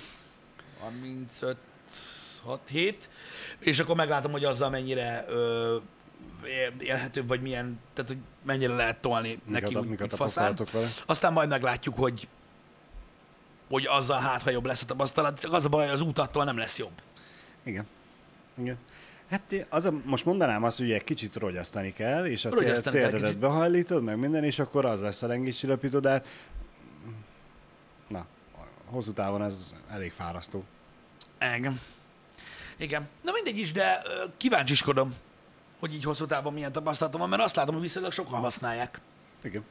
35 0.83 1.57
6 2.43 2.59
7 2.69 3.09
és 3.59 3.79
akkor 3.79 3.95
meglátom, 3.95 4.31
hogy 4.31 4.43
azzal 4.45 4.69
mennyire 4.69 5.25
ö, 5.27 5.77
él- 6.45 6.73
élhetőbb, 6.79 7.27
vagy 7.27 7.41
milyen, 7.41 7.79
tehát 7.93 8.09
hogy 8.11 8.19
mennyire 8.43 8.73
lehet 8.73 9.01
tolni 9.01 9.39
neki 9.47 9.75
úgy, 9.75 10.01
úgy 10.01 10.13
faszán. 10.13 10.55
vele? 10.71 10.87
Aztán 11.05 11.33
majd 11.33 11.49
meglátjuk, 11.49 11.95
hogy 11.95 12.27
hogy 13.69 13.85
azzal 13.89 14.19
hát, 14.19 14.41
ha 14.43 14.49
jobb 14.49 14.65
lesz 14.65 14.81
a 14.81 14.85
tapasztalat, 14.85 15.39
csak 15.39 15.53
az 15.53 15.65
a 15.65 15.69
baj, 15.69 15.89
az 15.89 16.01
út 16.01 16.19
attól 16.19 16.43
nem 16.43 16.57
lesz 16.57 16.77
jobb. 16.77 17.01
Igen. 17.63 17.85
Igen. 18.57 18.77
Hát 19.29 19.67
az 19.69 19.85
a, 19.85 19.93
most 20.05 20.25
mondanám 20.25 20.63
azt, 20.63 20.77
hogy 20.77 20.91
egy 20.91 21.03
kicsit 21.03 21.35
rogyasztani 21.35 21.93
kell, 21.93 22.25
és 22.25 22.45
a 22.45 22.49
térdedet 22.81 23.37
behajlítod, 23.37 24.03
meg 24.03 24.17
minden, 24.17 24.43
és 24.43 24.59
akkor 24.59 24.85
az 24.85 25.01
lesz 25.01 25.21
a 25.21 25.27
lengéscsillapító, 25.27 25.99
de 25.99 26.21
hosszú 28.93 29.13
távon 29.13 29.43
ez 29.43 29.73
elég 29.89 30.11
fárasztó. 30.11 30.63
Igen. 31.55 31.81
Igen. 32.77 33.09
Na 33.21 33.31
mindegy 33.31 33.57
is, 33.57 33.71
de 33.71 34.01
kíváncsiskodom, 34.37 35.15
hogy 35.79 35.93
így 35.93 36.03
hosszú 36.03 36.25
távon 36.25 36.53
milyen 36.53 36.71
tapasztalatom 36.71 37.19
van, 37.19 37.29
mert 37.29 37.41
azt 37.41 37.55
látom, 37.55 37.73
hogy 37.73 37.83
viszonylag 37.83 38.11
sokan 38.11 38.39
használják. 38.39 39.01
Igen. 39.43 39.63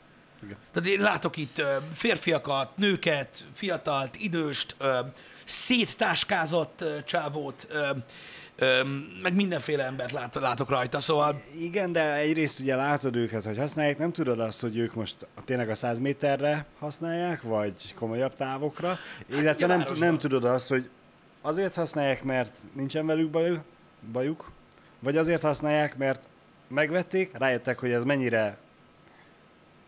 Igen. 0.42 0.56
Tehát 0.72 0.88
én 0.88 1.00
látok 1.00 1.36
itt 1.36 1.62
férfiakat, 1.94 2.76
nőket, 2.76 3.44
fiatalt, 3.52 4.16
időst, 4.16 4.76
széttáskázott 5.44 6.84
csávót, 7.04 7.68
meg 9.22 9.34
mindenféle 9.34 9.84
embert 9.84 10.12
lát, 10.12 10.34
látok 10.34 10.68
rajta, 10.68 11.00
szóval 11.00 11.42
Igen, 11.58 11.92
de 11.92 12.14
egyrészt 12.14 12.60
ugye 12.60 12.76
látod 12.76 13.16
őket, 13.16 13.44
hogy 13.44 13.58
használják, 13.58 13.98
nem 13.98 14.12
tudod 14.12 14.40
azt, 14.40 14.60
hogy 14.60 14.76
ők 14.76 14.94
most 14.94 15.26
tényleg 15.44 15.68
a 15.68 15.74
100 15.74 15.98
méterre 15.98 16.66
használják, 16.78 17.42
vagy 17.42 17.94
komolyabb 17.94 18.34
távokra, 18.34 18.98
illetve 19.26 19.66
ugye 19.66 19.76
nem, 19.76 19.84
nem 19.98 20.18
tudod 20.18 20.44
azt, 20.44 20.68
hogy 20.68 20.88
azért 21.40 21.74
használják, 21.74 22.24
mert 22.24 22.58
nincsen 22.72 23.06
velük 23.06 23.30
bajuk, 23.30 23.60
bajuk, 24.12 24.50
vagy 24.98 25.16
azért 25.16 25.42
használják, 25.42 25.96
mert 25.96 26.26
megvették, 26.68 27.38
rájöttek, 27.38 27.78
hogy 27.78 27.90
ez 27.90 28.04
mennyire 28.04 28.56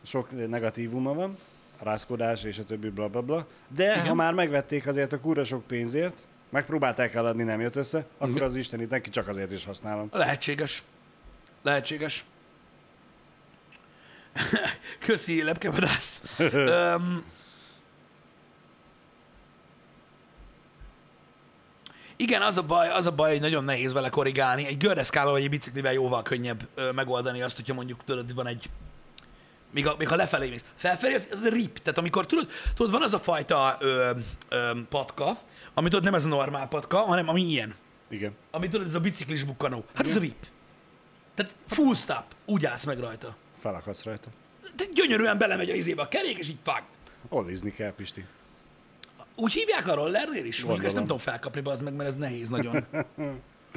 sok 0.03 0.49
negatívuma 0.49 1.15
van, 1.15 1.37
rázkodás 1.83 2.43
és 2.43 2.59
a 2.59 2.65
többi 2.65 2.89
bla 2.89 3.09
bla 3.09 3.23
bla, 3.23 3.47
de 3.69 3.93
Igen. 3.93 4.07
ha 4.07 4.15
már 4.15 4.35
megvették 4.35 4.87
azért 4.87 5.13
a 5.13 5.21
kurva 5.21 5.45
sok 5.45 5.67
pénzért, 5.67 6.27
megpróbálták 6.55 7.15
eladni, 7.15 7.43
nem 7.43 7.61
jött 7.61 7.77
össze, 7.77 8.07
akkor 8.19 8.43
az 8.43 8.55
istenit 8.55 8.91
neki 8.91 9.11
csak 9.11 9.29
azért 9.29 9.53
is 9.53 9.65
használom. 9.65 10.09
lehetséges. 10.13 10.83
Lehetséges. 11.63 12.25
Köszi, 15.07 15.43
lepkevadász. 15.43 16.23
um, 16.39 17.25
igen, 22.17 22.43
az 22.43 22.59
a 22.59 22.63
baj, 22.63 22.89
az 22.89 23.07
a 23.07 23.13
baj, 23.13 23.31
hogy 23.31 23.41
nagyon 23.41 23.65
nehéz 23.65 23.93
vele 23.93 24.09
korrigálni. 24.09 24.67
Egy 24.67 24.77
gördeszkával 24.77 25.33
vagy 25.33 25.43
egy 25.43 25.51
biciklivel 25.51 25.93
jóval 25.93 26.23
könnyebb 26.23 26.69
ö, 26.75 26.91
megoldani 26.91 27.43
azt, 27.43 27.57
hogyha 27.57 27.75
mondjuk 27.75 28.05
tudod, 28.05 28.35
van 28.35 28.47
egy 28.47 28.71
még, 29.71 29.87
a, 29.87 29.95
még 29.99 30.09
ha 30.09 30.17
lefelé 30.17 30.49
mész. 30.49 30.65
Felfelé 30.75 31.15
az, 31.15 31.29
az 31.33 31.41
a 31.41 31.49
rip. 31.49 31.79
Tehát 31.79 31.99
amikor 31.99 32.27
tudod, 32.27 32.49
tudod, 32.75 32.93
van 32.93 33.03
az 33.03 33.15
a 33.15 33.19
fajta 33.19 33.77
ö, 33.81 34.11
ö, 34.49 34.71
patka, 34.89 35.39
ami 35.75 35.89
tudod, 35.89 36.05
nem 36.05 36.15
ez 36.15 36.25
a 36.25 36.29
normál 36.29 36.69
patka, 36.69 36.97
hanem 36.97 37.29
ami 37.29 37.43
ilyen. 37.43 37.75
Igen. 38.09 38.33
Ami 38.51 38.69
tudod, 38.69 38.87
ez 38.87 38.95
a 38.95 39.01
biciklis 39.01 39.45
bukkanó. 39.45 39.85
Hát 39.95 40.07
ez 40.07 40.17
a 40.17 40.21
rip. 40.21 40.47
Tehát 41.35 41.55
full 41.67 41.95
stop. 41.95 42.25
Úgy 42.45 42.67
állsz 42.67 42.85
meg 42.85 42.99
rajta. 42.99 43.37
Felakadsz 43.59 44.03
rajta. 44.03 44.29
Tehát 44.77 44.93
gyönyörűen 44.93 45.39
belemegy 45.39 45.71
a 45.71 45.75
izébe 45.75 46.03
a 46.03 46.09
kerék, 46.09 46.39
és 46.39 46.49
így 46.49 46.59
fakt. 46.63 46.85
Ollizni 47.29 47.73
kell, 47.73 47.95
Pisti. 47.95 48.25
Úgy 49.35 49.53
hívják 49.53 49.89
a 49.89 49.95
rollernél 49.95 50.45
is? 50.45 50.65
Mondjuk 50.65 50.85
ezt 50.85 50.95
nem 50.95 51.03
tudom 51.03 51.19
felkapni, 51.19 51.61
az 51.65 51.81
meg, 51.81 51.95
mert 51.95 52.09
ez 52.09 52.17
nehéz 52.17 52.49
nagyon. 52.49 52.87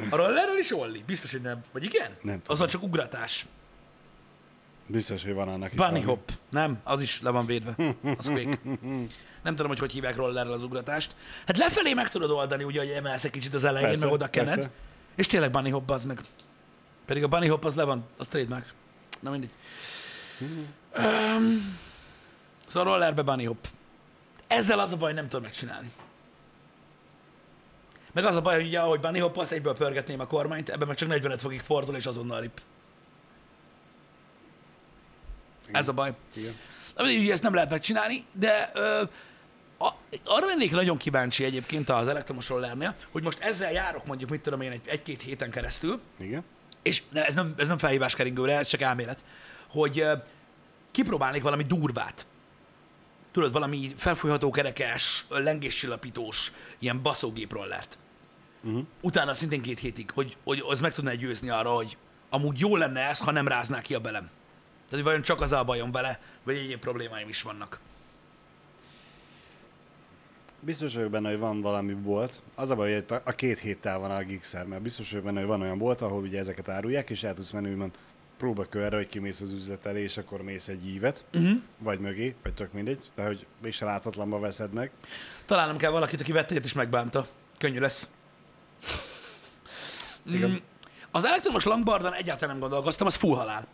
A 0.09 0.15
rollerről 0.15 0.57
is 0.57 0.71
Olli? 0.71 1.03
Biztos, 1.05 1.31
hogy 1.31 1.41
nem. 1.41 1.63
Vagy 1.71 1.83
igen? 1.83 2.07
Nem 2.21 2.41
tudom. 2.41 2.41
Azzal 2.47 2.67
csak 2.67 2.83
ugratás. 2.83 3.45
Biztos, 4.87 5.23
hogy 5.23 5.33
van 5.33 5.47
annak 5.47 5.69
is 5.71 5.75
Bunny 5.77 5.87
valami. 5.89 6.05
hop. 6.05 6.31
Nem, 6.49 6.79
az 6.83 7.01
is 7.01 7.21
le 7.21 7.29
van 7.29 7.45
védve. 7.45 7.75
Az 8.17 8.25
Quake. 8.25 8.57
Nem 9.43 9.55
tudom, 9.55 9.67
hogy 9.67 9.79
hogy 9.79 9.91
hívják 9.91 10.15
rollerrel 10.15 10.53
az 10.53 10.63
ugratást. 10.63 11.15
Hát 11.45 11.57
lefelé 11.57 11.93
meg 11.93 12.09
tudod 12.09 12.29
oldani, 12.31 12.63
ugye, 12.63 12.79
hogy 12.79 12.89
emelsz 12.89 13.23
egy 13.23 13.31
kicsit 13.31 13.53
az 13.53 13.63
elején, 13.63 13.87
Persze, 13.87 14.05
meg 14.05 14.13
oda 14.13 14.29
kened. 14.29 14.53
persze. 14.53 14.69
És 15.15 15.27
tényleg 15.27 15.51
bunny 15.51 15.71
hop, 15.71 15.89
az 15.89 16.03
meg. 16.03 16.21
Pedig 17.05 17.23
a 17.23 17.27
bunny 17.27 17.49
hop 17.49 17.65
az 17.65 17.75
le 17.75 17.83
van, 17.83 18.03
az 18.17 18.27
trademark. 18.27 18.73
Na 19.19 19.29
mindegy. 19.31 19.49
Um, 20.97 21.77
szóval 22.67 22.93
rollerbe 22.93 23.21
bunny 23.21 23.45
hop. 23.45 23.67
Ezzel 24.47 24.79
az 24.79 24.91
a 24.91 24.97
baj, 24.97 25.13
nem 25.13 25.23
tudom 25.27 25.41
megcsinálni. 25.41 25.91
Meg 28.13 28.25
az 28.25 28.35
a 28.35 28.41
baj, 28.41 28.55
hogy 28.55 28.65
ugye, 28.65 28.79
ahogy 28.79 28.99
bunny 28.99 29.19
hop, 29.19 29.37
az 29.37 29.51
egyből 29.53 29.75
pörgetném 29.75 30.19
a 30.19 30.27
kormányt, 30.27 30.69
ebben 30.69 30.87
meg 30.87 30.97
csak 30.97 31.07
45 31.09 31.39
fokig 31.41 31.61
fordul, 31.61 31.95
és 31.95 32.05
azonnal 32.05 32.39
rip. 32.41 32.61
Ez 35.71 35.87
a 35.87 35.93
baj. 35.93 36.13
Igen. 36.35 36.55
Ugye 36.97 37.31
ezt 37.31 37.43
nem 37.43 37.53
lehet 37.53 37.69
megcsinálni, 37.69 38.25
de 38.33 38.71
ö, 38.73 39.01
a, 39.79 39.89
arra 40.25 40.45
lennék 40.45 40.71
nagyon 40.71 40.97
kíváncsi 40.97 41.43
egyébként 41.43 41.89
az 41.89 42.07
elektromos 42.07 42.49
rollernél, 42.49 42.95
hogy 43.11 43.23
most 43.23 43.39
ezzel 43.39 43.71
járok 43.71 44.05
mondjuk, 44.05 44.29
mit 44.29 44.41
tudom 44.41 44.61
én, 44.61 44.71
egy, 44.71 44.81
egy-két 44.85 45.21
héten 45.21 45.51
keresztül, 45.51 46.01
Igen. 46.19 46.43
és 46.81 47.03
ne, 47.11 47.25
ez, 47.25 47.35
nem, 47.35 47.53
ez 47.57 47.67
nem 47.67 47.77
felhívás 47.77 48.15
keringőre, 48.15 48.57
ez 48.57 48.67
csak 48.67 48.81
elmélet, 48.81 49.23
hogy 49.67 49.99
ö, 49.99 50.13
kipróbálnék 50.91 51.41
valami 51.41 51.63
durvát. 51.63 52.25
Tudod, 53.31 53.51
valami 53.51 53.93
felfújható 53.97 54.51
kerekes, 54.51 55.25
lengéscsillapítós, 55.29 56.51
ilyen 56.79 57.01
baszógép 57.01 57.51
rollert. 57.51 57.97
Uh-huh. 58.63 58.85
Utána 59.01 59.33
szintén 59.33 59.61
két 59.61 59.79
hétig, 59.79 60.11
hogy, 60.11 60.37
hogy 60.43 60.63
az 60.67 60.79
meg 60.79 60.93
tudná 60.93 61.13
győzni 61.13 61.49
arra, 61.49 61.69
hogy 61.69 61.97
amúgy 62.29 62.59
jó 62.59 62.75
lenne 62.75 63.01
ez, 63.01 63.19
ha 63.19 63.31
nem 63.31 63.47
rázná 63.47 63.81
ki 63.81 63.93
a 63.93 63.99
belem. 63.99 64.29
Tehát, 64.89 65.03
hogy 65.03 65.03
vajon 65.03 65.21
csak 65.21 65.41
az 65.41 65.51
a 65.51 65.63
bajom 65.63 65.91
vele, 65.91 66.19
vagy 66.43 66.55
egyéb 66.55 66.79
problémáim 66.79 67.29
is 67.29 67.41
vannak. 67.41 67.79
Biztos 70.59 70.93
vagyok 70.93 71.09
benne, 71.09 71.29
hogy 71.29 71.39
van 71.39 71.61
valami 71.61 71.93
bolt. 71.93 72.41
Az 72.55 72.69
a 72.69 72.75
baj, 72.75 72.93
hogy 72.93 73.19
a- 73.23 73.31
két 73.31 73.59
héttel 73.59 73.99
van 73.99 74.11
a 74.11 74.23
gigszer, 74.23 74.65
mert 74.65 74.81
biztos 74.81 75.09
vagyok 75.09 75.25
benne, 75.25 75.39
hogy 75.39 75.47
van 75.47 75.61
olyan 75.61 75.77
bolt, 75.77 76.01
ahol 76.01 76.21
ugye 76.21 76.39
ezeket 76.39 76.69
árulják, 76.69 77.09
és 77.09 77.23
el 77.23 77.33
tudsz 77.33 77.51
menni, 77.51 77.69
úgymond 77.69 77.91
próbakörre, 78.37 78.95
hogy 78.95 79.07
kimész 79.07 79.41
az 79.41 79.51
üzlet 79.51 79.85
elé, 79.85 80.01
és 80.01 80.17
akkor 80.17 80.41
mész 80.41 80.67
egy 80.67 80.87
ívet, 80.87 81.23
uh-huh. 81.33 81.61
vagy 81.77 81.99
mögé, 81.99 82.35
vagy 82.43 82.53
tök 82.53 82.73
mindegy, 82.73 83.11
de 83.15 83.25
hogy 83.25 83.45
mégse 83.61 83.85
láthatlanba 83.85 84.39
veszed 84.39 84.73
meg. 84.73 84.91
Találnom 85.45 85.77
kell 85.77 85.91
valakit, 85.91 86.21
aki 86.21 86.31
vette 86.31 86.51
ilyet 86.53 86.65
és 86.65 86.73
megbánta. 86.73 87.25
Könnyű 87.57 87.79
lesz. 87.79 88.09
Igen. 90.25 90.49
Mm, 90.49 90.55
az 91.11 91.25
elektromos 91.25 91.63
longboardon 91.63 92.13
egyáltalán 92.13 92.49
nem 92.49 92.59
gondolkoztam, 92.63 93.07
az 93.07 93.15
full 93.15 93.35
halál. 93.35 93.67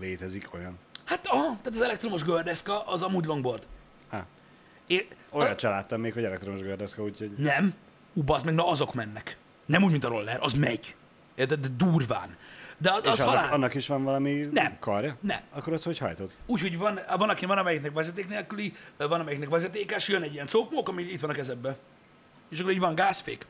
Létezik 0.00 0.54
olyan. 0.54 0.78
Hát 1.04 1.26
aha, 1.26 1.42
tehát 1.42 1.66
az 1.66 1.80
elektromos 1.80 2.22
gördeszka 2.22 2.86
az 2.86 3.02
amúgy 3.02 3.24
longboard. 3.24 3.66
Há, 4.10 4.26
É, 4.86 5.08
olyat 5.32 5.60
se 5.60 5.68
láttam 5.68 6.00
még, 6.00 6.12
hogy 6.12 6.24
elektromos 6.24 6.60
gördeszka, 6.60 7.02
úgyhogy 7.02 7.30
Nem. 7.36 7.74
Ú, 8.12 8.22
bazd 8.22 8.44
meg, 8.44 8.54
na 8.54 8.68
azok 8.68 8.94
mennek. 8.94 9.36
Nem 9.66 9.82
úgy, 9.82 9.90
mint 9.90 10.04
a 10.04 10.08
roller, 10.08 10.38
az 10.40 10.52
megy. 10.52 10.94
Érted? 11.34 11.60
De 11.60 11.68
durván. 11.68 12.36
De 12.78 12.92
az, 12.92 13.00
és 13.04 13.10
az 13.10 13.20
annak, 13.20 13.34
halál. 13.34 13.52
annak, 13.52 13.74
is 13.74 13.86
van 13.86 14.04
valami 14.04 14.48
Nem. 14.52 14.76
karja? 14.78 15.16
Nem. 15.20 15.40
Akkor 15.50 15.72
azt 15.72 15.84
hogy 15.84 15.98
hajtod? 15.98 16.30
Úgyhogy 16.46 16.78
van, 16.78 17.00
van, 17.16 17.28
aki 17.28 17.46
van, 17.46 17.58
amelyiknek 17.58 17.92
vezeték 17.92 18.28
nélküli, 18.28 18.74
van, 18.96 19.20
amelyiknek 19.20 19.48
vezetékes, 19.48 20.08
jön 20.08 20.22
egy 20.22 20.32
ilyen 20.32 20.46
cókmók, 20.46 20.88
ami 20.88 21.02
itt 21.02 21.20
van 21.20 21.30
a 21.30 21.34
kezedbe. 21.34 21.76
És 22.48 22.60
akkor 22.60 22.72
így 22.72 22.78
van 22.78 22.94
gázfék. 22.94 23.46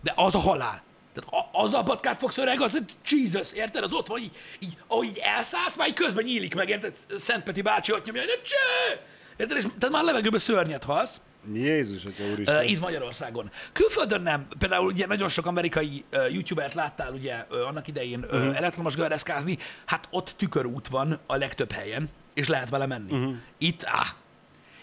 De 0.00 0.12
az 0.16 0.34
a 0.34 0.38
halál. 0.38 0.82
Tehát 1.14 1.44
a, 1.44 1.62
az 1.62 1.74
a 1.74 1.82
patkát 1.82 2.18
fogsz 2.18 2.38
öreg, 2.38 2.60
az 2.60 2.78
Jesus, 3.08 3.52
érted? 3.52 3.82
Az 3.82 3.92
ott 3.92 4.06
van 4.06 4.18
így, 4.18 4.36
így 4.58 4.76
ahogy 4.86 5.06
így 5.06 5.18
elszállsz, 5.18 5.76
már 5.76 5.88
így 5.88 5.94
közben 5.94 6.24
nyílik 6.24 6.54
meg, 6.54 6.68
érted? 6.68 6.96
Szentpeti 7.16 7.62
bácsi 7.62 7.92
ott 7.92 8.04
nyomja, 8.04 8.20
hogy 8.20 8.42
cső! 8.42 9.00
Érted? 9.36 9.56
És, 9.56 9.62
tehát 9.78 9.94
már 9.94 10.04
levegőben 10.04 10.40
szörnyet 10.40 10.84
halsz. 10.84 11.20
Jézus, 11.52 12.02
hogy 12.02 12.14
úristen. 12.32 12.56
Uh, 12.56 12.70
itt 12.70 12.80
Magyarországon. 12.80 13.50
Külföldön 13.72 14.22
nem. 14.22 14.46
Például 14.58 14.86
ugye 14.86 15.06
nagyon 15.06 15.28
sok 15.28 15.46
amerikai 15.46 16.04
uh, 16.12 16.32
youtubert 16.32 16.74
láttál 16.74 17.12
ugye 17.12 17.44
uh, 17.50 17.66
annak 17.66 17.88
idején 17.88 18.18
uh, 18.18 18.24
uh-huh. 18.24 18.56
elektromos 18.56 18.94
gördeszkázni, 18.94 19.58
hát 19.84 20.08
ott 20.10 20.34
tükörút 20.36 20.88
van 20.88 21.20
a 21.26 21.36
legtöbb 21.36 21.72
helyen, 21.72 22.10
és 22.34 22.48
lehet 22.48 22.70
vele 22.70 22.86
menni. 22.86 23.12
Uh-huh. 23.12 23.34
Itt, 23.58 23.84
áh, 23.84 24.08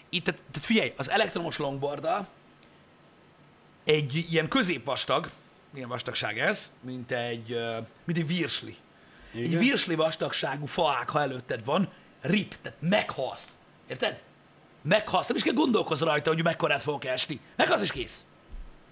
itt, 0.08 0.24
tehát, 0.24 0.42
tehát 0.50 0.66
figyelj, 0.66 0.92
az 0.96 1.10
elektromos 1.10 1.56
longboard 1.56 2.08
egy 3.84 4.26
ilyen 4.30 4.48
középvastag, 4.48 5.30
milyen 5.72 5.88
vastagság 5.88 6.38
ez, 6.38 6.72
mint 6.80 7.12
egy, 7.12 7.48
mint 8.04 8.18
egy 8.18 8.26
virsli. 8.26 8.76
Egy 9.34 9.40
Igen. 9.40 9.58
virsli 9.58 9.94
vastagságú 9.94 10.66
faák, 10.66 11.08
ha 11.08 11.20
előtted 11.20 11.64
van, 11.64 11.88
rip, 12.20 12.54
tehát 12.62 12.78
meghalsz. 12.80 13.58
Érted? 13.86 14.22
Meghalsz, 14.82 15.26
nem 15.26 15.36
is 15.36 15.42
kell 15.42 15.54
gondolkozni 15.54 16.06
rajta, 16.06 16.32
hogy 16.32 16.42
mekkorát 16.42 16.82
fogok 16.82 17.04
esni. 17.04 17.40
Meghalsz 17.56 17.82
és 17.82 17.92
kész. 17.92 18.24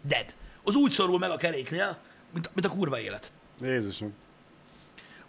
Dead. 0.02 0.34
Az 0.62 0.74
úgy 0.74 0.92
szorul 0.92 1.18
meg 1.18 1.30
a 1.30 1.36
keréknél, 1.36 1.98
mint, 2.32 2.50
mint 2.54 2.66
a 2.66 2.70
kurva 2.70 3.00
élet. 3.00 3.32
Jézusom. 3.60 4.14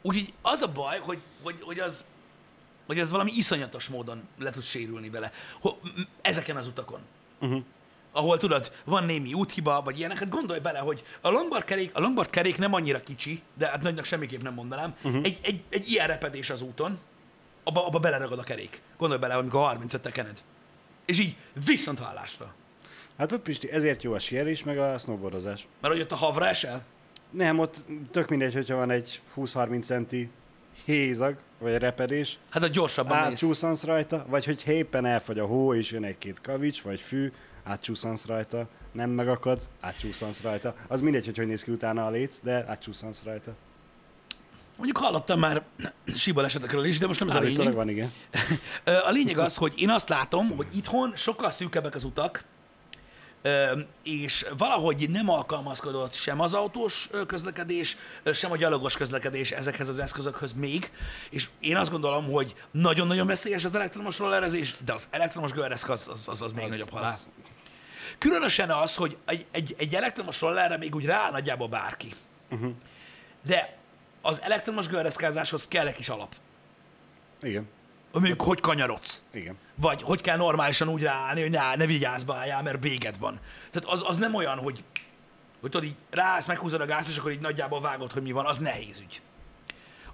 Úgyhogy 0.02 0.34
az 0.42 0.62
a 0.62 0.72
baj, 0.72 1.00
hogy, 1.00 1.22
hogy, 1.42 1.56
hogy 1.62 1.80
az 1.80 2.04
hogy 2.86 3.00
ez 3.00 3.10
valami 3.10 3.32
iszonyatos 3.36 3.88
módon 3.88 4.28
le 4.38 4.50
tud 4.50 4.64
sérülni 4.64 5.10
vele. 5.10 5.32
Ho, 5.62 5.70
ezeken 6.22 6.58
az 6.58 6.68
utakon. 6.68 7.00
Uh-huh. 7.40 7.64
Ahol 8.12 8.38
tudod, 8.38 8.72
van 8.86 9.04
némi 9.04 9.34
úthiba, 9.34 9.82
vagy 9.82 10.00
ilyeneket, 10.00 10.30
gondolj 10.30 10.60
bele, 10.60 10.80
hogy 10.80 11.04
a 11.22 11.30
longboard 11.30 11.64
kerék, 11.64 11.96
a 11.96 12.00
longboard 12.00 12.30
kerék 12.30 12.58
nem 12.58 12.74
annyira 12.74 13.00
kicsi, 13.00 13.42
de 13.58 13.68
hát 13.68 13.82
nagynak 13.82 14.06
semmiképp 14.06 14.42
nem 14.42 14.54
mondanám. 14.54 14.96
Uh-huh. 15.04 15.22
Egy, 15.24 15.40
egy, 15.42 15.62
egy 15.70 15.90
ilyen 15.90 16.08
repedés 16.08 16.50
az 16.50 16.62
úton, 16.62 17.00
abba, 17.64 17.86
abba 17.86 18.00
beleragad 18.00 18.40
a 18.40 18.44
kerék. 18.44 18.82
Gondolj 18.98 19.22
bele, 19.22 19.34
amikor 19.34 19.62
35 19.62 20.02
tekened. 20.02 20.42
És 21.06 21.20
így 21.20 21.36
viszont 21.66 22.00
hallásra. 22.00 22.54
Hát 23.18 23.32
ott 23.32 23.42
Pisti, 23.42 23.72
ezért 23.72 24.04
jó 24.04 24.14
a 24.14 24.20
sierés, 24.20 24.64
meg 24.64 24.80
a 24.80 24.98
snowboardozás. 24.98 25.68
Mert 25.82 25.94
hogy 25.94 26.04
ott 26.04 26.12
a 26.12 26.16
havra 26.16 26.48
esel, 26.48 26.84
Nem, 27.32 27.60
ott 27.60 27.86
tök 28.12 28.30
mindegy, 28.30 28.54
hogyha 28.54 28.76
van 28.76 28.90
egy 28.90 29.22
20-30 29.36 29.82
centi 29.82 30.30
hézag, 30.86 31.36
vagy 31.60 31.78
repedés, 31.78 32.38
hát 32.50 32.64
a 32.64 32.68
gyorsabban 32.68 33.36
mész. 33.42 33.84
rajta, 33.84 34.26
vagy 34.28 34.46
hogy 34.46 34.64
éppen 34.68 35.06
elfogy 35.06 35.40
a 35.40 35.46
hó, 35.46 35.74
és 35.74 35.92
jön 35.92 36.04
egy-két 36.04 36.42
kavics, 36.42 36.82
vagy 36.82 37.00
fű, 37.00 37.32
átcsúszansz 37.64 38.26
rajta, 38.26 38.68
nem 38.92 39.10
megakad, 39.10 39.68
átcsúszansz 39.80 40.42
rajta. 40.42 40.76
Az 40.88 41.02
mindegy, 41.02 41.26
hogy 41.26 41.38
hogy 41.38 41.48
néz 41.48 41.64
ki 41.64 41.72
utána 41.72 42.06
a 42.06 42.10
léc, 42.10 42.40
de 42.44 42.66
átcsúszansz 42.68 43.24
rajta. 43.24 43.52
Mondjuk 44.76 44.98
hallottam 44.98 45.40
már 45.40 45.64
síbalesetekről 46.16 46.86
is, 46.86 46.98
de 46.98 47.08
most 47.08 47.20
nem 47.20 47.30
ez 47.30 47.36
a 47.36 47.38
Állítólag 47.38 47.60
lényeg. 47.60 47.76
van, 47.76 47.90
igen. 47.90 48.12
A 49.08 49.10
lényeg 49.12 49.38
az, 49.38 49.56
hogy 49.56 49.74
én 49.78 49.90
azt 49.90 50.10
látom, 50.10 50.56
hogy 50.56 50.68
itthon 50.76 51.14
sokkal 51.16 51.52
szűkebbek 51.52 51.96
az 51.96 52.04
utak, 52.04 52.46
és 54.04 54.46
valahogy 54.58 55.10
nem 55.10 55.30
alkalmazkodott 55.30 56.14
sem 56.14 56.40
az 56.40 56.54
autós 56.54 57.10
közlekedés, 57.28 57.98
sem 58.34 58.52
a 58.52 58.58
gyalogos 58.58 58.98
közlekedés 58.98 59.52
ezekhez 59.52 59.88
az 59.90 60.00
eszközökhöz 60.00 60.54
még, 60.54 60.92
és 61.30 61.50
én 61.60 61.78
azt 61.78 61.92
gondolom, 61.92 62.32
hogy 62.32 62.56
nagyon-nagyon 62.72 63.28
veszélyes 63.28 63.66
az 63.66 63.76
elektromos 63.76 64.18
rollerezés, 64.18 64.76
de 64.86 64.94
az 64.94 65.08
elektromos 65.10 65.52
gördeszka 65.52 65.92
az, 65.94 66.08
az, 66.12 66.24
az, 66.28 66.42
az 66.42 66.52
még 66.52 66.68
nagyobb 66.68 66.90
halál. 66.90 67.12
az- 67.12 67.30
Különösen 68.18 68.70
az, 68.70 68.96
hogy 68.96 69.18
egy, 69.26 69.46
egy, 69.52 69.76
egy 69.78 69.96
elektromos 69.96 70.42
rollerre 70.42 70.78
még 70.78 70.96
úgy 70.96 71.06
rá 71.06 71.30
nagyjából 71.32 71.68
bárki. 71.68 72.14
Uh-huh. 72.52 72.72
De 73.46 73.78
az 74.22 74.42
elektromos 74.42 74.88
gördeszkázáshoz 74.88 75.68
kell 75.68 75.88
egy 75.88 75.96
kis 75.96 76.10
alap. 76.10 76.36
Igen, 77.42 77.70
mondjuk, 78.12 78.42
hogy 78.42 78.60
kanyarodsz. 78.60 79.22
igen. 79.32 79.58
Vagy 79.76 80.02
hogy 80.02 80.22
kell 80.22 80.38
normálisan 80.38 80.88
úgy 80.90 81.02
ráállni, 81.02 81.42
hogy 81.42 81.50
ne, 81.50 81.76
ne 81.76 81.86
vigyázz 81.86 82.24
álljál, 82.28 82.62
mert 82.64 82.84
véged 82.84 83.18
van. 83.20 83.40
Tehát 83.72 83.90
az, 83.90 84.04
az 84.06 84.18
nem 84.18 84.36
olyan, 84.36 84.58
hogy, 84.58 84.84
hogy 85.62 85.70
tudod, 85.72 85.88
így 85.88 85.96
ráállsz, 86.10 86.46
meghúzod 86.46 86.82
a 86.82 86.86
gázt, 86.86 87.10
és 87.10 87.18
akkor 87.18 87.32
így 87.32 87.40
nagyjából 87.40 87.82
vágod, 87.82 88.12
hogy 88.12 88.22
mi 88.22 88.32
van, 88.32 88.46
az 88.46 88.58
nehéz 88.58 89.00
ügy. 89.00 89.22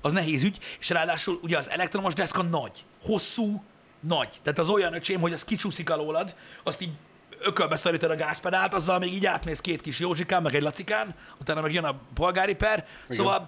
Az 0.02 0.14
nehéz 0.14 0.43
ügy, 0.43 0.60
és 0.80 0.89
ráadásul 0.89 1.39
ugye 1.43 1.58
az 1.58 1.70
elektromos 1.70 2.14
deszka 2.14 2.41
nagy, 2.41 2.86
hosszú, 3.02 3.64
nagy. 4.00 4.30
Tehát 4.43 4.60
az 4.60 4.70
olyan 4.70 4.93
öcsém, 4.93 5.20
hogy 5.20 5.34
az 5.34 5.43
kicsúszik 5.43 5.89
alólad, 5.89 6.36
azt 6.64 6.82
így 6.82 6.91
ökölbe 7.39 7.75
szorítod 7.75 8.11
a 8.11 8.15
gázpedált, 8.15 8.73
azzal 8.73 8.99
még 8.99 9.13
így 9.13 9.25
átmész 9.25 9.59
két 9.59 9.81
kis 9.81 9.99
Józsikán, 9.99 10.41
meg 10.41 10.55
egy 10.55 10.61
Lacikán, 10.61 11.15
utána 11.41 11.61
meg 11.61 11.73
jön 11.73 11.83
a 11.83 11.99
polgári 12.13 12.55
per. 12.55 12.85
Szóval 13.09 13.47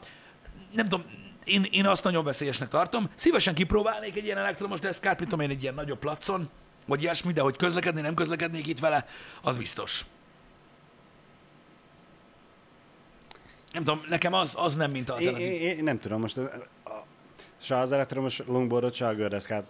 nem 0.71 0.87
tudom, 0.87 1.05
én, 1.43 1.65
én 1.71 1.85
azt 1.85 2.03
nagyon 2.03 2.23
veszélyesnek 2.23 2.69
tartom. 2.69 3.09
Szívesen 3.15 3.53
kipróbálnék 3.53 4.15
egy 4.15 4.25
ilyen 4.25 4.37
elektromos 4.37 4.79
deszkát, 4.79 5.17
mint 5.17 5.29
tudom 5.29 5.45
én, 5.45 5.51
egy 5.51 5.61
ilyen 5.61 5.73
nagyobb 5.73 5.99
placon, 5.99 6.49
vagy 6.85 7.01
ilyesmi, 7.01 7.33
de 7.33 7.41
hogy 7.41 7.57
közlekedni, 7.57 8.01
nem 8.01 8.13
közlekednék 8.13 8.67
itt 8.67 8.79
vele, 8.79 9.05
az 9.41 9.57
biztos. 9.57 10.05
Nem 13.71 13.83
tudom, 13.83 14.05
nekem 14.09 14.33
az, 14.33 14.53
az 14.57 14.75
nem 14.75 14.91
mint 14.91 15.09
Én, 15.09 15.15
alternatív. 15.15 15.47
én, 15.47 15.77
én 15.77 15.83
nem 15.83 15.99
tudom, 15.99 16.19
most 16.19 16.37
a, 16.37 16.41
a, 16.83 17.05
se 17.61 17.77
az 17.77 17.91
elektromos 17.91 18.39
longboardot, 18.47 18.93
se 18.93 19.07
a 19.07 19.13
gördeszkát 19.13 19.67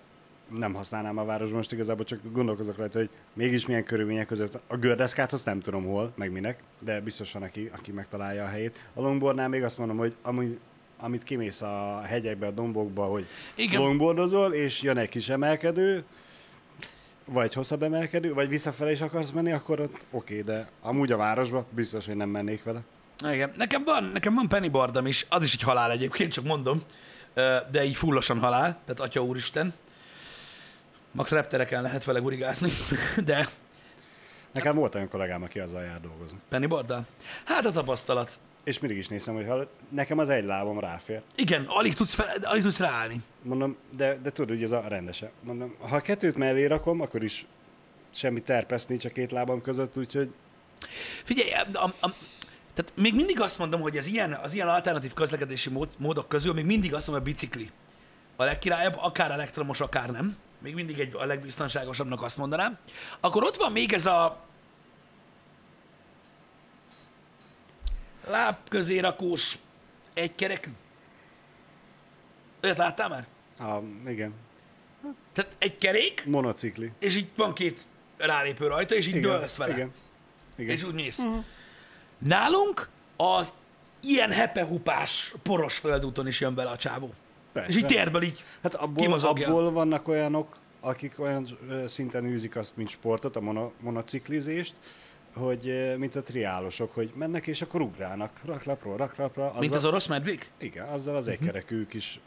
nem 0.58 0.74
használnám 0.74 1.18
a 1.18 1.26
városban, 1.26 1.58
most 1.58 1.72
igazából 1.72 2.06
csak 2.06 2.20
gondolkozok 2.32 2.78
rajta, 2.78 2.98
hogy 2.98 3.10
mégis 3.34 3.66
milyen 3.66 3.84
körülmények 3.84 4.28
között. 4.28 4.60
A 4.68 4.78
gördeszkát 4.78 5.34
azt 5.34 5.46
nem 5.46 5.60
tudom 5.60 5.86
hol, 5.86 6.14
meg 6.16 6.32
minek, 6.32 6.64
de 6.80 7.02
biztos 7.02 7.32
van, 7.32 7.44
aki, 7.44 7.70
aki 7.74 7.92
megtalálja 7.92 8.44
a 8.44 8.48
helyét. 8.48 8.80
A 8.94 9.02
longboardnál 9.02 9.48
még 9.48 9.64
azt 9.64 9.78
mondom, 9.78 9.98
hogy 9.98 10.16
amúgy, 10.22 10.60
amit 11.00 11.24
kimész 11.24 11.62
a 11.62 12.02
hegyekbe, 12.06 12.48
a 12.48 12.52
dombokba, 12.52 13.06
hogy 13.06 13.26
Igen. 13.56 13.82
Longboardozol, 13.82 14.54
és 14.54 14.82
jön 14.82 14.98
egy 14.98 15.10
kis 15.10 15.30
emelkedő, 15.30 16.04
vagy 17.26 17.54
hosszabb 17.54 17.84
emelkedő, 17.84 18.34
vagy 18.34 18.50
visszafelé 18.50 18.92
is 18.92 19.02
akarsz 19.02 19.32
menni, 19.32 19.52
akkor 19.52 19.80
ott 19.80 20.06
oké, 20.12 20.40
okay, 20.40 20.56
de 20.56 20.70
amúgy 20.82 21.12
a 21.12 21.18
városba 21.18 21.66
biztos, 21.70 22.06
hogy 22.06 22.16
nem 22.16 22.30
mennék 22.30 22.64
vele. 22.64 22.82
Igen. 23.32 23.54
Nekem 23.58 23.84
van, 23.84 24.04
nekem 24.04 24.36
van 24.36 24.48
pennyboardom 24.48 25.06
is, 25.06 25.26
az 25.30 25.44
is 25.44 25.54
egy 25.54 25.62
halál 25.62 25.92
egyébként, 25.92 26.32
csak 26.32 26.44
mondom, 26.44 26.82
de 27.72 27.84
így 27.84 27.96
fullosan 27.96 28.40
halál, 28.40 28.80
tehát 28.86 29.00
atya 29.00 29.24
úristen. 29.24 29.74
Max 31.12 31.32
reptereken 31.32 31.82
lehet 31.82 32.04
vele 32.04 32.20
gurigázni, 32.20 32.72
de 33.26 33.50
Nekem 34.52 34.76
volt 34.76 34.96
olyan 34.96 35.10
kollégám, 35.10 35.44
aki 35.44 35.60
azzal 35.60 35.84
jár 35.84 36.02
dolgozni. 36.02 36.38
pennyboarddal? 36.50 37.06
Hát 37.46 37.66
a 37.66 37.72
tapasztalat. 37.72 38.40
És 38.64 38.80
mindig 38.80 38.98
is 38.98 39.08
nézem, 39.08 39.36
hogy 39.36 39.46
ha 39.48 39.68
nekem 39.90 40.18
az 40.18 40.30
egy 40.30 40.46
lábam 40.46 40.80
ráfér. 40.80 41.22
Igen, 41.36 41.66
alig 41.68 41.94
tudsz, 41.94 42.14
fel, 42.14 42.36
alig 42.42 42.62
tudsz 42.62 42.80
ráállni. 42.80 43.22
Mondom, 43.42 43.78
de, 43.96 44.18
de 44.24 44.32
tudod, 44.32 44.50
hogy 44.50 44.64
ez 44.64 44.72
a 44.72 44.84
rendese. 44.88 45.32
Mondom, 45.42 45.76
ha 45.80 45.96
a 45.96 46.02
kettőt 46.02 46.36
mellé 46.36 46.66
rakom, 46.66 47.02
akkor 47.02 47.24
is 47.24 47.46
semmi 48.14 48.42
terpeszni 48.42 48.98
csak 48.98 49.14
két 49.14 49.32
lábam 49.32 49.62
között, 49.62 49.98
úgyhogy 49.98 50.34
Figyelj, 51.24 51.52
a, 51.52 51.86
a, 51.86 51.94
a, 52.00 52.14
tehát 52.74 52.92
még 52.96 53.16
mindig 53.16 53.42
azt 53.42 53.58
mondom, 53.58 53.82
hogy 53.82 53.98
az 53.98 54.08
ilyen, 54.08 54.34
az 54.34 54.54
ilyen 54.54 54.68
alternatív 54.68 55.14
közlekedési 55.14 55.70
mód, 55.70 55.90
módok 55.98 56.28
közül 56.28 56.54
még 56.54 56.66
mindig 56.66 56.94
azt 56.94 57.08
mondom, 57.08 57.26
hogy 57.26 57.34
a 57.34 57.36
bicikli 57.36 57.72
a 58.36 58.44
legkirályabb, 58.44 58.96
akár 58.98 59.32
elektromos, 59.32 59.82
akár 59.82 60.12
nem. 60.12 60.38
Még 60.60 60.74
mindig 60.74 61.00
egy, 61.00 61.16
a 61.16 61.26
legbiztonságosabbnak 61.26 62.22
azt 62.22 62.38
mondanám. 62.38 62.78
Akkor 63.20 63.44
ott 63.44 63.56
van 63.56 63.72
még 63.72 63.94
ez 63.94 64.06
a 64.06 64.46
láb 68.28 68.56
közé 68.70 69.00
rakós 69.00 69.58
egykerekű. 70.14 70.70
Olyat 72.64 72.78
láttál 72.78 73.10
már? 73.10 73.28
ah, 73.60 73.84
igen, 74.08 74.34
Tehát 75.34 75.56
egy 75.58 75.78
kerék, 75.78 76.26
monocikli. 76.26 76.92
és 77.00 77.16
így 77.16 77.28
van 77.36 77.54
két 77.54 77.86
rálépő 78.18 78.68
rajta, 78.68 78.96
és 78.96 79.08
így 79.08 79.16
Igen, 79.16 79.30
dőlsz 79.40 79.56
vele. 79.56 79.74
igen. 79.74 79.94
igen. 80.56 80.76
És 80.76 80.84
úgy 80.84 80.94
mész. 80.94 81.18
Uh-huh. 81.20 81.44
Nálunk 82.18 82.90
az 83.16 83.52
ilyen 84.00 84.32
hepehupás, 84.32 85.34
poros 85.44 85.78
földúton 85.78 86.28
is 86.28 86.40
jön 86.40 86.56
bele 86.56 86.70
a 86.70 86.78
csávó. 86.78 87.14
Persze. 87.60 87.78
És 87.78 87.84
így 87.84 87.86
térből 87.86 88.22
így 88.22 88.44
Hát 88.64 88.74
abból, 88.76 89.14
abból 89.14 89.72
vannak 89.72 90.08
olyanok, 90.08 90.58
akik 90.80 91.20
olyan 91.20 91.48
szinten 91.88 92.26
űzik 92.26 92.56
azt, 92.56 92.78
mint 92.78 92.90
sportot, 92.90 93.36
a 93.36 93.40
mono, 93.42 93.72
monociklizést, 93.80 94.74
hogy 95.34 95.94
mint 95.98 96.16
a 96.16 96.22
triálosok, 96.24 96.94
hogy 96.94 97.12
mennek 97.16 97.48
és 97.48 97.62
akkor 97.62 97.82
ugrálnak 97.82 98.32
raklapról 98.46 98.98
raklapra. 98.98 99.46
Azzal, 99.48 99.60
Mint 99.60 99.74
az 99.76 99.86
orosz 99.86 100.08
medvék? 100.08 100.52
Igen, 100.58 100.88
azzal 100.88 101.16
az 101.16 101.26
Mhm. 101.26 101.34
egykerekűk 101.34 101.94
is 101.94 102.20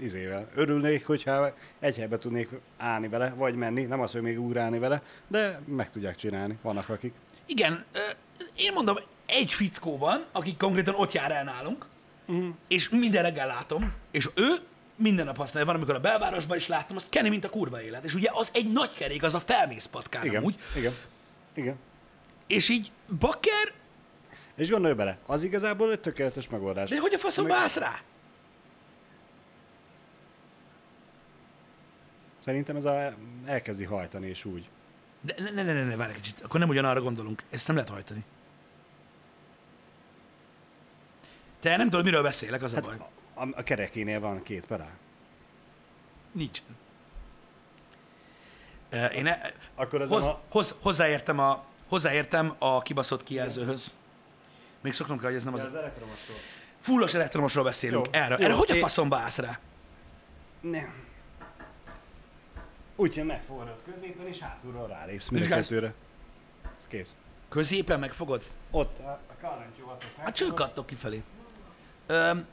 izével. 0.00 0.48
Örülnék, 0.54 1.06
hogyha 1.06 1.54
egy 1.80 1.96
helybe 1.96 2.18
tudnék 2.18 2.48
állni 2.76 3.08
vele, 3.08 3.34
vagy 3.36 3.54
menni, 3.54 3.82
nem 3.82 4.00
az, 4.00 4.12
hogy 4.12 4.22
még 4.22 4.40
ugrálni 4.40 4.78
vele, 4.78 5.02
de 5.28 5.60
meg 5.64 5.90
tudják 5.90 6.16
csinálni. 6.16 6.58
Vannak 6.62 6.88
akik. 6.88 7.12
Igen, 7.46 7.84
én 8.56 8.72
mondom, 8.72 8.96
egy 9.26 9.52
fickó 9.52 9.98
van, 9.98 10.24
aki 10.32 10.56
konkrétan 10.56 10.94
ott 10.94 11.12
jár 11.12 11.30
el 11.30 11.44
nálunk, 11.44 11.86
uh-huh. 12.26 12.54
és 12.68 12.88
minden 12.88 13.22
reggel 13.22 13.46
látom, 13.46 13.92
és 14.10 14.28
ő 14.34 14.56
minden 14.96 15.24
nap 15.24 15.36
használja, 15.36 15.66
van, 15.66 15.76
amikor 15.76 15.94
a 15.94 16.00
belvárosban 16.00 16.56
is 16.56 16.66
látom, 16.66 16.96
azt 16.96 17.08
kenni, 17.08 17.28
mint 17.28 17.44
a 17.44 17.50
kurva 17.50 17.82
élet. 17.82 18.04
És 18.04 18.14
ugye 18.14 18.30
az 18.32 18.50
egy 18.54 18.72
nagy 18.72 18.92
kerék, 18.92 19.22
az 19.22 19.34
a 19.34 19.40
felmész 19.40 19.84
patkán 19.86 20.24
Igen, 20.24 20.36
amúgy, 20.36 20.58
igen, 20.76 20.92
igen. 21.54 21.76
és 22.46 22.68
így 22.68 22.90
bakker, 23.18 23.72
És 24.54 24.70
gondolj 24.70 24.94
bele, 24.94 25.18
az 25.26 25.42
igazából 25.42 25.92
egy 25.92 26.00
tökéletes 26.00 26.48
megoldás. 26.48 26.90
de 26.90 27.00
hogy 27.00 27.14
a 27.14 27.18
faszomba 27.18 27.52
Meg- 27.52 27.62
állsz 27.62 27.76
rá? 27.76 28.00
Szerintem 32.38 32.76
ez 32.76 32.84
a, 32.84 33.14
elkezdi 33.44 33.84
hajtani, 33.84 34.26
és 34.28 34.44
úgy. 34.44 34.68
De 35.20 35.34
ne, 35.38 35.62
ne, 35.62 35.72
ne, 35.72 35.84
ne, 35.84 35.96
várj 35.96 36.10
egy 36.10 36.20
kicsit, 36.20 36.40
akkor 36.40 36.60
nem 36.60 36.68
ugyanarra 36.68 37.00
gondolunk. 37.00 37.42
Ezt 37.50 37.66
nem 37.66 37.76
lehet 37.76 37.90
hajtani. 37.90 38.24
Te 41.60 41.76
nem 41.76 41.88
tudod, 41.90 42.04
miről 42.04 42.22
beszélek, 42.22 42.62
az 42.62 42.74
a 42.74 42.80
baj. 42.80 42.96
Hát 42.98 43.08
a, 43.34 43.58
a 43.58 43.62
kerekénél 43.62 44.20
van 44.20 44.42
két 44.42 44.66
pedál. 44.66 44.90
Nincsen. 46.32 46.64
Én 49.12 49.26
e, 49.26 49.52
Akkor 49.74 50.00
az 50.00 50.08
hoz, 50.08 50.24
a... 50.24 50.40
hoz, 50.48 50.74
hozzáértem, 50.80 51.38
a, 51.38 51.64
hozzáértem 51.88 52.54
a 52.58 52.82
kibaszott 52.82 53.22
kijelzőhöz. 53.22 53.90
Még 54.80 54.92
szoknom 54.92 55.18
kell, 55.18 55.28
hogy 55.28 55.36
ez 55.36 55.44
nem 55.44 55.54
az. 55.54 55.62
az 55.62 55.74
elektromosról. 55.74 56.36
Fullos 56.80 57.14
elektromosról 57.14 57.64
beszélünk. 57.64 58.06
Jó, 58.06 58.12
Erre, 58.12 58.36
jó, 58.38 58.44
erre 58.44 58.54
hogy 58.54 58.70
a 58.70 58.74
faszomba 58.74 59.16
állsz 59.16 59.38
rá? 59.38 59.58
Nem. 60.60 61.04
Úgyhogy 62.96 63.24
megforrad 63.24 63.82
középen, 63.92 64.26
és 64.26 64.38
hátulról 64.38 64.86
rálépsz 64.86 65.28
mind 65.28 65.44
a 65.44 65.48
kettőre. 65.48 65.94
Ez 66.78 66.86
kész. 66.86 67.14
Középen 67.48 68.00
megfogod? 68.00 68.42
Ott 68.70 68.98
a, 68.98 69.20
a 69.42 69.46
azt 69.86 70.14
Hát 70.16 70.34
csőkattok 70.34 70.86
kifelé. 70.86 71.22
Öm, 72.06 72.44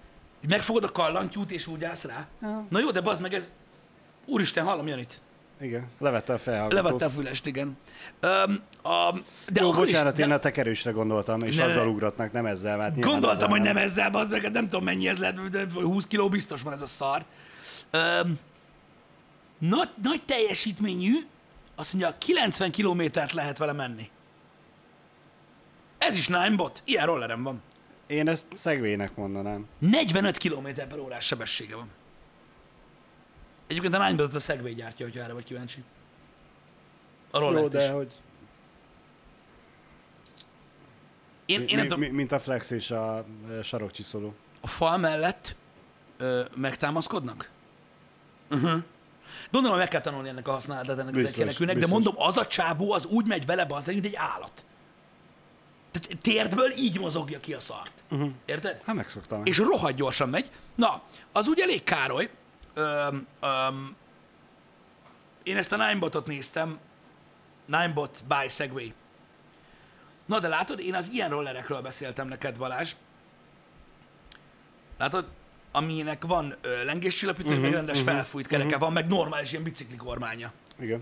megfogod 0.47 0.83
a 0.83 0.91
kallantyút, 0.91 1.51
és 1.51 1.67
úgy 1.67 1.83
állsz 1.83 2.03
rá? 2.03 2.27
Aha. 2.41 2.65
Na 2.69 2.79
jó, 2.79 2.91
de 2.91 3.01
bazd 3.01 3.21
meg 3.21 3.33
ez... 3.33 3.51
Úristen, 4.25 4.65
hallom 4.65 4.87
Janit. 4.87 5.21
Igen, 5.61 5.87
levette 5.99 6.33
a 6.33 6.37
felhallgatót. 6.37 6.83
Levette 6.83 7.05
a 7.05 7.09
fülest, 7.09 7.45
igen. 7.45 7.77
Öm, 8.19 8.61
a, 8.83 9.13
de 9.47 9.61
Jó, 9.61 9.71
bocsánat, 9.71 10.17
is, 10.17 10.23
én 10.23 10.29
de 10.29 10.33
a 10.33 10.39
tekerősre 10.39 10.91
gondoltam, 10.91 11.39
és 11.39 11.55
Ne, 11.55 11.63
azzal 11.63 11.87
ugratnak, 11.87 12.31
nem 12.31 12.45
ezzel. 12.45 12.79
Hát 12.79 12.99
gondoltam, 12.99 13.31
ezzel 13.31 13.47
hogy 13.47 13.61
nem 13.61 13.73
nem. 13.73 13.83
ezzel, 13.83 14.09
bazd 14.09 14.31
meg, 14.31 14.51
nem 14.51 14.63
tudom 14.69 14.83
mennyi 14.83 15.07
ez 15.07 15.17
lehet, 15.17 15.49
de 15.49 15.65
20 15.73 16.07
kiló 16.07 16.29
biztos 16.29 16.61
van 16.61 16.73
ez 16.73 16.81
a 16.81 16.85
szar. 16.85 17.23
Öm, 17.91 18.39
nagy, 19.57 19.89
nagy 20.01 20.21
teljesítményű, 20.25 21.13
azt 21.75 21.93
mondja, 21.93 22.15
90 22.17 22.71
kilométert 22.71 23.31
lehet 23.31 23.57
vele 23.57 23.73
menni. 23.73 24.09
Ez 25.97 26.17
is 26.17 26.27
Ninebot, 26.27 26.81
ilyen 26.85 27.05
rollerem 27.05 27.43
van. 27.43 27.61
Én 28.07 28.27
ezt 28.27 28.47
szegvének 28.53 29.15
mondanám. 29.15 29.67
45 29.79 30.37
km 30.37 30.67
per 30.73 30.99
órás 30.99 31.25
sebessége 31.25 31.75
van. 31.75 31.89
Egyébként 33.67 33.93
a 33.93 34.05
Ninebot 34.05 34.35
a 34.35 34.39
Segway 34.39 34.73
gyártja, 34.73 35.05
hogyha 35.05 35.21
erre 35.21 35.33
vagy 35.33 35.43
kíváncsi. 35.43 35.83
A 37.31 37.39
Jó, 37.39 37.67
de 37.67 37.83
is. 37.83 37.91
hogy 37.91 38.11
Én, 41.45 41.59
mi, 41.59 41.65
én 41.65 41.75
nem 41.75 41.85
mi, 41.85 41.91
tudom, 41.91 42.03
mi, 42.03 42.15
mint 42.15 42.31
a 42.31 42.39
flex 42.39 42.69
és 42.69 42.91
a 42.91 43.25
sarokcsiszoló. 43.63 44.33
a 44.61 44.67
fal 44.67 44.97
mellett 44.97 45.55
ö, 46.17 46.43
megtámaszkodnak? 46.55 47.49
Uh-huh. 48.49 48.83
Gondolom, 49.51 49.77
meg 49.77 49.87
kell 49.87 50.01
tanulni 50.01 50.29
ennek 50.29 50.47
a 50.47 50.51
használatát 50.51 50.99
ennek 50.99 51.13
Biztos, 51.13 51.31
az 51.31 51.39
egykerekűnek, 51.39 51.77
de 51.77 51.87
mondom, 51.87 52.13
az 52.17 52.37
a 52.37 52.47
csávó 52.47 52.91
az 52.91 53.05
úgy 53.05 53.27
megy 53.27 53.45
vele 53.45 53.65
be, 53.65 53.81
mint 53.85 54.05
egy 54.05 54.15
állat. 54.15 54.65
Térdből 56.21 56.71
így 56.71 56.99
mozogja 56.99 57.39
ki 57.39 57.53
a 57.53 57.59
szart. 57.59 58.03
Uh-huh. 58.09 58.31
Érted? 58.45 58.81
Hát 58.85 58.95
megszoktam. 58.95 59.41
És 59.45 59.57
rohadt 59.57 59.95
gyorsan 59.95 60.29
megy. 60.29 60.49
Na, 60.75 61.01
az 61.31 61.47
úgy 61.47 61.59
elég 61.59 61.83
károly. 61.83 62.29
Öm, 62.73 63.27
öm, 63.41 63.95
én 65.43 65.57
ezt 65.57 65.71
a 65.71 65.77
Ninebotot 65.77 66.27
néztem. 66.27 66.79
Ninebot 67.65 68.23
by 68.27 68.49
Segway. 68.49 68.93
Na, 70.25 70.39
de 70.39 70.47
látod, 70.47 70.79
én 70.79 70.95
az 70.95 71.09
ilyen 71.11 71.29
rollerekről 71.29 71.81
beszéltem 71.81 72.27
neked, 72.27 72.57
Balázs. 72.57 72.95
Látod? 74.97 75.31
Aminek 75.71 76.25
van 76.25 76.55
ö, 76.61 76.83
lengéscsillapító, 76.83 77.47
uh-huh, 77.47 77.63
meg 77.63 77.71
rendes 77.71 77.99
uh-huh, 77.99 78.13
felfújt 78.13 78.47
kereke 78.47 78.67
uh-huh. 78.67 78.81
van, 78.81 78.93
meg 78.93 79.07
normális 79.07 79.51
ilyen 79.51 79.63
bicikli 79.63 79.95
kormánya. 79.95 80.51
Igen. 80.79 81.01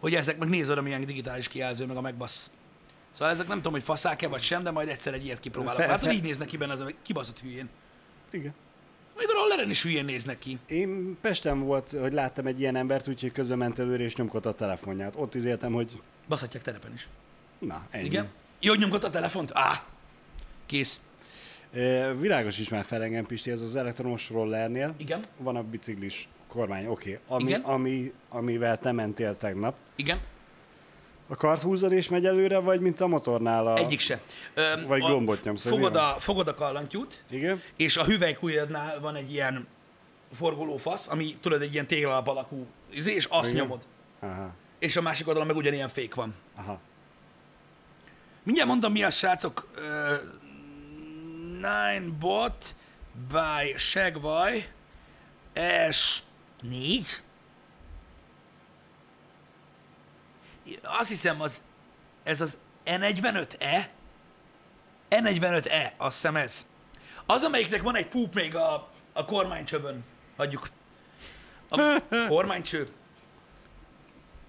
Hogy 0.00 0.14
ezek, 0.14 0.38
meg 0.38 0.48
nézd 0.48 0.70
oda, 0.70 0.82
milyen 0.82 1.04
digitális 1.04 1.48
kijelző, 1.48 1.86
meg 1.86 1.96
a 1.96 2.00
megbasz. 2.00 2.50
Szóval 3.20 3.34
ezek 3.34 3.46
nem 3.48 3.56
tudom, 3.56 3.72
hogy 3.72 3.82
faszák-e 3.82 4.28
vagy 4.28 4.40
sem, 4.42 4.62
de 4.62 4.70
majd 4.70 4.88
egyszer 4.88 5.14
egy 5.14 5.24
ilyet 5.24 5.40
kipróbálok. 5.40 5.78
Látod, 5.80 6.00
fe- 6.08 6.12
így 6.12 6.22
néznek 6.22 6.48
ki 6.48 6.56
benne, 6.56 6.72
az 6.72 6.80
a 6.80 6.86
kibaszott 7.02 7.38
hülyén. 7.40 7.68
Igen. 8.30 8.54
Még 9.16 9.26
a 9.28 9.32
rolleren 9.32 9.70
is 9.70 9.82
hülyén 9.82 10.04
néznek 10.04 10.38
ki. 10.38 10.58
Én 10.66 11.16
Pesten 11.20 11.60
volt, 11.60 11.90
hogy 12.00 12.12
láttam 12.12 12.46
egy 12.46 12.60
ilyen 12.60 12.76
embert, 12.76 13.08
úgyhogy 13.08 13.32
közben 13.32 13.58
ment 13.58 13.78
előre 13.78 14.02
és 14.02 14.16
nyomkodta 14.16 14.48
a 14.48 14.54
telefonját. 14.54 15.14
Ott 15.16 15.34
izéltem, 15.34 15.72
hogy 15.72 16.00
Baszhatják 16.28 16.62
terepen 16.62 16.92
is. 16.92 17.08
na, 17.58 17.86
ennyi. 17.90 18.04
Igen? 18.04 18.28
Jó, 18.60 18.70
hogy 18.70 18.80
nyomkodta 18.80 19.06
a 19.06 19.10
telefont? 19.10 19.50
Á, 19.54 19.84
kész. 20.66 21.00
E, 21.72 22.12
világos 22.14 22.58
is 22.58 22.68
már 22.68 22.84
fel 22.84 23.02
engem, 23.02 23.26
Pisti, 23.26 23.50
ez 23.50 23.60
az 23.60 23.76
elektromos 23.76 24.28
rollernél. 24.30 24.94
Igen, 24.96 25.20
Van 25.36 25.56
a 25.56 25.62
biciklis 25.62 26.28
kormány, 26.48 26.86
oké. 26.86 27.20
Okay. 27.26 27.36
Ami, 27.36 27.48
Igen. 27.50 27.60
ami, 27.60 28.12
amivel 28.28 28.78
te 28.78 28.92
mentél 28.92 29.36
tegnap. 29.36 29.74
igen. 29.96 30.20
A 31.32 31.36
kart 31.36 31.62
húzod 31.62 31.92
és 31.92 32.08
megy 32.08 32.26
előre, 32.26 32.58
vagy 32.58 32.80
mint 32.80 33.00
a 33.00 33.06
motornál 33.06 33.66
a... 33.66 33.76
Egyik 33.76 34.00
se. 34.00 34.20
Öm, 34.54 34.86
Vagy 34.86 35.02
a- 35.02 35.08
gombot 35.08 35.42
nyomsz, 35.44 35.66
Fogod 35.66 35.96
a, 35.96 36.16
fogod 36.18 36.48
a 36.48 36.54
kallantyút, 36.54 37.22
Igen? 37.30 37.62
és 37.76 37.96
a 37.96 38.04
hüvelykujjadnál 38.04 39.00
van 39.00 39.14
egy 39.16 39.32
ilyen 39.32 39.66
forgoló 40.32 40.76
fasz, 40.76 41.08
ami 41.08 41.36
tudod, 41.40 41.62
egy 41.62 41.72
ilyen 41.72 41.86
téglalap 41.86 42.26
alakú 42.28 42.66
izé, 42.90 43.14
és 43.14 43.24
azt 43.24 43.48
Igen. 43.50 43.62
nyomod. 43.62 43.80
Aha. 44.20 44.50
És 44.78 44.96
a 44.96 45.02
másik 45.02 45.26
oldalon 45.26 45.46
meg 45.48 45.56
ugyanilyen 45.56 45.88
fék 45.88 46.14
van. 46.14 46.34
Aha. 46.56 46.80
Mindjárt 48.42 48.68
mondom, 48.68 48.92
mi 48.92 49.02
az, 49.02 49.14
srácok. 49.14 49.68
Uh, 49.76 49.82
nine 51.52 52.04
bot 52.18 52.74
by 53.28 53.74
Segway 53.76 54.64
S4. 55.54 57.06
Azt 60.82 61.08
hiszem, 61.08 61.40
az, 61.40 61.64
ez 62.22 62.40
az 62.40 62.58
E45E. 62.86 63.86
E45E, 65.10 65.92
azt 65.96 66.14
hiszem 66.14 66.36
ez. 66.36 66.66
Az, 67.26 67.42
amelyiknek 67.42 67.82
van 67.82 67.96
egy 67.96 68.08
púp 68.08 68.34
még 68.34 68.56
a, 68.56 68.88
a 69.12 69.24
kormánycsövön. 69.24 70.04
Hagyjuk. 70.36 70.68
A 71.68 72.00
kormánycső. 72.28 72.88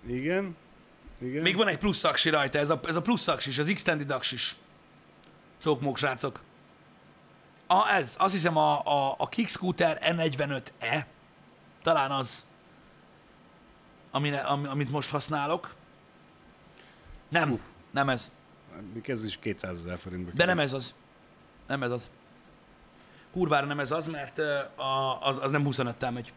Igen. 0.08 0.58
Igen. 1.22 1.42
Még 1.42 1.56
van 1.56 1.68
egy 1.68 1.78
plusz 1.78 2.04
aksi 2.04 2.30
rajta, 2.30 2.60
ez 2.60 2.70
a, 2.70 2.80
ez 2.86 2.96
a 2.96 3.02
plusz 3.02 3.28
aksis, 3.28 3.58
az 3.58 3.68
extended 3.68 4.12
aksis. 4.12 4.56
Cókmók, 5.62 5.98
srácok. 5.98 6.42
A, 7.68 7.90
ez, 7.90 8.16
azt 8.20 8.34
hiszem 8.34 8.58
a, 8.58 8.80
a, 8.86 9.16
a 9.18 9.30
Kick 9.30 9.50
Scooter 9.50 10.00
E45E, 10.04 11.06
talán 11.84 12.12
az, 12.12 12.46
amine, 14.12 14.38
am, 14.38 14.68
amit 14.70 14.90
most 14.90 15.10
használok. 15.10 15.76
Nem, 17.32 17.60
nem 17.92 18.10
ez. 18.10 18.32
Ez 19.06 19.24
is 19.24 19.38
200 19.38 19.78
ezer 19.78 19.98
forintba 19.98 20.32
De 20.34 20.46
nem 20.46 20.60
ez 20.60 20.74
az. 20.74 20.94
Nem 21.68 21.84
ez 21.84 21.92
az. 21.92 22.10
Kurvára 23.32 23.66
nem 23.66 23.80
ez 23.80 23.92
az, 23.92 24.08
mert 24.08 24.38
a, 24.76 25.22
az, 25.22 25.38
az 25.42 25.52
nem 25.52 25.64
25-tel 25.66 26.14
megy. 26.14 26.34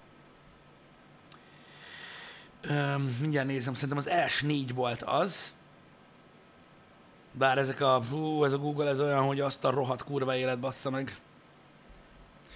Öm, 2.61 3.17
mindjárt 3.21 3.47
nézem, 3.47 3.75
szerintem 3.75 3.99
az 3.99 4.09
S4 4.11 4.71
volt 4.75 5.03
az. 5.03 5.55
Bár 7.33 7.59
ezek 7.59 7.81
a, 7.81 8.05
hú, 8.05 8.45
ez 8.45 8.53
a 8.53 8.59
Google, 8.59 8.89
ez 8.89 9.01
olyan, 9.01 9.27
hogy 9.27 9.41
azt 9.41 9.65
a 9.65 9.71
rohadt 9.71 10.05
kurva 10.05 10.37
élet 10.37 10.59
bassza 10.59 10.91
meg. 10.91 11.21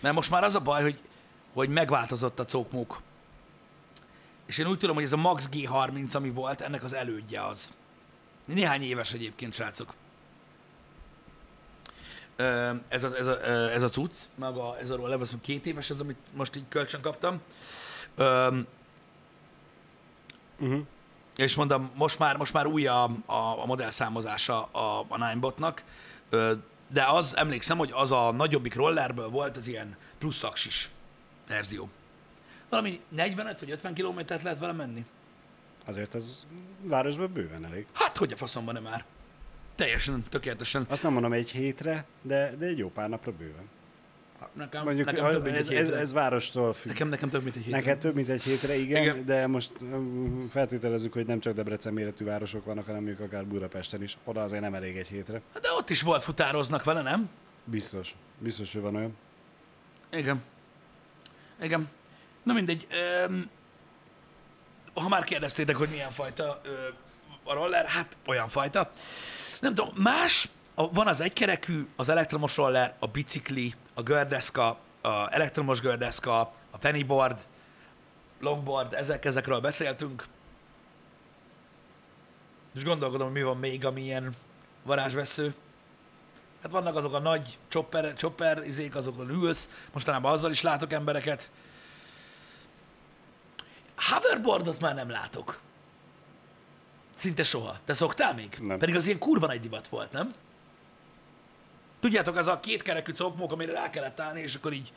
Mert 0.00 0.14
most 0.14 0.30
már 0.30 0.44
az 0.44 0.54
a 0.54 0.60
baj, 0.60 0.82
hogy, 0.82 1.00
hogy 1.52 1.68
megváltozott 1.68 2.38
a 2.38 2.44
cókmók. 2.44 3.00
És 4.46 4.58
én 4.58 4.66
úgy 4.66 4.78
tudom, 4.78 4.94
hogy 4.94 5.04
ez 5.04 5.12
a 5.12 5.16
Max 5.16 5.48
G30, 5.52 6.14
ami 6.14 6.30
volt, 6.30 6.60
ennek 6.60 6.82
az 6.82 6.94
elődje 6.94 7.46
az. 7.46 7.76
Néhány 8.54 8.82
éves 8.82 9.12
egyébként, 9.12 9.54
srácok. 9.54 9.94
Ez 12.88 13.04
a, 13.04 13.16
ez 13.16 13.26
a, 13.26 13.44
ez 13.72 13.82
a 13.82 13.88
cucc, 13.88 14.14
maga 14.34 14.78
ez 14.78 14.90
a 14.90 14.96
roller, 14.96 15.20
azt 15.20 15.34
két 15.40 15.66
éves, 15.66 15.90
ez 15.90 16.00
amit 16.00 16.18
most 16.32 16.56
így 16.56 16.64
kölcsön 16.68 17.00
kaptam. 17.00 17.40
Ö, 18.14 18.58
Uh-huh. 20.60 20.80
és 21.36 21.54
mondom, 21.54 21.90
most 21.94 22.18
már, 22.18 22.36
most 22.36 22.52
már 22.52 22.66
új 22.66 22.86
a, 22.86 23.02
a, 23.26 23.62
a 23.62 23.66
modellszámozása 23.66 24.62
a, 24.62 25.04
a 25.08 25.16
Ninebotnak, 25.16 25.84
de 26.88 27.04
az, 27.06 27.36
emlékszem, 27.36 27.78
hogy 27.78 27.90
az 27.92 28.12
a 28.12 28.32
nagyobbik 28.32 28.74
rollerből 28.74 29.28
volt 29.28 29.56
az 29.56 29.66
ilyen 29.66 29.96
plusz 30.18 30.42
aksis 30.42 30.90
verzió. 31.48 31.88
Valami 32.68 33.00
45 33.08 33.60
vagy 33.60 33.70
50 33.70 33.94
kilométert 33.94 34.42
lehet 34.42 34.58
vele 34.58 34.72
menni. 34.72 35.04
Azért 35.88 36.14
ez 36.14 36.46
városban 36.82 37.32
bőven 37.32 37.64
elég. 37.64 37.86
Hát, 37.92 38.16
hogy 38.16 38.32
a 38.32 38.36
faszomban 38.36 38.74
nem 38.74 38.82
már. 38.82 39.04
Teljesen, 39.74 40.24
tökéletesen. 40.28 40.86
Azt 40.88 41.02
nem 41.02 41.12
mondom 41.12 41.32
egy 41.32 41.50
hétre, 41.50 42.04
de, 42.22 42.54
de 42.58 42.66
egy 42.66 42.78
jó 42.78 42.90
pár 42.90 43.08
napra 43.08 43.32
bőven. 43.32 43.68
Nekem, 44.52 44.84
Mondjuk 44.84 45.06
nekem 45.06 45.30
több, 45.30 45.42
mint 45.42 45.56
ez, 45.56 45.68
egy 45.68 45.74
ez, 45.74 45.82
hétre. 45.84 45.98
ez 45.98 46.12
várostól 46.12 46.72
függ. 46.74 46.88
Nekem, 46.88 47.08
nekem 47.08 47.28
több, 47.28 47.42
mint 47.42 47.56
egy 47.56 47.62
hétre. 47.62 47.78
Neked 47.78 47.98
több, 47.98 48.14
mint 48.14 48.28
egy 48.28 48.42
hétre, 48.42 48.74
igen, 48.76 49.02
Igen. 49.02 49.24
de 49.24 49.46
most 49.46 49.70
feltételezzük, 50.50 51.12
hogy 51.12 51.26
nem 51.26 51.40
csak 51.40 51.54
Debrecen 51.54 51.92
méretű 51.92 52.24
városok 52.24 52.64
vannak, 52.64 52.86
hanem 52.86 53.02
mondjuk 53.02 53.26
akár 53.26 53.46
Budapesten 53.46 54.02
is. 54.02 54.16
Oda 54.24 54.42
azért 54.42 54.62
nem 54.62 54.74
elég 54.74 54.96
egy 54.96 55.06
hétre. 55.08 55.40
Hát 55.52 55.62
De 55.62 55.68
ott 55.78 55.90
is 55.90 56.02
volt 56.02 56.24
futároznak 56.24 56.84
vele, 56.84 57.02
nem? 57.02 57.30
Biztos. 57.64 58.14
Biztos, 58.38 58.72
hogy 58.72 58.82
van 58.82 58.94
olyan. 58.94 59.16
Igen. 60.12 60.42
Igen. 61.62 61.88
Na 62.42 62.52
mindegy. 62.52 62.86
Öm, 63.24 63.50
ha 64.94 65.08
már 65.08 65.24
kérdeztétek, 65.24 65.76
hogy 65.76 65.88
milyen 65.88 66.10
fajta 66.10 66.60
ö, 66.62 66.88
a 67.44 67.52
roller, 67.52 67.86
hát 67.86 68.16
olyan 68.26 68.48
fajta. 68.48 68.90
Nem 69.60 69.74
tudom, 69.74 69.94
más, 69.96 70.48
a, 70.74 70.92
van 70.92 71.06
az 71.06 71.20
egykerekű, 71.20 71.86
az 71.96 72.08
elektromos 72.08 72.56
roller, 72.56 72.94
a 72.98 73.06
bicikli, 73.06 73.74
a 73.94 74.02
gördeszka, 74.02 74.78
a 75.00 75.32
elektromos 75.32 75.80
gördeszka, 75.80 76.40
a 76.70 76.78
pennyboard, 76.80 77.46
longboard, 78.40 78.94
ezek, 78.94 79.24
ezekről 79.24 79.60
beszéltünk. 79.60 80.24
És 82.74 82.84
gondolkodom, 82.84 83.26
hogy 83.26 83.36
mi 83.36 83.42
van 83.42 83.56
még, 83.56 83.84
ami 83.84 84.02
ilyen 84.02 84.34
varázsvesző. 84.82 85.54
Hát 86.62 86.70
vannak 86.70 86.96
azok 86.96 87.14
a 87.14 87.18
nagy 87.18 87.58
chopper, 87.68 88.14
chopper 88.14 88.62
izék, 88.66 88.94
azokon 88.94 89.30
ülsz, 89.30 89.68
mostanában 89.92 90.32
azzal 90.32 90.50
is 90.50 90.62
látok 90.62 90.92
embereket. 90.92 91.50
Hoverboardot 93.98 94.80
már 94.80 94.94
nem 94.94 95.10
látok. 95.10 95.58
Szinte 97.14 97.42
soha. 97.42 97.78
Te 97.84 97.94
szoktál 97.94 98.34
még? 98.34 98.56
Nem. 98.60 98.78
Pedig 98.78 98.96
az 98.96 99.06
ilyen 99.06 99.18
kurva 99.18 99.46
nagy 99.46 99.60
divat 99.60 99.88
volt, 99.88 100.12
nem? 100.12 100.34
Tudjátok, 102.00 102.36
az 102.36 102.46
a 102.46 102.60
kétkerekű 102.60 103.12
cokmók, 103.12 103.52
amire 103.52 103.72
rá 103.72 103.90
kellett 103.90 104.20
állni, 104.20 104.40
és 104.40 104.54
akkor 104.54 104.72
így... 104.72 104.92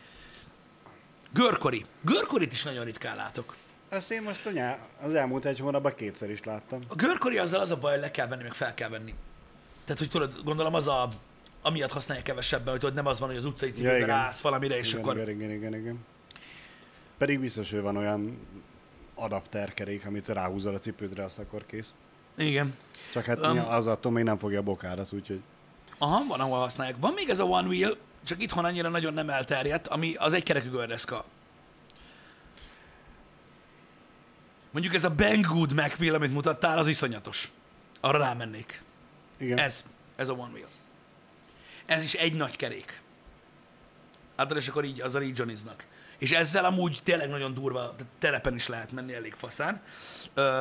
Görkori. 1.33 1.85
Görkorit 2.01 2.51
is 2.51 2.63
nagyon 2.63 2.85
ritkán 2.85 3.15
látok. 3.15 3.55
Ezt 3.89 4.11
én 4.11 4.21
most 4.21 4.53
nyá- 4.53 4.79
az 5.01 5.13
elmúlt 5.13 5.45
egy 5.45 5.59
hónapban 5.59 5.95
kétszer 5.95 6.29
is 6.29 6.43
láttam. 6.43 6.81
A 6.87 6.95
görkori 6.95 7.37
azzal 7.37 7.59
az 7.59 7.71
a 7.71 7.77
baj, 7.77 7.91
hogy 7.91 8.01
le 8.01 8.11
kell 8.11 8.27
venni, 8.27 8.43
meg 8.43 8.53
fel 8.53 8.73
kell 8.73 8.89
venni. 8.89 9.13
Tehát, 9.83 9.99
hogy 9.99 10.09
tudod, 10.09 10.43
gondolom 10.43 10.73
az 10.73 10.87
a... 10.87 11.09
Amiatt 11.61 11.91
használják 11.91 12.25
kevesebben, 12.25 12.69
hogy 12.69 12.79
tudod, 12.79 12.95
nem 12.95 13.05
az 13.05 13.19
van, 13.19 13.29
hogy 13.29 13.37
az 13.37 13.45
utcai 13.45 13.69
cipőben 13.69 13.95
igen. 13.95 14.07
rász 14.07 14.41
valamire, 14.41 14.77
és 14.77 14.89
igen, 14.89 15.03
akkor... 15.03 15.17
igen, 15.17 15.29
igen, 15.29 15.51
igen, 15.51 15.75
igen. 15.75 16.05
Pedig 17.17 17.39
biztos, 17.39 17.71
hogy 17.71 17.81
van 17.81 17.97
olyan 17.97 18.39
adapterkerék, 19.15 20.05
amit 20.05 20.27
ráhúzol 20.27 20.75
a 20.75 20.79
cipődre, 20.79 21.23
azt 21.23 21.39
akkor 21.39 21.65
kész. 21.65 21.91
Igen. 22.37 22.77
Csak 23.11 23.25
hát 23.25 23.39
Um, 23.39 23.57
az 23.57 23.87
attól 23.87 24.11
még 24.11 24.23
nem 24.23 24.37
fogja 24.37 24.59
a 24.59 24.63
bokárat, 24.63 25.13
úgyhogy... 25.13 25.41
Aha, 25.97 26.25
van, 26.27 26.39
ahol 26.39 26.59
használják. 26.59 26.95
Van 26.99 27.13
még 27.13 27.29
ez 27.29 27.39
a 27.39 27.43
One 27.43 27.67
Wheel, 27.67 27.97
csak 28.23 28.41
itthon 28.41 28.65
annyira 28.65 28.89
nagyon 28.89 29.13
nem 29.13 29.29
elterjedt, 29.29 29.87
ami 29.87 30.15
az 30.15 30.33
egykerekű 30.33 30.69
gördeszka. 30.69 31.25
Mondjuk 34.71 34.93
ez 34.93 35.03
a 35.03 35.09
Banggood 35.09 35.73
McWheel, 35.73 36.15
amit 36.15 36.33
mutattál, 36.33 36.77
az 36.77 36.87
iszonyatos. 36.87 37.51
Arra 37.99 38.17
rámennék. 38.17 38.83
Igen. 39.37 39.57
Ez, 39.57 39.83
ez 40.15 40.29
a 40.29 40.33
One 40.33 40.51
Wheel. 40.51 40.69
Ez 41.85 42.03
is 42.03 42.13
egy 42.13 42.33
nagy 42.33 42.55
kerék. 42.55 43.01
Hát 44.35 44.51
és 44.51 44.67
akkor 44.67 44.83
így, 44.85 45.01
azzal 45.01 45.21
így 45.21 45.37
johniznak. 45.37 45.85
És 46.21 46.31
ezzel 46.31 46.65
amúgy 46.65 46.99
tényleg 47.03 47.29
nagyon 47.29 47.53
durva, 47.53 47.95
terepen 48.19 48.55
is 48.55 48.67
lehet 48.67 48.91
menni 48.91 49.13
elég 49.13 49.33
faszán. 49.33 49.81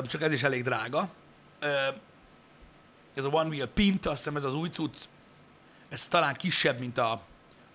Csak 0.07 0.23
ez 0.23 0.33
is 0.33 0.43
elég 0.43 0.63
drága. 0.63 1.09
Ez 3.15 3.25
a 3.25 3.29
One 3.29 3.49
Wheel 3.49 3.67
Pint, 3.67 4.07
azt 4.07 4.17
hiszem 4.17 4.37
ez 4.37 4.45
az 4.45 4.55
új 4.55 4.69
cucc, 4.69 4.97
ez 5.89 6.09
talán 6.09 6.35
kisebb, 6.35 6.79
mint 6.79 6.99
a, 6.99 7.21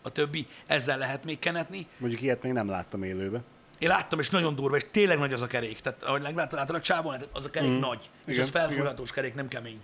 a 0.02 0.10
többi, 0.10 0.48
ezzel 0.66 0.98
lehet 0.98 1.24
még 1.24 1.40
kenetni. 1.40 1.88
Mondjuk 1.98 2.22
ilyet 2.22 2.44
még 2.44 2.52
nem 2.52 2.70
láttam 2.70 3.04
élőbe. 3.04 3.42
Én 3.80 3.90
láttam, 3.90 4.20
és 4.20 4.30
nagyon 4.30 4.56
durva, 4.56 4.76
és 4.76 4.86
tényleg 4.92 5.18
nagy 5.18 5.34
az 5.34 5.42
a 5.42 5.48
kerék. 5.48 5.80
Tehát, 5.80 6.04
ahogy 6.04 6.22
megláttad, 6.22 6.60
látod 6.60 6.76
a 6.76 6.82
csávon, 6.82 7.14
tehát 7.14 7.30
az 7.32 7.46
a 7.46 7.50
kerék 7.50 7.72
mm. 7.72 7.80
nagy, 7.80 8.10
és 8.26 8.34
Igen, 8.34 8.46
az 8.46 8.52
felfújhatós 8.52 9.12
kerék, 9.12 9.36
nem 9.36 9.48
kemény 9.48 9.82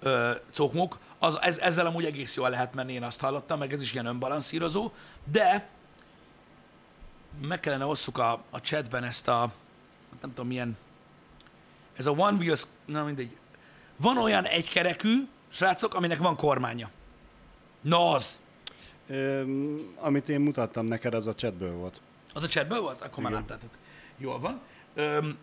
ö, 0.00 0.30
cokmok. 0.50 0.98
Az, 1.18 1.38
ez, 1.40 1.58
ezzel 1.58 1.86
amúgy 1.86 2.04
egész 2.04 2.36
jól 2.36 2.50
lehet 2.50 2.74
menni, 2.74 2.92
én 2.92 3.02
azt 3.02 3.20
hallottam, 3.20 3.58
meg 3.58 3.72
ez 3.72 3.82
is 3.82 3.92
ilyen 3.92 4.06
önbalanszírozó, 4.06 4.92
de 5.32 5.76
meg 7.40 7.60
kellene 7.60 7.84
osszuk 7.84 8.18
a, 8.18 8.42
a 8.50 8.60
chatben 8.60 9.04
ezt 9.04 9.28
a, 9.28 9.52
nem 10.20 10.30
tudom 10.30 10.46
milyen, 10.46 10.76
ez 11.96 12.06
a 12.06 12.10
One 12.10 12.36
Wheels, 12.36 12.62
na 12.84 13.04
mindegy, 13.04 13.36
van 13.96 14.18
olyan 14.18 14.44
egykerekű, 14.44 15.28
srácok, 15.48 15.94
aminek 15.94 16.18
van 16.18 16.36
kormánya. 16.36 16.90
Na 17.80 18.10
az! 18.10 18.40
Öm, 19.08 19.94
amit 19.96 20.28
én 20.28 20.40
mutattam 20.40 20.84
neked, 20.84 21.14
az 21.14 21.26
a 21.26 21.34
chatből 21.34 21.72
volt. 21.72 22.00
Az 22.34 22.42
a 22.42 22.46
chatből 22.46 22.80
volt? 22.80 23.00
Akkor 23.00 23.22
már 23.22 23.32
Igen. 23.32 23.44
láttátok. 23.48 23.70
Jól 24.16 24.38
van. 24.38 24.60
Öm, 24.94 25.38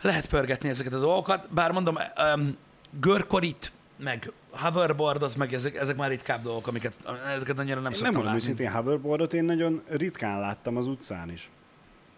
lehet 0.00 0.28
pörgetni 0.28 0.68
ezeket 0.68 0.92
a 0.92 0.98
dolgokat, 0.98 1.48
bár 1.50 1.70
mondom, 1.70 1.98
öm, 2.16 2.56
görkorit, 2.90 3.72
meg 3.96 4.32
hoverboardot, 4.50 5.36
meg 5.36 5.52
ezek, 5.54 5.76
ezek 5.76 5.96
már 5.96 6.08
ritkább 6.08 6.42
dolgok, 6.42 6.66
amiket, 6.66 6.94
ezeket 7.26 7.58
annyira 7.58 7.74
nem 7.74 7.76
Én 7.76 7.82
nem 7.82 7.92
szoktam 7.92 8.12
mondom 8.14 8.24
látni. 8.24 8.40
őszintén, 8.40 8.70
hoverboardot 8.70 9.34
én 9.34 9.44
nagyon 9.44 9.82
ritkán 9.88 10.40
láttam 10.40 10.76
az 10.76 10.86
utcán 10.86 11.30
is. 11.30 11.50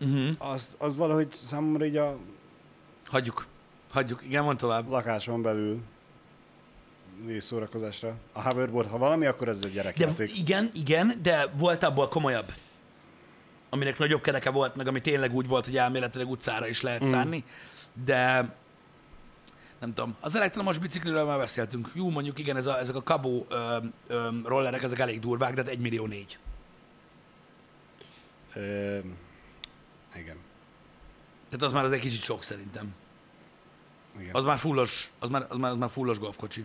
Uh-huh. 0.00 0.50
Az, 0.52 0.74
az 0.78 0.96
valahogy 0.96 1.28
számomra 1.44 1.84
így 1.84 1.96
a 1.96 2.18
Hagyjuk. 3.06 3.46
Hagyjuk. 3.90 4.22
Igen, 4.24 4.44
mond 4.44 4.58
tovább. 4.58 4.88
lakáson 4.88 5.42
belül 5.42 5.80
néz 7.26 7.44
szórakozásra. 7.44 8.14
A 8.32 8.42
hoverboard, 8.42 8.88
ha 8.90 8.98
valami, 8.98 9.26
akkor 9.26 9.48
ez 9.48 9.56
egy 9.56 9.62
De 9.62 9.68
gyerekjáték. 9.68 10.38
igen, 10.38 10.70
igen, 10.74 11.18
de 11.22 11.46
volt 11.56 11.82
abból 11.82 12.08
komolyabb. 12.08 12.52
Aminek 13.70 13.98
nagyobb 13.98 14.22
kereke 14.22 14.50
volt, 14.50 14.76
meg 14.76 14.86
ami 14.86 15.00
tényleg 15.00 15.34
úgy 15.34 15.46
volt, 15.46 15.64
hogy 15.64 15.76
elméletileg 15.76 16.28
utcára 16.28 16.66
is 16.66 16.80
lehet 16.80 17.04
mm. 17.04 17.10
szánni, 17.10 17.44
de 18.04 18.54
nem 19.80 19.94
tudom. 19.94 20.16
Az 20.20 20.34
elektromos 20.34 20.78
bicikliről 20.78 21.24
már 21.24 21.38
beszéltünk. 21.38 21.90
Jó, 21.92 22.10
mondjuk 22.10 22.38
igen, 22.38 22.56
ez 22.56 22.66
a, 22.66 22.78
ezek 22.78 22.94
a 22.94 23.02
kabó 23.02 23.46
ö, 23.48 23.76
ö, 24.06 24.28
rollerek, 24.44 24.82
ezek 24.82 24.98
elég 24.98 25.20
durvák, 25.20 25.54
de 25.54 25.62
hát 25.62 25.70
1 25.70 25.78
millió 25.78 26.06
négy. 26.06 26.38
Ö, 28.54 28.98
igen. 30.16 30.36
Tehát 31.48 31.62
az 31.62 31.72
már 31.72 31.84
az 31.84 31.92
egy 31.92 32.00
kicsit 32.00 32.22
sok 32.22 32.42
szerintem. 32.42 32.94
igen. 34.18 34.34
Az 34.34 34.44
már 34.44 34.58
fullos, 34.58 35.10
az 35.18 35.28
már, 35.28 35.46
az 35.48 35.56
már, 35.56 35.70
az 35.70 35.76
már 35.76 35.90
fullos 35.90 36.18
golfkocsi. 36.18 36.64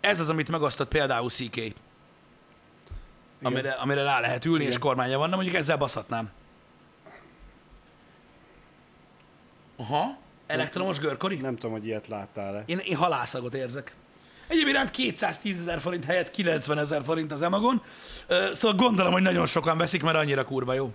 ez 0.00 0.20
az, 0.20 0.28
amit 0.28 0.48
megosztott 0.48 0.88
például 0.88 1.30
CK. 1.30 1.74
Amire, 3.42 3.70
amire 3.72 4.02
rá 4.02 4.20
lehet 4.20 4.44
ülni, 4.44 4.58
Igen. 4.58 4.70
és 4.70 4.78
kormánya 4.78 5.18
van, 5.18 5.30
de 5.30 5.34
mondjuk 5.36 5.56
ezzel 5.56 5.76
baszhatnám. 5.76 6.30
Aha, 9.76 10.16
elektromos 10.46 10.98
görkori? 10.98 11.36
Nem 11.36 11.54
tudom, 11.54 11.72
hogy 11.72 11.86
ilyet 11.86 12.08
láttál-e. 12.08 12.62
Én, 12.66 12.78
én 12.78 12.96
halászagot 12.96 13.54
érzek. 13.54 13.94
Egyébként 14.48 14.90
210 14.90 15.60
ezer 15.60 15.80
forint 15.80 16.04
helyett 16.04 16.30
90 16.30 16.78
ezer 16.78 17.02
forint 17.04 17.32
az 17.32 17.42
Emagon, 17.42 17.82
szóval 18.52 18.76
gondolom, 18.76 19.12
hogy 19.12 19.22
nagyon 19.22 19.46
sokan 19.46 19.78
veszik, 19.78 20.02
mert 20.02 20.16
annyira 20.16 20.44
kurva 20.44 20.72
jó. 20.72 20.92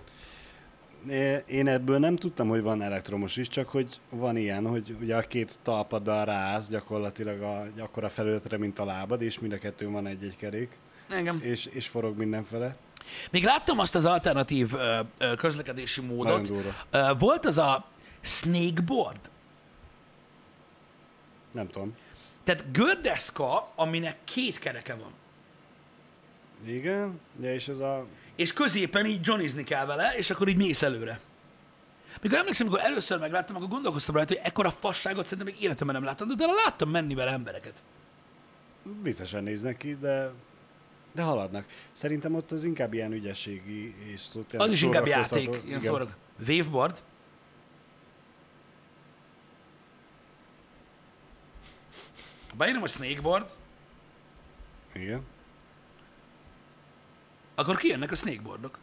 Én 1.46 1.68
ebből 1.68 1.98
nem 1.98 2.16
tudtam, 2.16 2.48
hogy 2.48 2.62
van 2.62 2.82
elektromos 2.82 3.36
is, 3.36 3.48
csak 3.48 3.68
hogy 3.68 4.00
van 4.10 4.36
ilyen, 4.36 4.66
hogy 4.66 4.96
ugye 5.00 5.16
a 5.16 5.20
két 5.20 5.58
talpaddal 5.62 6.24
ráállsz 6.24 6.68
gyakorlatilag 6.68 7.40
a, 7.40 7.66
akkora 7.78 8.08
felületre, 8.08 8.58
mint 8.58 8.78
a 8.78 8.84
lábad, 8.84 9.22
és 9.22 9.38
mind 9.38 9.52
a 9.52 9.58
kettőn 9.58 9.92
van 9.92 10.06
egy-egy 10.06 10.36
kerék, 10.36 10.78
Engem. 11.08 11.40
és, 11.42 11.66
és 11.66 11.88
forog 11.88 12.18
mindenfele. 12.18 12.76
Még 13.30 13.44
láttam 13.44 13.78
azt 13.78 13.94
az 13.94 14.04
alternatív 14.04 14.74
ö, 14.74 14.98
ö, 15.18 15.34
közlekedési 15.34 16.00
módot. 16.00 16.52
Volt 17.18 17.46
az 17.46 17.58
a 17.58 17.84
snakeboard. 18.20 19.20
Nem 21.52 21.68
tudom. 21.68 21.96
Tehát 22.44 22.72
gördeszka, 22.72 23.72
aminek 23.74 24.16
két 24.24 24.58
kereke 24.58 24.94
van. 24.94 25.12
Igen, 26.64 27.20
ja, 27.40 27.54
és 27.54 27.68
ez 27.68 27.78
a... 27.78 28.06
És 28.36 28.52
középen 28.52 29.06
így 29.06 29.26
johnnizni 29.26 29.64
kell 29.64 29.86
vele, 29.86 30.12
és 30.16 30.30
akkor 30.30 30.48
így 30.48 30.56
mész 30.56 30.82
előre. 30.82 31.20
Mikor 32.22 32.38
emlékszem, 32.38 32.66
amikor 32.66 32.84
először 32.84 33.18
megláttam, 33.18 33.56
akkor 33.56 33.68
gondolkoztam 33.68 34.14
rajta, 34.14 34.34
hogy 34.34 34.42
ekkora 34.44 34.70
fasságot 34.70 35.24
szerintem 35.24 35.54
még 35.54 35.62
életemben 35.62 35.96
nem 35.96 36.04
láttam, 36.04 36.28
de 36.36 36.46
láttam 36.46 36.90
menni 36.90 37.14
vele 37.14 37.30
embereket. 37.30 37.82
Viccesen 39.02 39.42
néznek 39.42 39.76
ki, 39.76 39.96
de, 40.00 40.32
de 41.12 41.22
haladnak. 41.22 41.64
Szerintem 41.92 42.34
ott 42.34 42.52
az 42.52 42.64
inkább 42.64 42.92
ilyen 42.92 43.12
ügyességi 43.12 43.94
és 44.12 44.20
szó, 44.20 44.42
tényleg 44.42 44.68
Az 44.68 44.74
is 44.74 44.82
inkább 44.82 45.06
játék, 45.06 45.62
ilyen 45.66 45.80
szorog. 45.80 46.14
Waveboard. 46.48 47.02
Beírom, 52.56 52.80
hogy 52.80 52.90
snakeboard, 52.90 53.50
Igen. 54.92 55.26
akkor 57.54 57.76
kijönnek 57.76 58.10
a 58.10 58.14
snakeboardok. 58.16 58.78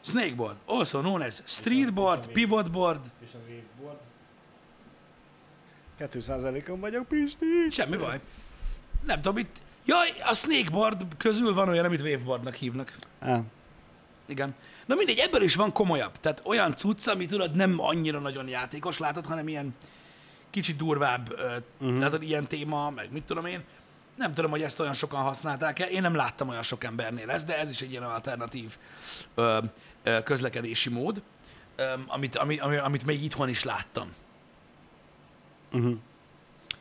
Snakeboard, 0.00 0.58
also 0.66 1.00
known 1.00 1.22
as 1.22 1.42
streetboard, 1.44 2.26
pivotboard, 2.32 3.06
És 3.22 3.28
a 3.34 3.38
waveboard? 3.38 3.98
2%-on 5.98 6.80
vagyok, 6.80 7.08
Pisti. 7.08 7.46
semmi 7.70 7.96
baj. 7.96 8.20
Nem 9.04 9.20
tudom, 9.20 9.38
itt... 9.38 9.60
Jaj, 9.84 10.08
a 10.30 10.34
snakeboard 10.34 11.16
közül 11.16 11.54
van 11.54 11.68
olyan, 11.68 11.84
amit 11.84 12.00
waveboardnak 12.00 12.54
hívnak. 12.54 12.96
Á, 13.18 13.40
Igen. 14.28 14.54
Na 14.86 14.94
mindegy, 14.94 15.18
ebből 15.18 15.42
is 15.42 15.54
van 15.54 15.72
komolyabb. 15.72 16.12
Tehát 16.20 16.42
olyan 16.44 16.76
cucc, 16.76 17.06
ami 17.06 17.26
tudod 17.26 17.56
nem 17.56 17.80
annyira 17.80 18.18
nagyon 18.18 18.48
játékos, 18.48 18.98
látod, 18.98 19.26
hanem 19.26 19.48
ilyen 19.48 19.74
kicsit 20.50 20.76
durvább, 20.76 21.32
uh-huh. 21.80 21.98
látod, 21.98 22.22
ilyen 22.22 22.46
téma, 22.46 22.90
meg 22.90 23.12
mit 23.12 23.22
tudom 23.22 23.46
én. 23.46 23.64
Nem 24.16 24.34
tudom, 24.34 24.50
hogy 24.50 24.62
ezt 24.62 24.80
olyan 24.80 24.94
sokan 24.94 25.22
használták-e. 25.22 25.84
Én 25.84 26.02
nem 26.02 26.14
láttam 26.14 26.48
olyan 26.48 26.62
sok 26.62 26.84
embernél 26.84 27.30
ezt, 27.30 27.46
de 27.46 27.58
ez 27.58 27.70
is 27.70 27.80
egy 27.80 27.90
ilyen 27.90 28.02
alternatív 28.02 28.76
ö, 29.34 29.58
ö, 30.02 30.22
közlekedési 30.22 30.90
mód, 30.90 31.22
ö, 31.76 31.92
amit, 32.06 32.36
ami, 32.36 32.58
ami, 32.58 32.76
amit 32.76 33.06
még 33.06 33.24
itthon 33.24 33.48
is 33.48 33.64
láttam. 33.64 34.14
uh-huh. 35.72 35.96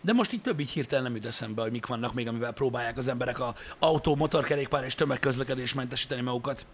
De 0.01 0.13
most 0.13 0.31
így 0.31 0.41
több 0.41 0.59
így 0.59 0.69
hirtelen 0.69 1.03
nem 1.03 1.15
jut 1.15 1.25
eszembe, 1.25 1.61
hogy 1.61 1.71
mik 1.71 1.85
vannak 1.85 2.13
még, 2.13 2.27
amivel 2.27 2.51
próbálják 2.51 2.97
az 2.97 3.07
emberek 3.07 3.39
a 3.39 3.55
autó, 3.79 4.15
motorkerékpár 4.15 4.83
és 4.83 4.95
tömegközlekedés 4.95 5.73
mentesíteni 5.73 6.21
magukat. 6.21 6.65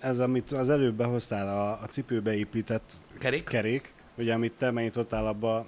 Ez, 0.00 0.18
amit 0.18 0.50
az 0.50 0.70
előbb 0.70 0.94
behoztál, 0.94 1.48
a, 1.48 1.70
a 1.82 1.86
cipőbe 1.86 2.34
épített 2.34 2.92
Kerék? 3.18 3.44
kerék, 3.44 3.92
ugye 4.16 4.32
amit 4.34 4.52
te 4.52 4.70
megnyitottál, 4.70 5.26
abba 5.26 5.66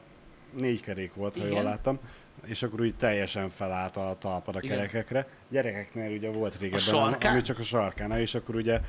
négy 0.52 0.80
kerék 0.80 1.14
volt, 1.14 1.32
ha 1.32 1.40
Igen. 1.40 1.52
jól 1.52 1.62
láttam, 1.62 1.98
és 2.44 2.62
akkor 2.62 2.80
úgy 2.80 2.94
teljesen 2.96 3.50
felállt 3.50 3.96
a 3.96 4.16
talpad 4.18 4.56
a 4.56 4.58
Igen. 4.62 4.76
kerekekre. 4.76 5.26
Gyerekeknél 5.48 6.16
ugye 6.16 6.30
volt 6.30 6.58
régebben, 6.58 6.80
sarkán? 6.80 7.32
ami 7.32 7.42
csak 7.42 7.58
a 7.58 7.62
sarkánál, 7.62 8.20
és 8.20 8.34
akkor 8.34 8.54
ugye 8.54 8.80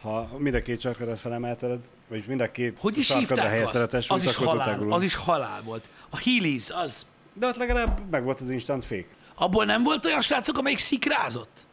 ha 0.00 0.30
mind 0.38 0.54
a 0.54 0.62
két 0.62 0.80
sarkadat 0.80 1.18
felemelted, 1.18 1.78
vagy 2.08 2.24
mind 2.26 2.40
a 2.40 2.50
két 2.50 2.78
Hogy 2.80 2.98
is 2.98 3.06
sarkadra 3.06 3.34
hívták 3.34 3.50
helyezted 3.50 3.94
a? 3.94 4.14
Az 4.14 4.24
is, 4.24 4.34
halál, 4.34 4.92
az 4.92 5.02
is 5.02 5.14
halál 5.14 5.62
volt. 5.62 5.88
A 6.10 6.16
Heelys, 6.16 6.70
az. 6.70 7.06
De 7.32 7.46
ott 7.46 7.56
legalább 7.56 8.10
meg 8.10 8.24
volt 8.24 8.40
az 8.40 8.50
instant 8.50 8.84
fék. 8.84 9.08
Abból 9.34 9.64
nem 9.64 9.82
volt 9.82 10.04
olyan 10.04 10.20
srácok, 10.20 10.58
amelyik 10.58 10.78
szikrázott? 10.78 11.65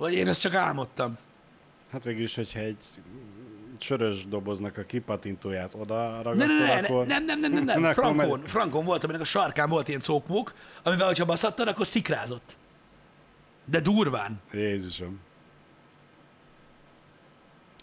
Vagy 0.00 0.12
én 0.12 0.28
ezt 0.28 0.40
csak 0.40 0.54
álmodtam? 0.54 1.18
Hát 1.90 2.04
végül 2.04 2.22
is, 2.22 2.34
hogyha 2.34 2.58
egy 2.58 2.76
sörös 3.78 4.26
doboznak 4.26 4.76
a 4.76 4.82
kipatintóját 4.82 5.74
oda 5.74 6.10
Ne, 6.10 6.22
ragasztod, 6.22 6.58
ne, 6.58 6.80
ne, 6.80 6.86
akkor... 6.86 7.06
nem, 7.06 7.24
nem, 7.24 7.40
nem, 7.40 7.52
nem, 7.52 7.64
nem. 7.64 7.92
Frankon, 7.92 8.42
Frankon 8.46 8.84
volt, 8.84 9.04
aminek 9.04 9.20
a 9.20 9.24
sarkán 9.24 9.68
volt 9.68 9.88
ilyen 9.88 10.00
cókmók, 10.00 10.54
amivel, 10.82 11.06
hogyha 11.06 11.24
baszattad, 11.24 11.68
akkor 11.68 11.86
szikrázott. 11.86 12.56
De 13.64 13.80
durván. 13.80 14.40
Jézusom. 14.52 15.20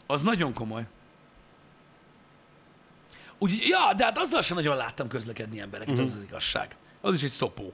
Az 0.06 0.22
nagyon 0.22 0.54
komoly. 0.54 0.88
Úgy, 3.38 3.52
ja, 3.68 3.94
de 3.94 4.04
hát 4.04 4.18
azzal 4.18 4.42
sem 4.42 4.56
nagyon 4.56 4.76
láttam 4.76 5.08
közlekedni 5.08 5.60
embereket, 5.60 5.94
uh-huh. 5.94 6.10
az 6.10 6.16
az 6.16 6.24
igazság. 6.24 6.76
Az 7.02 7.14
is 7.14 7.24
egy 7.24 7.30
szopó. 7.30 7.74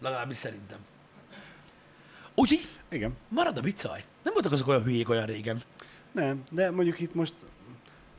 Legalábbis 0.00 0.36
szerintem. 0.36 0.78
Úgyhogy 2.34 2.68
Igen. 2.88 3.16
marad 3.28 3.56
a 3.56 3.60
bicaj. 3.60 4.04
Nem 4.22 4.32
voltak 4.32 4.52
azok 4.52 4.68
olyan 4.68 4.82
hülyék 4.82 5.08
olyan 5.08 5.26
régen. 5.26 5.60
Nem, 6.12 6.44
de 6.50 6.70
mondjuk 6.70 7.00
itt 7.00 7.14
most 7.14 7.34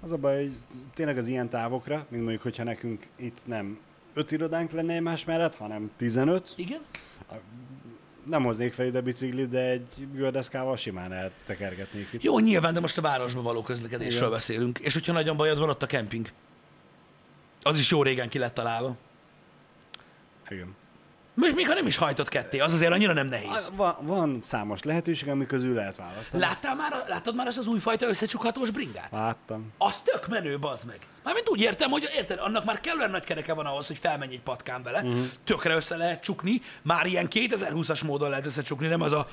az 0.02 0.12
a 0.12 0.18
baj, 0.18 0.36
hogy 0.36 0.58
tényleg 0.94 1.18
az 1.18 1.28
ilyen 1.28 1.50
távokra, 1.50 2.06
mint 2.10 2.22
mondjuk, 2.22 2.42
hogyha 2.42 2.64
nekünk 2.64 3.08
itt 3.16 3.38
nem 3.46 3.80
öt 4.14 4.32
irodánk 4.32 4.72
lenne 4.72 4.94
egymás 4.94 5.26
mellett, 5.26 5.56
hanem 5.56 5.92
15, 5.98 6.54
Igen? 6.56 6.82
nem 8.26 8.44
hoznék 8.44 8.74
fel 8.74 8.86
ide 8.86 9.02
biciklit, 9.02 9.50
de 9.50 9.70
egy 9.70 10.08
gördeszkával 10.14 10.78
simán 10.78 11.12
eltekergetnék 11.14 12.08
itt. 12.12 12.24
Jó, 12.24 12.40
nyilván, 12.40 12.74
de 12.74 12.80
most 12.80 12.98
a 12.98 13.02
városba 13.02 13.42
való 13.42 13.62
közlekedésről 13.62 14.20
Igen. 14.20 14.32
beszélünk. 14.32 14.80
És 14.80 14.94
hogyha 14.94 15.14
nagyon 15.14 15.38
bajod 15.38 15.60
van, 15.60 15.70
ott 15.70 15.84
a 15.84 15.86
kemping. 15.86 16.32
Az 17.62 17.80
is 17.80 17.92
jó 17.92 18.04
régen 18.04 18.30
ki 18.30 18.38
lett 18.38 18.54
találva. 18.54 18.96
Igen. 20.50 20.76
Most 21.36 21.56
még 21.56 21.68
ha 21.68 21.74
nem 21.74 21.88
is 21.88 21.96
hajtott 21.98 22.30
ketté, 22.30 22.60
az 22.60 22.74
azért 22.74 22.92
annyira 22.92 23.14
nem 23.14 23.28
nehéz. 23.28 23.72
Van, 23.76 23.96
van 24.02 24.42
számos 24.42 24.84
lehetőség, 24.84 25.30
ami 25.30 25.46
közül 25.46 25.74
lehet 25.74 25.96
választani. 25.96 26.44
Láttál 26.44 26.76
már, 26.76 27.04
láttad 27.08 27.36
már 27.36 27.48
ezt 27.48 27.58
az 27.58 27.68
újfajta 27.68 28.08
összecsukhatós 28.08 28.70
bringát? 28.70 29.10
Láttam. 29.12 29.72
Az 29.78 29.98
tök 30.00 30.28
menő, 30.28 30.60
bazd 30.60 30.86
meg. 30.86 31.00
Mármint 31.24 31.50
úgy 31.50 31.62
értem, 31.62 31.90
hogy 31.90 32.10
érted, 32.16 32.40
annak 32.40 32.66
már 32.66 32.80
kellően 32.82 33.12
nagy 33.12 33.24
kereke 33.24 33.54
van 33.54 33.66
ahhoz, 33.66 33.88
hogy 33.88 33.98
felmenj 33.98 34.34
egy 34.34 34.42
patkán 34.42 34.84
vele, 34.84 35.02
Mhm. 35.02 35.10
uh-huh. 35.12 35.26
tökre 35.44 35.76
össze 35.76 35.96
lehet 35.98 36.24
csukni, 36.24 36.62
már 36.82 37.06
ilyen 37.06 37.28
2020-as 37.30 38.06
módon 38.06 38.30
lehet 38.30 38.46
összecsukni, 38.46 38.88
nem 38.88 39.02
az 39.02 39.12
a 39.12 39.28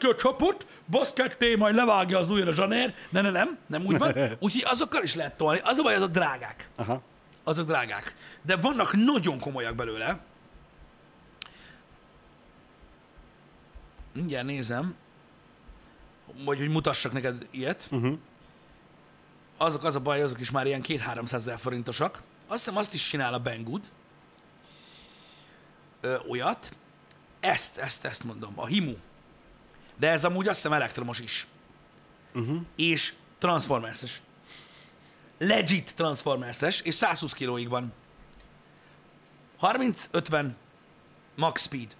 a 0.00 0.14
csapot, 0.18 0.66
basz 0.90 1.12
ketté, 1.12 1.54
majd 1.54 1.74
levágja 1.74 2.18
az 2.18 2.30
ujjra 2.30 2.50
a 2.50 2.54
zsanér, 2.54 2.94
ne, 3.08 3.20
ne, 3.20 3.30
nem, 3.30 3.58
nem 3.66 3.86
úgy 3.86 3.98
van. 3.98 4.14
Úgyhogy 4.38 4.64
azokkal 4.66 5.02
is 5.02 5.14
lehet 5.14 5.36
tolni. 5.36 5.60
Az 5.64 5.78
a 5.78 5.82
baj, 5.82 5.94
azok 5.94 6.10
drágák. 6.10 6.68
Aha. 6.76 7.02
Azok 7.44 7.66
drágák. 7.66 8.14
De 8.42 8.56
vannak 8.56 8.92
nagyon 8.92 9.40
komolyak 9.40 9.74
belőle. 9.74 10.18
Mindjárt 14.18 14.46
nézem, 14.46 14.94
vagy 16.44 16.58
hogy 16.58 16.68
mutassak 16.68 17.12
neked 17.12 17.46
ilyet. 17.50 17.88
Uh-huh. 17.90 18.18
Azok 19.56 19.84
az 19.84 19.94
a 19.94 20.00
baj, 20.00 20.22
azok 20.22 20.40
is 20.40 20.50
már 20.50 20.66
ilyen 20.66 20.82
2-300 20.86 21.32
ezer 21.32 21.58
forintosak. 21.58 22.22
Azt 22.46 22.64
hiszem 22.64 22.76
azt 22.76 22.94
is 22.94 23.08
csinál 23.08 23.34
a 23.34 23.40
Banggood. 23.40 23.80
Ö, 26.00 26.16
olyat. 26.28 26.76
Ezt, 27.40 27.76
ezt, 27.76 28.04
ezt 28.04 28.24
mondom, 28.24 28.52
a 28.56 28.66
Himu. 28.66 28.94
De 29.96 30.10
ez 30.10 30.24
amúgy 30.24 30.46
azt 30.48 30.56
hiszem 30.56 30.72
elektromos 30.72 31.18
is. 31.18 31.46
Uh-huh. 32.34 32.60
És 32.76 33.14
Transformers-es. 33.38 34.20
Legit 35.38 35.94
Transformers-es, 35.94 36.80
és 36.80 36.94
120 36.94 37.32
kilóig 37.32 37.68
van. 37.68 37.92
30-50 39.60 40.48
max 41.36 41.62
speed. 41.62 41.96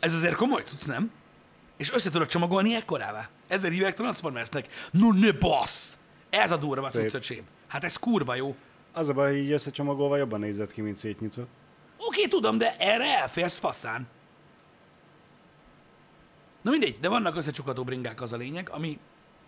Ez 0.00 0.14
azért 0.14 0.34
komoly 0.34 0.62
tudsz, 0.62 0.84
nem? 0.84 1.10
És 1.76 1.92
össze 1.92 2.10
tudod 2.10 2.28
csomagolni 2.28 2.74
ekkorává. 2.74 3.28
Ezzel 3.46 3.70
hívják 3.70 3.94
Transformersnek. 3.94 4.88
No 4.90 5.12
ne 5.12 5.32
bassz! 5.32 5.98
Ez 6.30 6.50
a 6.50 6.56
durva 6.56 6.88
Szép. 6.88 7.02
cuccöcsém. 7.02 7.44
Hát 7.66 7.84
ez 7.84 7.96
kurva 7.96 8.34
jó. 8.34 8.56
Az 8.92 9.08
a 9.08 9.12
baj, 9.12 9.30
hogy 9.30 9.38
így 9.38 9.50
összecsomagolva 9.50 10.16
jobban 10.16 10.40
nézett 10.40 10.72
ki, 10.72 10.80
mint 10.80 10.96
szétnyitva. 10.96 11.46
Oké, 11.96 12.26
tudom, 12.26 12.58
de 12.58 12.76
erre 12.78 13.18
elférsz 13.18 13.58
faszán. 13.58 14.06
Na 16.62 16.70
mindegy, 16.70 17.00
de 17.00 17.08
vannak 17.08 17.36
összecsukható 17.36 17.84
bringák, 17.84 18.20
az 18.20 18.32
a 18.32 18.36
lényeg, 18.36 18.68
ami, 18.70 18.98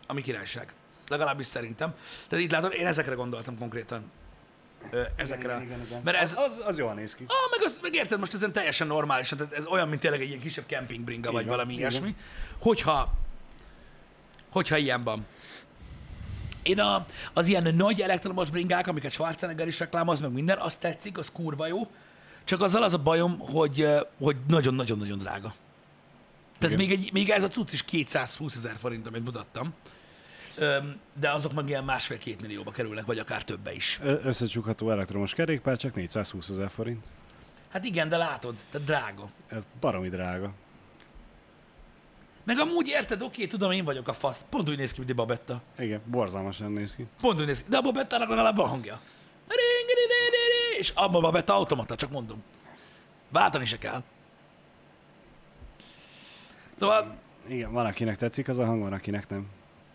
ami 0.07 0.23
királyság. 0.23 0.73
Legalábbis 1.09 1.47
szerintem. 1.47 1.95
Tehát 2.29 2.45
itt 2.45 2.51
látod, 2.51 2.73
én 2.73 2.87
ezekre 2.87 3.15
gondoltam 3.15 3.59
konkrétan. 3.59 4.11
Ezekre. 5.17 5.53
Igen, 5.55 5.63
igen, 5.63 5.81
igen. 5.87 6.01
Mert 6.05 6.17
ez, 6.17 6.35
Az, 6.37 6.61
az 6.67 6.79
jól 6.79 6.95
néz 6.95 7.15
ki. 7.15 7.25
Ah, 7.27 7.51
meg, 7.51 7.67
az, 7.67 7.79
meg 7.83 7.95
érted, 7.95 8.19
most 8.19 8.35
ezen 8.35 8.53
teljesen 8.53 8.87
normális, 8.87 9.29
tehát 9.29 9.53
ez 9.53 9.67
olyan, 9.67 9.89
mint 9.89 10.01
tényleg 10.01 10.21
egy 10.21 10.29
ilyen 10.29 10.41
kisebb 10.41 10.67
kempingbringa, 10.67 11.33
vagy 11.33 11.47
van, 11.47 11.51
valami 11.51 11.73
van. 11.73 11.81
ilyesmi. 11.81 12.15
Hogyha, 12.59 13.13
hogyha 14.51 14.77
ilyen 14.77 15.05
van. 15.05 15.27
Én 16.63 16.81
a, 16.81 17.07
az 17.33 17.49
ilyen 17.49 17.75
nagy 17.75 18.01
elektromos 18.01 18.51
bringák, 18.51 18.87
amiket 18.87 19.13
Schwarzenegger 19.13 19.67
is 19.67 19.79
reklámoz, 19.79 20.21
meg 20.21 20.33
minden, 20.33 20.59
azt 20.59 20.81
tetszik, 20.81 21.19
az 21.19 21.31
kurva 21.33 21.67
jó. 21.67 21.91
Csak 22.45 22.61
azzal 22.63 22.83
az 22.83 22.93
a 22.93 22.99
bajom, 22.99 23.39
hogy, 23.39 23.87
hogy 24.19 24.37
nagyon-nagyon-nagyon 24.49 25.19
drága. 25.19 25.55
Tehát 26.59 26.75
Igen. 26.75 26.89
még, 26.89 26.99
egy, 26.99 27.13
még 27.13 27.31
ez 27.31 27.43
a 27.43 27.49
cucc 27.49 27.73
is 27.73 27.83
220 27.83 28.57
ezer 28.57 28.77
forint, 28.81 29.07
amit 29.07 29.25
mutattam. 29.25 29.75
De 31.21 31.31
azok 31.31 31.53
meg 31.53 31.69
ilyen 31.69 31.85
másfél-két 31.85 32.41
millióba 32.41 32.71
kerülnek, 32.71 33.05
vagy 33.05 33.19
akár 33.19 33.43
többe 33.43 33.73
is. 33.73 34.01
Összecsukható 34.03 34.91
elektromos 34.91 35.35
kerékpár 35.35 35.77
csak 35.77 35.95
420 35.95 36.49
ezer 36.49 36.71
forint. 36.71 37.07
Hát 37.71 37.85
igen, 37.85 38.09
de 38.09 38.17
látod, 38.17 38.57
tehát 38.71 38.87
drága. 38.87 39.29
Ez 39.49 39.63
baromi 39.81 40.09
drága. 40.09 40.53
Meg 42.45 42.59
amúgy 42.59 42.89
érted, 42.89 43.23
oké, 43.23 43.47
tudom, 43.47 43.71
én 43.71 43.85
vagyok 43.85 44.09
a 44.09 44.13
fasz. 44.13 44.45
Pont 44.49 44.69
úgy 44.69 44.77
néz 44.77 44.93
ki, 44.93 44.99
mint 44.99 45.11
egy 45.11 45.17
babetta. 45.17 45.63
Igen, 45.79 46.01
borzalmasan 46.07 46.73
néz 46.73 46.97
ki. 46.97 47.07
Pont 47.21 47.41
úgy 47.41 47.47
néz 47.47 47.63
ki. 47.63 47.69
De 47.69 47.77
a 47.77 47.81
babettának 47.81 48.29
legalább 48.29 48.57
van 48.57 48.69
hangja. 48.69 49.01
És 50.79 50.93
abban 50.95 51.15
a 51.15 51.21
babetta 51.21 51.55
automata, 51.55 51.95
csak 51.95 52.11
mondom. 52.11 52.43
Váltani 53.29 53.65
se 53.65 53.79
kell. 53.79 54.03
Szóval, 56.75 57.19
Igen, 57.47 57.73
van 57.73 57.87
akinek 57.87 58.17
tetszik 58.17 58.49
az 58.49 58.59
a 58.59 58.65
hang, 58.65 58.83
van 58.83 58.93
akinek 58.93 59.29
nem. 59.29 59.47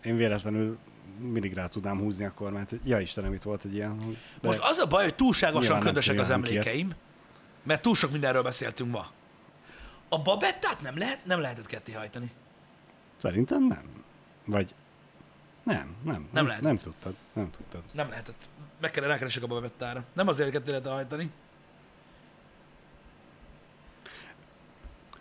Én 0.06 0.16
véletlenül 0.16 0.78
mindig 1.18 1.54
rá 1.54 1.66
tudnám 1.66 1.98
húzni 1.98 2.24
a 2.24 2.32
kormányt, 2.34 2.70
hogy 2.70 2.80
ja 2.84 3.00
Istenem, 3.00 3.32
itt 3.32 3.42
volt 3.42 3.64
egy 3.64 3.74
ilyen. 3.74 3.98
De 4.40 4.48
most 4.48 4.58
az 4.62 4.78
a 4.78 4.86
baj, 4.86 5.04
hogy 5.04 5.14
túlságosan 5.14 5.80
ködösek 5.80 6.18
az 6.18 6.30
emlékeim, 6.30 6.94
mert 7.62 7.82
túl 7.82 7.94
sok 7.94 8.10
mindenről 8.10 8.42
beszéltünk 8.42 8.90
ma. 8.90 9.06
A 10.08 10.22
babettát 10.22 10.80
nem, 10.80 10.98
lehet, 10.98 11.24
nem 11.24 11.40
lehetett 11.40 11.66
ketté 11.66 11.92
hajtani. 11.92 12.30
Szerintem 13.16 13.66
nem. 13.66 14.04
Vagy 14.44 14.74
nem, 15.62 15.96
nem. 16.02 16.28
Nem, 16.32 16.46
lehetett. 16.46 16.66
nem 16.66 16.76
tudtad. 16.76 17.14
Nem 17.32 17.50
tudtad. 17.50 17.82
Nem 17.92 18.08
lehetett. 18.08 18.48
Meg 18.80 18.90
kellene 18.90 19.12
rákeresek 19.12 19.42
a 19.42 19.46
babettára. 19.46 20.04
Nem 20.12 20.28
azért 20.28 20.50
ketté 20.50 20.70
lehet 20.70 20.86
hajtani, 20.86 21.30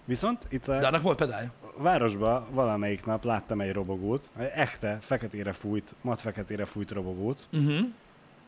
Viszont 0.05 0.45
itt 0.49 0.67
a 0.67 0.79
de 0.79 0.88
annak 0.88 1.01
volt 1.01 1.17
pedálja. 1.17 1.51
Városban 1.78 2.45
valamelyik 2.51 3.05
nap 3.05 3.23
láttam 3.23 3.61
egy 3.61 3.71
robogót, 3.73 4.30
egy 4.38 4.49
ekte, 4.53 4.97
feketére 5.01 5.51
fújt, 5.53 5.95
mat 6.01 6.19
feketére 6.21 6.65
fújt 6.65 6.91
robogót, 6.91 7.47
Uh-huh. 7.53 7.78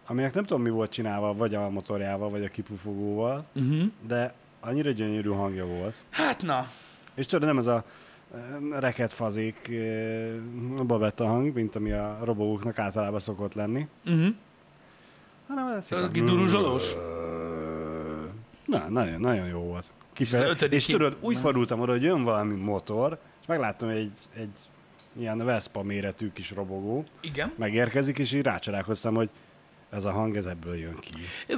aminek 0.06 0.34
nem 0.34 0.46
tudom 0.46 0.62
mi 0.64 0.70
volt 0.70 0.92
csinálva, 0.92 1.34
vagy 1.34 1.56
a 1.56 1.70
motorjával, 1.70 2.30
vagy 2.30 2.44
a 2.44 2.48
kipufogóval, 2.50 3.46
Uh-huh. 3.56 3.84
de 4.08 4.34
annyira 4.60 4.92
gyönyörű 4.92 5.30
hangja 5.30 5.66
volt. 5.66 5.96
Hát 6.10 6.42
na, 6.42 6.68
És 7.14 7.26
tudod, 7.26 7.48
nem 7.48 7.58
ez 7.58 7.68
a 7.68 7.84
eh, 8.34 8.40
reketfazék 8.80 9.70
eh, 9.70 10.34
babetta 10.86 11.26
hang, 11.28 11.54
mint 11.54 11.76
ami 11.76 11.92
a 11.92 12.20
robogóknak 12.24 12.80
általában 12.80 13.20
szokott 13.20 13.54
lenni, 13.54 13.88
uh-huh. 14.06 14.28
hanem 15.48 15.68
ez 15.68 15.92
a 15.92 16.10
kiduruzsolós? 16.12 16.94
Na, 18.66 18.90
nagyon, 18.90 19.20
nagyon 19.20 19.48
jó 19.48 19.60
volt. 19.60 19.92
És 20.20 20.34
az 20.34 20.40
Kife- 20.40 20.50
ötödik 20.50 20.80
és 20.80 20.86
kép- 20.86 20.98
tudod, 20.98 21.18
úgy 21.20 21.38
fordultam 21.38 21.80
oda, 21.80 21.92
hogy 21.92 22.04
jön 22.04 22.24
valami 22.24 22.56
motor, 22.56 23.20
és 23.42 23.48
megláttam, 23.48 23.90
egy, 23.90 24.12
egy 24.36 24.50
ilyen 25.20 25.46
Vespa 25.46 25.84
méretű 25.84 26.32
kis 26.32 26.52
robogó 26.52 27.04
Igen. 27.22 27.54
megérkezik, 27.58 28.20
és 28.20 28.32
így 28.32 28.42
rácsalálkoztam, 28.42 29.16
hogy 29.16 29.30
ez 29.90 30.06
a 30.06 30.12
hang, 30.12 30.36
ez 30.36 30.46
ebből 30.46 30.76
jön 30.78 31.00
ki. 31.00 31.10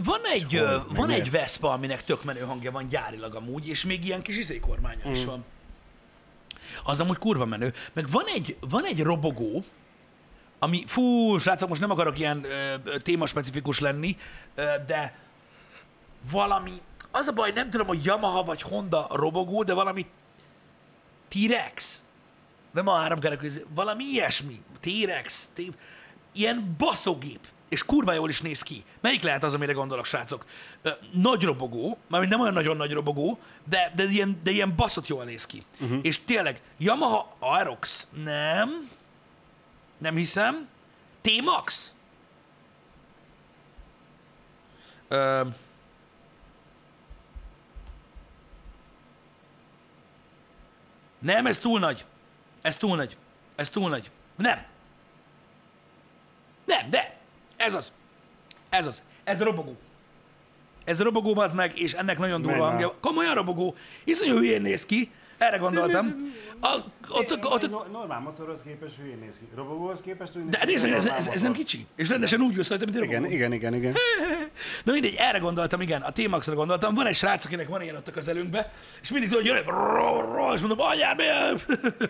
Van 0.04 0.20
egy, 0.34 0.54
hol? 0.54 0.60
ö, 0.62 0.78
van 0.96 1.10
egy 1.10 1.32
Vespa, 1.32 1.72
aminek 1.72 2.04
tök 2.04 2.24
menő 2.24 2.40
hangja 2.40 2.72
van 2.72 2.88
gyárilag 2.88 3.36
amúgy, 3.36 3.68
és 3.68 3.86
még 3.86 4.06
ilyen 4.06 4.22
kis 4.22 4.38
izékormánya 4.38 5.08
Mm. 5.08 5.12
is 5.12 5.26
van. 5.26 5.44
Az 6.84 7.00
amúgy 7.00 7.18
kurva 7.18 7.46
menő. 7.46 7.74
Meg 7.94 8.10
van 8.10 8.26
egy, 8.36 8.58
van 8.60 8.86
egy 8.86 9.02
robogó, 9.04 9.64
ami, 10.60 10.84
fú, 10.88 11.38
srácok, 11.38 11.70
most 11.70 11.82
nem 11.82 11.92
akarok 11.92 12.20
ilyen 12.20 12.44
ö, 12.44 12.76
témaspecifikus 13.00 13.80
lenni, 13.80 14.18
ö, 14.56 14.64
de 14.88 15.18
valami, 16.32 16.72
az 17.12 17.28
a 17.28 17.32
baj, 17.32 17.52
nem 17.52 17.70
tudom, 17.70 17.88
hogy 17.88 18.06
Yamaha 18.06 18.44
vagy 18.44 18.62
Honda 18.62 19.08
robogó, 19.12 19.64
de 19.64 19.74
valami 19.74 20.06
T-Rex. 21.28 22.04
Nem 22.72 22.88
a 22.88 22.98
háromkerekű, 22.98 23.50
valami 23.74 24.04
ilyesmi. 24.04 24.62
T-Rex. 24.80 25.50
T- 25.54 25.74
ilyen 26.32 26.76
baszógép. 26.78 27.48
És 27.70 27.86
kurva 27.86 28.14
jól 28.14 28.30
is 28.30 28.42
néz 28.42 28.62
ki. 28.62 28.84
Melyik 29.02 29.24
lehet 29.24 29.44
az, 29.44 29.54
amire 29.54 29.74
gondolok, 29.74 30.06
srácok? 30.06 30.46
Ö, 30.82 30.90
nagy 31.12 31.44
robogó, 31.44 31.98
mármint 32.08 32.32
nem 32.32 32.42
olyan 32.42 32.54
nagyon 32.54 32.78
nagy 32.78 32.92
robogó, 32.92 33.40
de, 33.66 33.92
de, 33.96 34.04
ilyen, 34.04 34.40
de 34.44 34.52
ilyen 34.52 34.76
baszott 34.76 35.08
jól 35.08 35.24
néz 35.24 35.46
ki. 35.46 35.64
Uh-huh. 35.80 36.00
És 36.02 36.24
tényleg, 36.26 36.62
Yamaha 36.78 37.36
Aerox, 37.40 38.08
nem, 38.24 38.90
nem 39.98 40.16
hiszem. 40.16 40.68
T-Max? 41.22 41.94
Ö, 45.08 45.42
nem, 51.20 51.46
ez 51.46 51.60
túl 51.60 51.80
nagy. 51.80 52.06
Ez 52.62 52.78
túl 52.78 52.96
nagy. 52.96 53.18
Ez 53.56 53.70
túl 53.70 53.90
nagy. 53.90 54.12
Nem. 54.36 54.66
Nem, 56.66 56.90
de. 56.90 57.18
Ez 57.58 57.74
az. 57.74 57.92
Ez 58.70 58.88
az. 58.88 59.04
Ez 59.24 59.42
robogó. 59.42 59.78
Ez 60.84 61.02
robogó 61.02 61.40
az 61.40 61.54
meg, 61.54 61.80
és 61.80 61.94
ennek 61.94 62.18
nagyon 62.18 62.42
durva 62.42 62.58
Menna. 62.58 62.70
hangja. 62.70 62.94
Komolyan 63.00 63.34
robogó. 63.34 63.76
Iszonyú 64.04 64.36
hülyén 64.38 64.62
néz 64.62 64.86
ki. 64.86 65.12
Erre 65.40 65.58
gondoltam. 65.58 66.06
A, 66.62 66.76
ott, 67.10 67.32
ott, 67.32 67.46
ott, 67.46 67.70
No- 67.70 67.92
normál 67.92 68.20
motorhoz 68.20 68.62
képest 68.62 68.96
hülyén 68.96 69.18
néz 69.18 69.38
ki. 69.38 69.46
Robogóhoz 69.56 70.02
képest 70.02 70.36
úgy 70.36 70.50
de 70.50 70.66
nézd, 70.66 70.86
ez, 70.86 71.06
ez, 71.06 71.28
ez 71.28 71.42
nem 71.42 71.54
kicsi. 71.54 71.86
És 71.96 72.10
rendesen 72.10 72.42
úgy 72.42 72.58
ülsz 72.58 72.70
rajta, 72.70 72.86
mint 72.86 72.98
egy 72.98 73.04
robogó. 73.04 73.26
Igen, 73.26 73.32
igen, 73.32 73.54
igen, 73.54 73.76
igen. 73.76 73.94
Na 74.86 74.92
mindegy, 74.92 75.16
erre 75.18 75.38
gondoltam, 75.38 75.82
igen, 75.82 76.02
a 76.02 76.12
T-Maxra 76.12 76.56
gondoltam. 76.56 76.96
Van 76.96 77.06
egy 77.06 77.16
srác, 77.16 77.46
akinek 77.46 77.68
van 77.68 77.82
ilyen 77.82 77.96
ott 77.96 78.08
a 78.08 78.12
közelünkbe, 78.12 78.72
és 79.02 79.10
mindig 79.10 79.30
tudod, 79.30 79.46
jön, 79.46 79.64
ró, 79.64 80.22
ró, 80.22 80.54
és 80.54 80.60
mondom, 80.60 80.80
anyám, 80.80 81.16
milyen? 81.16 81.60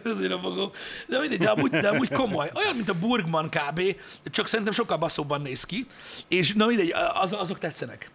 ezért 0.03 0.31
a 0.31 0.39
fogom. 0.47 0.71
De 1.07 1.19
mindegy, 1.19 1.39
de 1.39 1.49
amúgy, 1.49 1.71
de 1.71 1.87
amúgy 1.89 2.11
komoly. 2.11 2.49
Olyan, 2.53 2.75
mint 2.75 2.89
a 2.89 2.99
Burgman 2.99 3.49
kb., 3.49 3.81
csak 4.23 4.47
szerintem 4.47 4.73
sokkal 4.73 4.97
basszóbban 4.97 5.41
néz 5.41 5.63
ki, 5.63 5.87
és 6.27 6.53
na 6.53 6.65
mindegy, 6.65 6.93
az, 7.13 7.33
azok 7.33 7.59
tetszenek. 7.59 8.11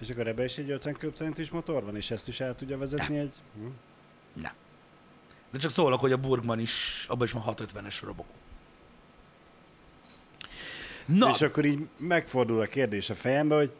És 0.00 0.10
akkor 0.10 0.26
ebbe 0.26 0.44
is 0.44 0.56
egy 0.56 0.70
50 0.70 0.94
köbcentis 0.94 1.50
motor 1.50 1.84
van, 1.84 1.96
és 1.96 2.10
ezt 2.10 2.28
is 2.28 2.40
el 2.40 2.54
tudja 2.54 2.78
vezetni 2.78 3.18
egy... 3.18 3.34
Hm? 3.58 3.66
Nem. 4.42 4.52
De 5.50 5.58
csak 5.58 5.70
szólok, 5.70 6.00
hogy 6.00 6.12
a 6.12 6.16
Burgman 6.16 6.58
is, 6.58 7.04
abban 7.08 7.26
is 7.26 7.32
van 7.32 7.42
650-es 7.46 7.98
robogó. 8.02 8.30
Na, 11.06 11.30
És 11.30 11.40
akkor 11.40 11.64
így 11.64 11.86
megfordul 11.96 12.60
a 12.60 12.66
kérdés 12.66 13.10
a 13.10 13.14
fejembe, 13.14 13.54
hogy 13.56 13.72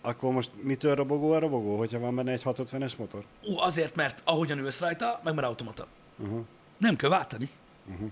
akkor 0.00 0.32
most 0.32 0.50
mitől 0.62 0.94
robogó 0.94 1.32
a 1.32 1.38
robogó, 1.38 1.78
hogyha 1.78 1.98
van 1.98 2.14
benne 2.14 2.32
egy 2.32 2.42
650-es 2.44 2.96
motor? 2.96 3.24
ú, 3.42 3.58
azért, 3.58 3.94
mert 3.96 4.20
ahogyan 4.24 4.58
ülsz 4.58 4.80
rajta, 4.80 5.20
meg 5.24 5.34
már 5.34 5.44
automata. 5.44 5.86
Uh-huh. 6.16 6.44
Nem 6.76 6.96
kell 6.96 7.10
váltani. 7.10 7.48
Uh-huh. 7.90 8.10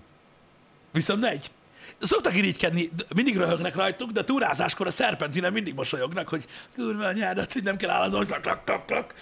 Viszont 0.91 1.21
megy. 1.21 1.51
Szoktak 1.99 2.35
irigykedni, 2.35 2.89
mindig 3.15 3.37
röhögnek 3.37 3.75
rajtuk, 3.75 4.11
de 4.11 4.23
túrázáskor 4.23 4.87
a 4.87 4.91
szerpentinen 4.91 5.53
mindig 5.53 5.73
mosolyognak, 5.73 6.27
hogy 6.27 6.45
kurva 6.75 7.11
nyárat, 7.11 7.53
hogy 7.53 7.63
nem 7.63 7.77
kell 7.77 7.89
állandóan 7.89 8.25
klak, 8.25 8.41
klak, 8.41 8.65
klak, 8.65 8.85
klak. 8.85 9.13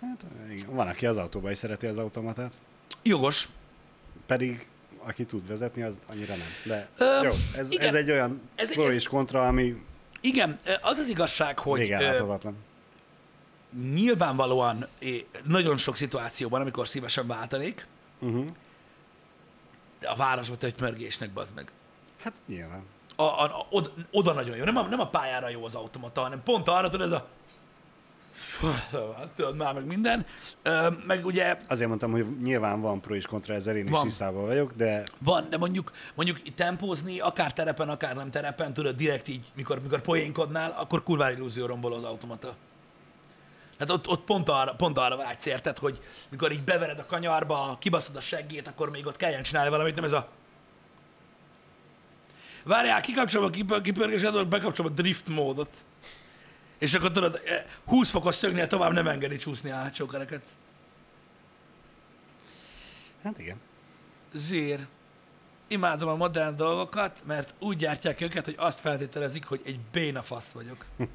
Hát, 0.00 0.20
igen. 0.50 0.74
Van, 0.74 0.88
aki 0.88 1.06
az 1.06 1.16
autóban 1.16 1.50
is 1.50 1.58
szereti 1.58 1.86
az 1.86 1.96
automatát, 1.98 2.52
Jogos. 3.02 3.48
pedig 4.26 4.68
aki 5.02 5.24
tud 5.24 5.46
vezetni, 5.48 5.82
az 5.82 5.98
annyira 6.06 6.34
nem. 6.36 6.46
De 6.64 6.88
Ö, 6.96 7.22
jó, 7.22 7.32
ez, 7.56 7.70
igen. 7.70 7.86
ez 7.88 7.94
egy 7.94 8.10
olyan 8.10 8.40
Ez- 8.54 8.72
pro 8.72 8.86
ez- 8.86 8.94
és 8.94 9.08
kontra, 9.08 9.46
ami 9.46 9.82
Igen, 10.20 10.58
az 10.80 10.98
az 10.98 11.08
igazság, 11.08 11.58
hogy 11.58 11.80
ö, 11.80 11.88
láthatatlan. 11.88 12.56
nyilvánvalóan 13.92 14.86
nagyon 15.44 15.76
sok 15.76 15.96
szituációban, 15.96 16.60
amikor 16.60 16.88
szívesen 16.88 17.26
váltanék, 17.26 17.86
Uh-huh. 18.22 18.46
de 20.00 20.08
a 20.08 20.16
városba 20.16 20.56
tötymörgésnek 20.56 21.30
bazd 21.30 21.54
meg. 21.54 21.70
Hát 22.22 22.32
nyilván. 22.46 22.82
A, 23.16 23.22
a, 23.22 23.42
a, 23.44 23.66
oda, 23.70 23.92
oda 24.10 24.32
nagyon 24.32 24.56
jó. 24.56 24.64
Nem 24.64 24.76
a, 24.76 24.82
nem 24.82 25.00
a 25.00 25.08
pályára 25.08 25.48
jó 25.48 25.64
az 25.64 25.74
automata, 25.74 26.20
hanem 26.20 26.42
pont 26.42 26.68
arra 26.68 26.88
tudod, 26.88 27.06
ez 27.06 27.18
a 27.18 27.28
tudod 29.36 29.56
már 29.56 29.74
meg 29.74 29.84
minden. 29.84 30.26
Meg 31.06 31.26
ugye 31.26 31.56
Azért 31.68 31.88
mondtam, 31.88 32.10
hogy 32.10 32.40
nyilván 32.42 32.80
van 32.80 33.00
pro 33.00 33.14
és 33.14 33.26
kontra, 33.26 33.54
ezzel 33.54 33.76
én 33.76 33.84
is 33.84 33.90
Van. 33.90 34.02
tisztában 34.02 34.46
vagyok, 34.46 34.72
de 34.76 35.02
Van, 35.18 35.46
de 35.48 35.56
mondjuk, 35.56 35.92
mondjuk 36.14 36.54
tempózni, 36.54 37.20
akár 37.20 37.52
terepen, 37.52 37.88
akár 37.88 38.16
nem 38.16 38.30
terepen, 38.30 38.72
tudod, 38.72 38.96
direkt 38.96 39.28
így, 39.28 39.44
mikor, 39.54 39.80
mikor 39.82 40.00
poénkodnál, 40.00 40.74
akkor 40.78 41.02
kurvára 41.02 41.32
illúzió 41.32 41.66
rombol 41.66 41.94
az 41.94 42.02
automata. 42.02 42.56
Tehát 43.76 43.94
ott, 43.94 44.08
ott 44.08 44.24
pont, 44.24 44.48
arra, 44.48 44.74
pont 44.74 44.98
arra 44.98 45.16
vágysz, 45.16 45.46
érted, 45.46 45.78
hogy 45.78 46.00
mikor 46.30 46.52
így 46.52 46.62
bevered 46.62 46.98
a 46.98 47.06
kanyarba, 47.06 47.76
kibaszod 47.80 48.16
a 48.16 48.20
seggét, 48.20 48.68
akkor 48.68 48.90
még 48.90 49.06
ott 49.06 49.16
kelljen 49.16 49.42
csinálni 49.42 49.70
valamit, 49.70 49.94
nem 49.94 50.04
ez 50.04 50.12
a... 50.12 50.28
Várjál, 52.64 53.00
kikapcsolom 53.00 53.46
a 53.46 53.50
kipör, 53.50 53.80
kipörgés, 53.80 54.22
bekapcsolom 54.48 54.92
a 54.92 54.94
drift 54.94 55.28
módot. 55.28 55.76
És 56.80 56.94
akkor 56.94 57.10
tudod, 57.10 57.40
eh, 57.44 57.64
20 57.84 58.10
fokos 58.10 58.34
szögnél 58.34 58.66
tovább 58.66 58.92
nem 58.92 59.06
engedi 59.06 59.36
csúszni 59.36 59.70
a 59.70 59.74
hátsó 59.74 60.06
kereket. 60.06 60.42
Hát 63.22 63.38
igen. 63.38 63.60
Zsír. 64.34 64.86
Imádom 65.68 66.08
a 66.08 66.16
modern 66.16 66.56
dolgokat, 66.56 67.22
mert 67.26 67.54
úgy 67.58 67.76
gyártják 67.76 68.20
őket, 68.20 68.44
hogy 68.44 68.54
azt 68.58 68.80
feltételezik, 68.80 69.44
hogy 69.44 69.60
egy 69.64 69.80
béna 69.92 70.22
fasz 70.22 70.50
vagyok. 70.50 70.84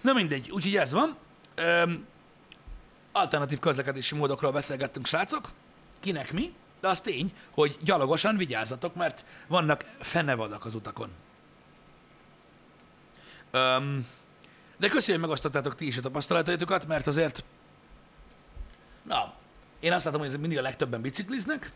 Na 0.00 0.12
mindegy, 0.12 0.50
úgyhogy 0.50 0.76
ez 0.76 0.92
van. 0.92 1.16
Öm, 1.54 2.06
alternatív 3.12 3.58
közlekedési 3.58 4.14
módokról 4.14 4.52
beszélgettünk, 4.52 5.06
srácok. 5.06 5.50
Kinek 6.00 6.32
mi? 6.32 6.52
De 6.80 6.88
az 6.88 7.00
tény, 7.00 7.32
hogy 7.50 7.78
gyalogosan 7.80 8.36
vigyázzatok, 8.36 8.94
mert 8.94 9.24
vannak 9.46 9.84
fenevadak 9.98 10.64
az 10.64 10.74
utakon. 10.74 11.10
Öm, 13.50 14.06
de 14.76 14.88
köszönjük, 14.88 15.06
hogy 15.20 15.28
megosztottátok 15.28 15.74
ti 15.74 15.86
is 15.86 15.96
a 15.96 16.00
tapasztalataitokat, 16.00 16.86
mert 16.86 17.06
azért, 17.06 17.44
na, 19.02 19.34
én 19.80 19.92
azt 19.92 20.04
látom, 20.04 20.20
hogy 20.20 20.28
ez 20.28 20.36
mindig 20.36 20.58
a 20.58 20.62
legtöbben 20.62 21.00
bicikliznek, 21.00 21.72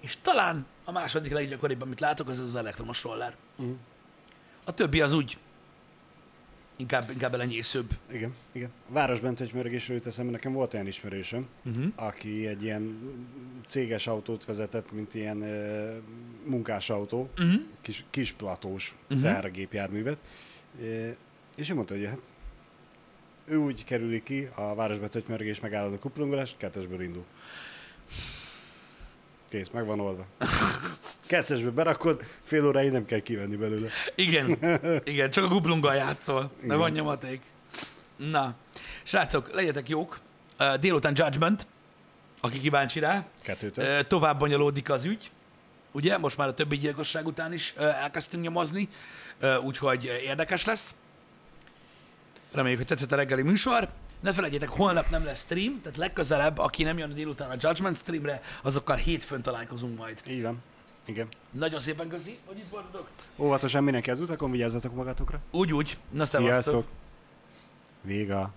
és 0.00 0.16
talán 0.22 0.66
a 0.84 0.92
második 0.92 1.32
leggyakoribb, 1.32 1.82
amit 1.82 2.00
látok, 2.00 2.28
az 2.28 2.38
az 2.38 2.54
elektromos 2.56 3.02
roller. 3.02 3.34
Mm. 3.62 3.72
A 4.64 4.74
többi 4.74 5.00
az 5.00 5.12
úgy 5.12 5.36
inkább, 6.76 7.10
inkább 7.10 7.34
elenyészőbb. 7.34 7.90
Igen, 8.12 8.34
igen. 8.52 8.70
A 8.88 8.92
városban 8.92 9.34
tötymörgésről 9.34 9.96
jut 9.96 10.06
eszembe, 10.06 10.30
nekem 10.32 10.52
volt 10.52 10.74
olyan 10.74 10.86
ismerősöm, 10.86 11.46
Uh-huh. 11.64 11.84
aki 11.94 12.46
egy 12.46 12.62
ilyen 12.62 12.98
céges 13.66 14.06
autót 14.06 14.44
vezetett, 14.44 14.92
mint 14.92 15.14
ilyen 15.14 15.36
uh, 15.36 15.96
munkásautó, 16.44 17.28
Uh-huh. 17.38 17.60
kis, 17.80 18.04
kis 18.10 18.32
platós 18.32 18.94
Mhm. 19.08 19.18
uh-huh. 19.18 19.32
tehergépjárművet, 19.32 20.16
és 21.56 21.70
ő 21.70 21.74
mondta, 21.74 21.94
hogy 21.94 22.06
hát 22.06 22.30
ő 23.44 23.56
úgy 23.56 23.84
kerüli 23.84 24.22
ki 24.22 24.48
a 24.54 24.74
városba 24.74 25.08
tötymörgés 25.08 25.60
megállod 25.60 25.92
a 25.92 25.98
kuplungolás, 25.98 26.54
kettesből 26.56 27.02
indul. 27.02 27.24
Kész, 29.48 29.68
meg 29.72 29.86
van 29.86 30.00
oldva. 30.00 30.26
Kettesbe 31.26 31.70
berakod, 31.70 32.24
fél 32.42 32.66
óráig 32.66 32.90
nem 32.90 33.04
kell 33.04 33.18
kivenni 33.18 33.56
belőle. 33.56 33.88
Igen, 34.14 34.58
igen, 35.04 35.30
csak 35.30 35.44
a 35.44 35.48
kuplunggal 35.48 35.94
játszol, 35.94 36.50
de 36.58 36.64
Igen. 36.64 36.78
van 36.78 36.90
nyomaték. 36.90 37.40
Na, 38.16 38.54
srácok, 39.02 39.52
legyetek 39.52 39.88
jók. 39.88 40.20
Délután 40.80 41.12
Judgment, 41.16 41.66
aki 42.40 42.60
kíváncsi 42.60 42.98
rá. 42.98 43.26
Kettőtől. 43.42 44.06
Tovább 44.06 44.38
bonyolódik 44.38 44.90
az 44.90 45.04
ügy. 45.04 45.30
Ugye, 45.92 46.18
most 46.18 46.36
már 46.36 46.48
a 46.48 46.54
többi 46.54 46.76
gyilkosság 46.78 47.26
után 47.26 47.52
is 47.52 47.74
elkezdtünk 47.76 48.42
nyomozni, 48.42 48.88
úgyhogy 49.62 50.04
érdekes 50.24 50.64
lesz. 50.64 50.94
Reméljük, 52.52 52.78
hogy 52.78 52.88
tetszett 52.88 53.12
a 53.12 53.16
reggeli 53.16 53.42
műsor. 53.42 53.88
Ne 54.20 54.32
felejtjétek, 54.32 54.68
holnap 54.68 55.10
nem 55.10 55.24
lesz 55.24 55.40
stream, 55.40 55.80
tehát 55.82 55.98
legközelebb, 55.98 56.58
aki 56.58 56.82
nem 56.82 56.98
jön 56.98 57.14
délután 57.14 57.50
a 57.50 57.56
Judgment 57.58 57.96
streamre, 57.96 58.42
azokkal 58.62 58.96
hétfőn 58.96 59.42
találkozunk 59.42 59.98
majd. 59.98 60.22
Így 60.28 60.42
van. 60.42 60.62
Igen. 61.04 61.26
Nagyon 61.50 61.80
szépen 61.80 62.08
köszi, 62.08 62.38
hogy 62.46 62.58
itt 62.58 62.68
voltatok. 62.68 63.08
Óvatosan 63.36 63.84
mindenki 63.84 64.10
az 64.10 64.20
utakon, 64.20 64.50
vigyázzatok 64.50 64.94
magatokra. 64.94 65.40
Úgy, 65.50 65.72
úgy. 65.72 65.96
Na, 66.10 66.24
szevasztok. 66.24 66.62
Sziasztok! 66.62 66.86
Véga. 68.02 68.52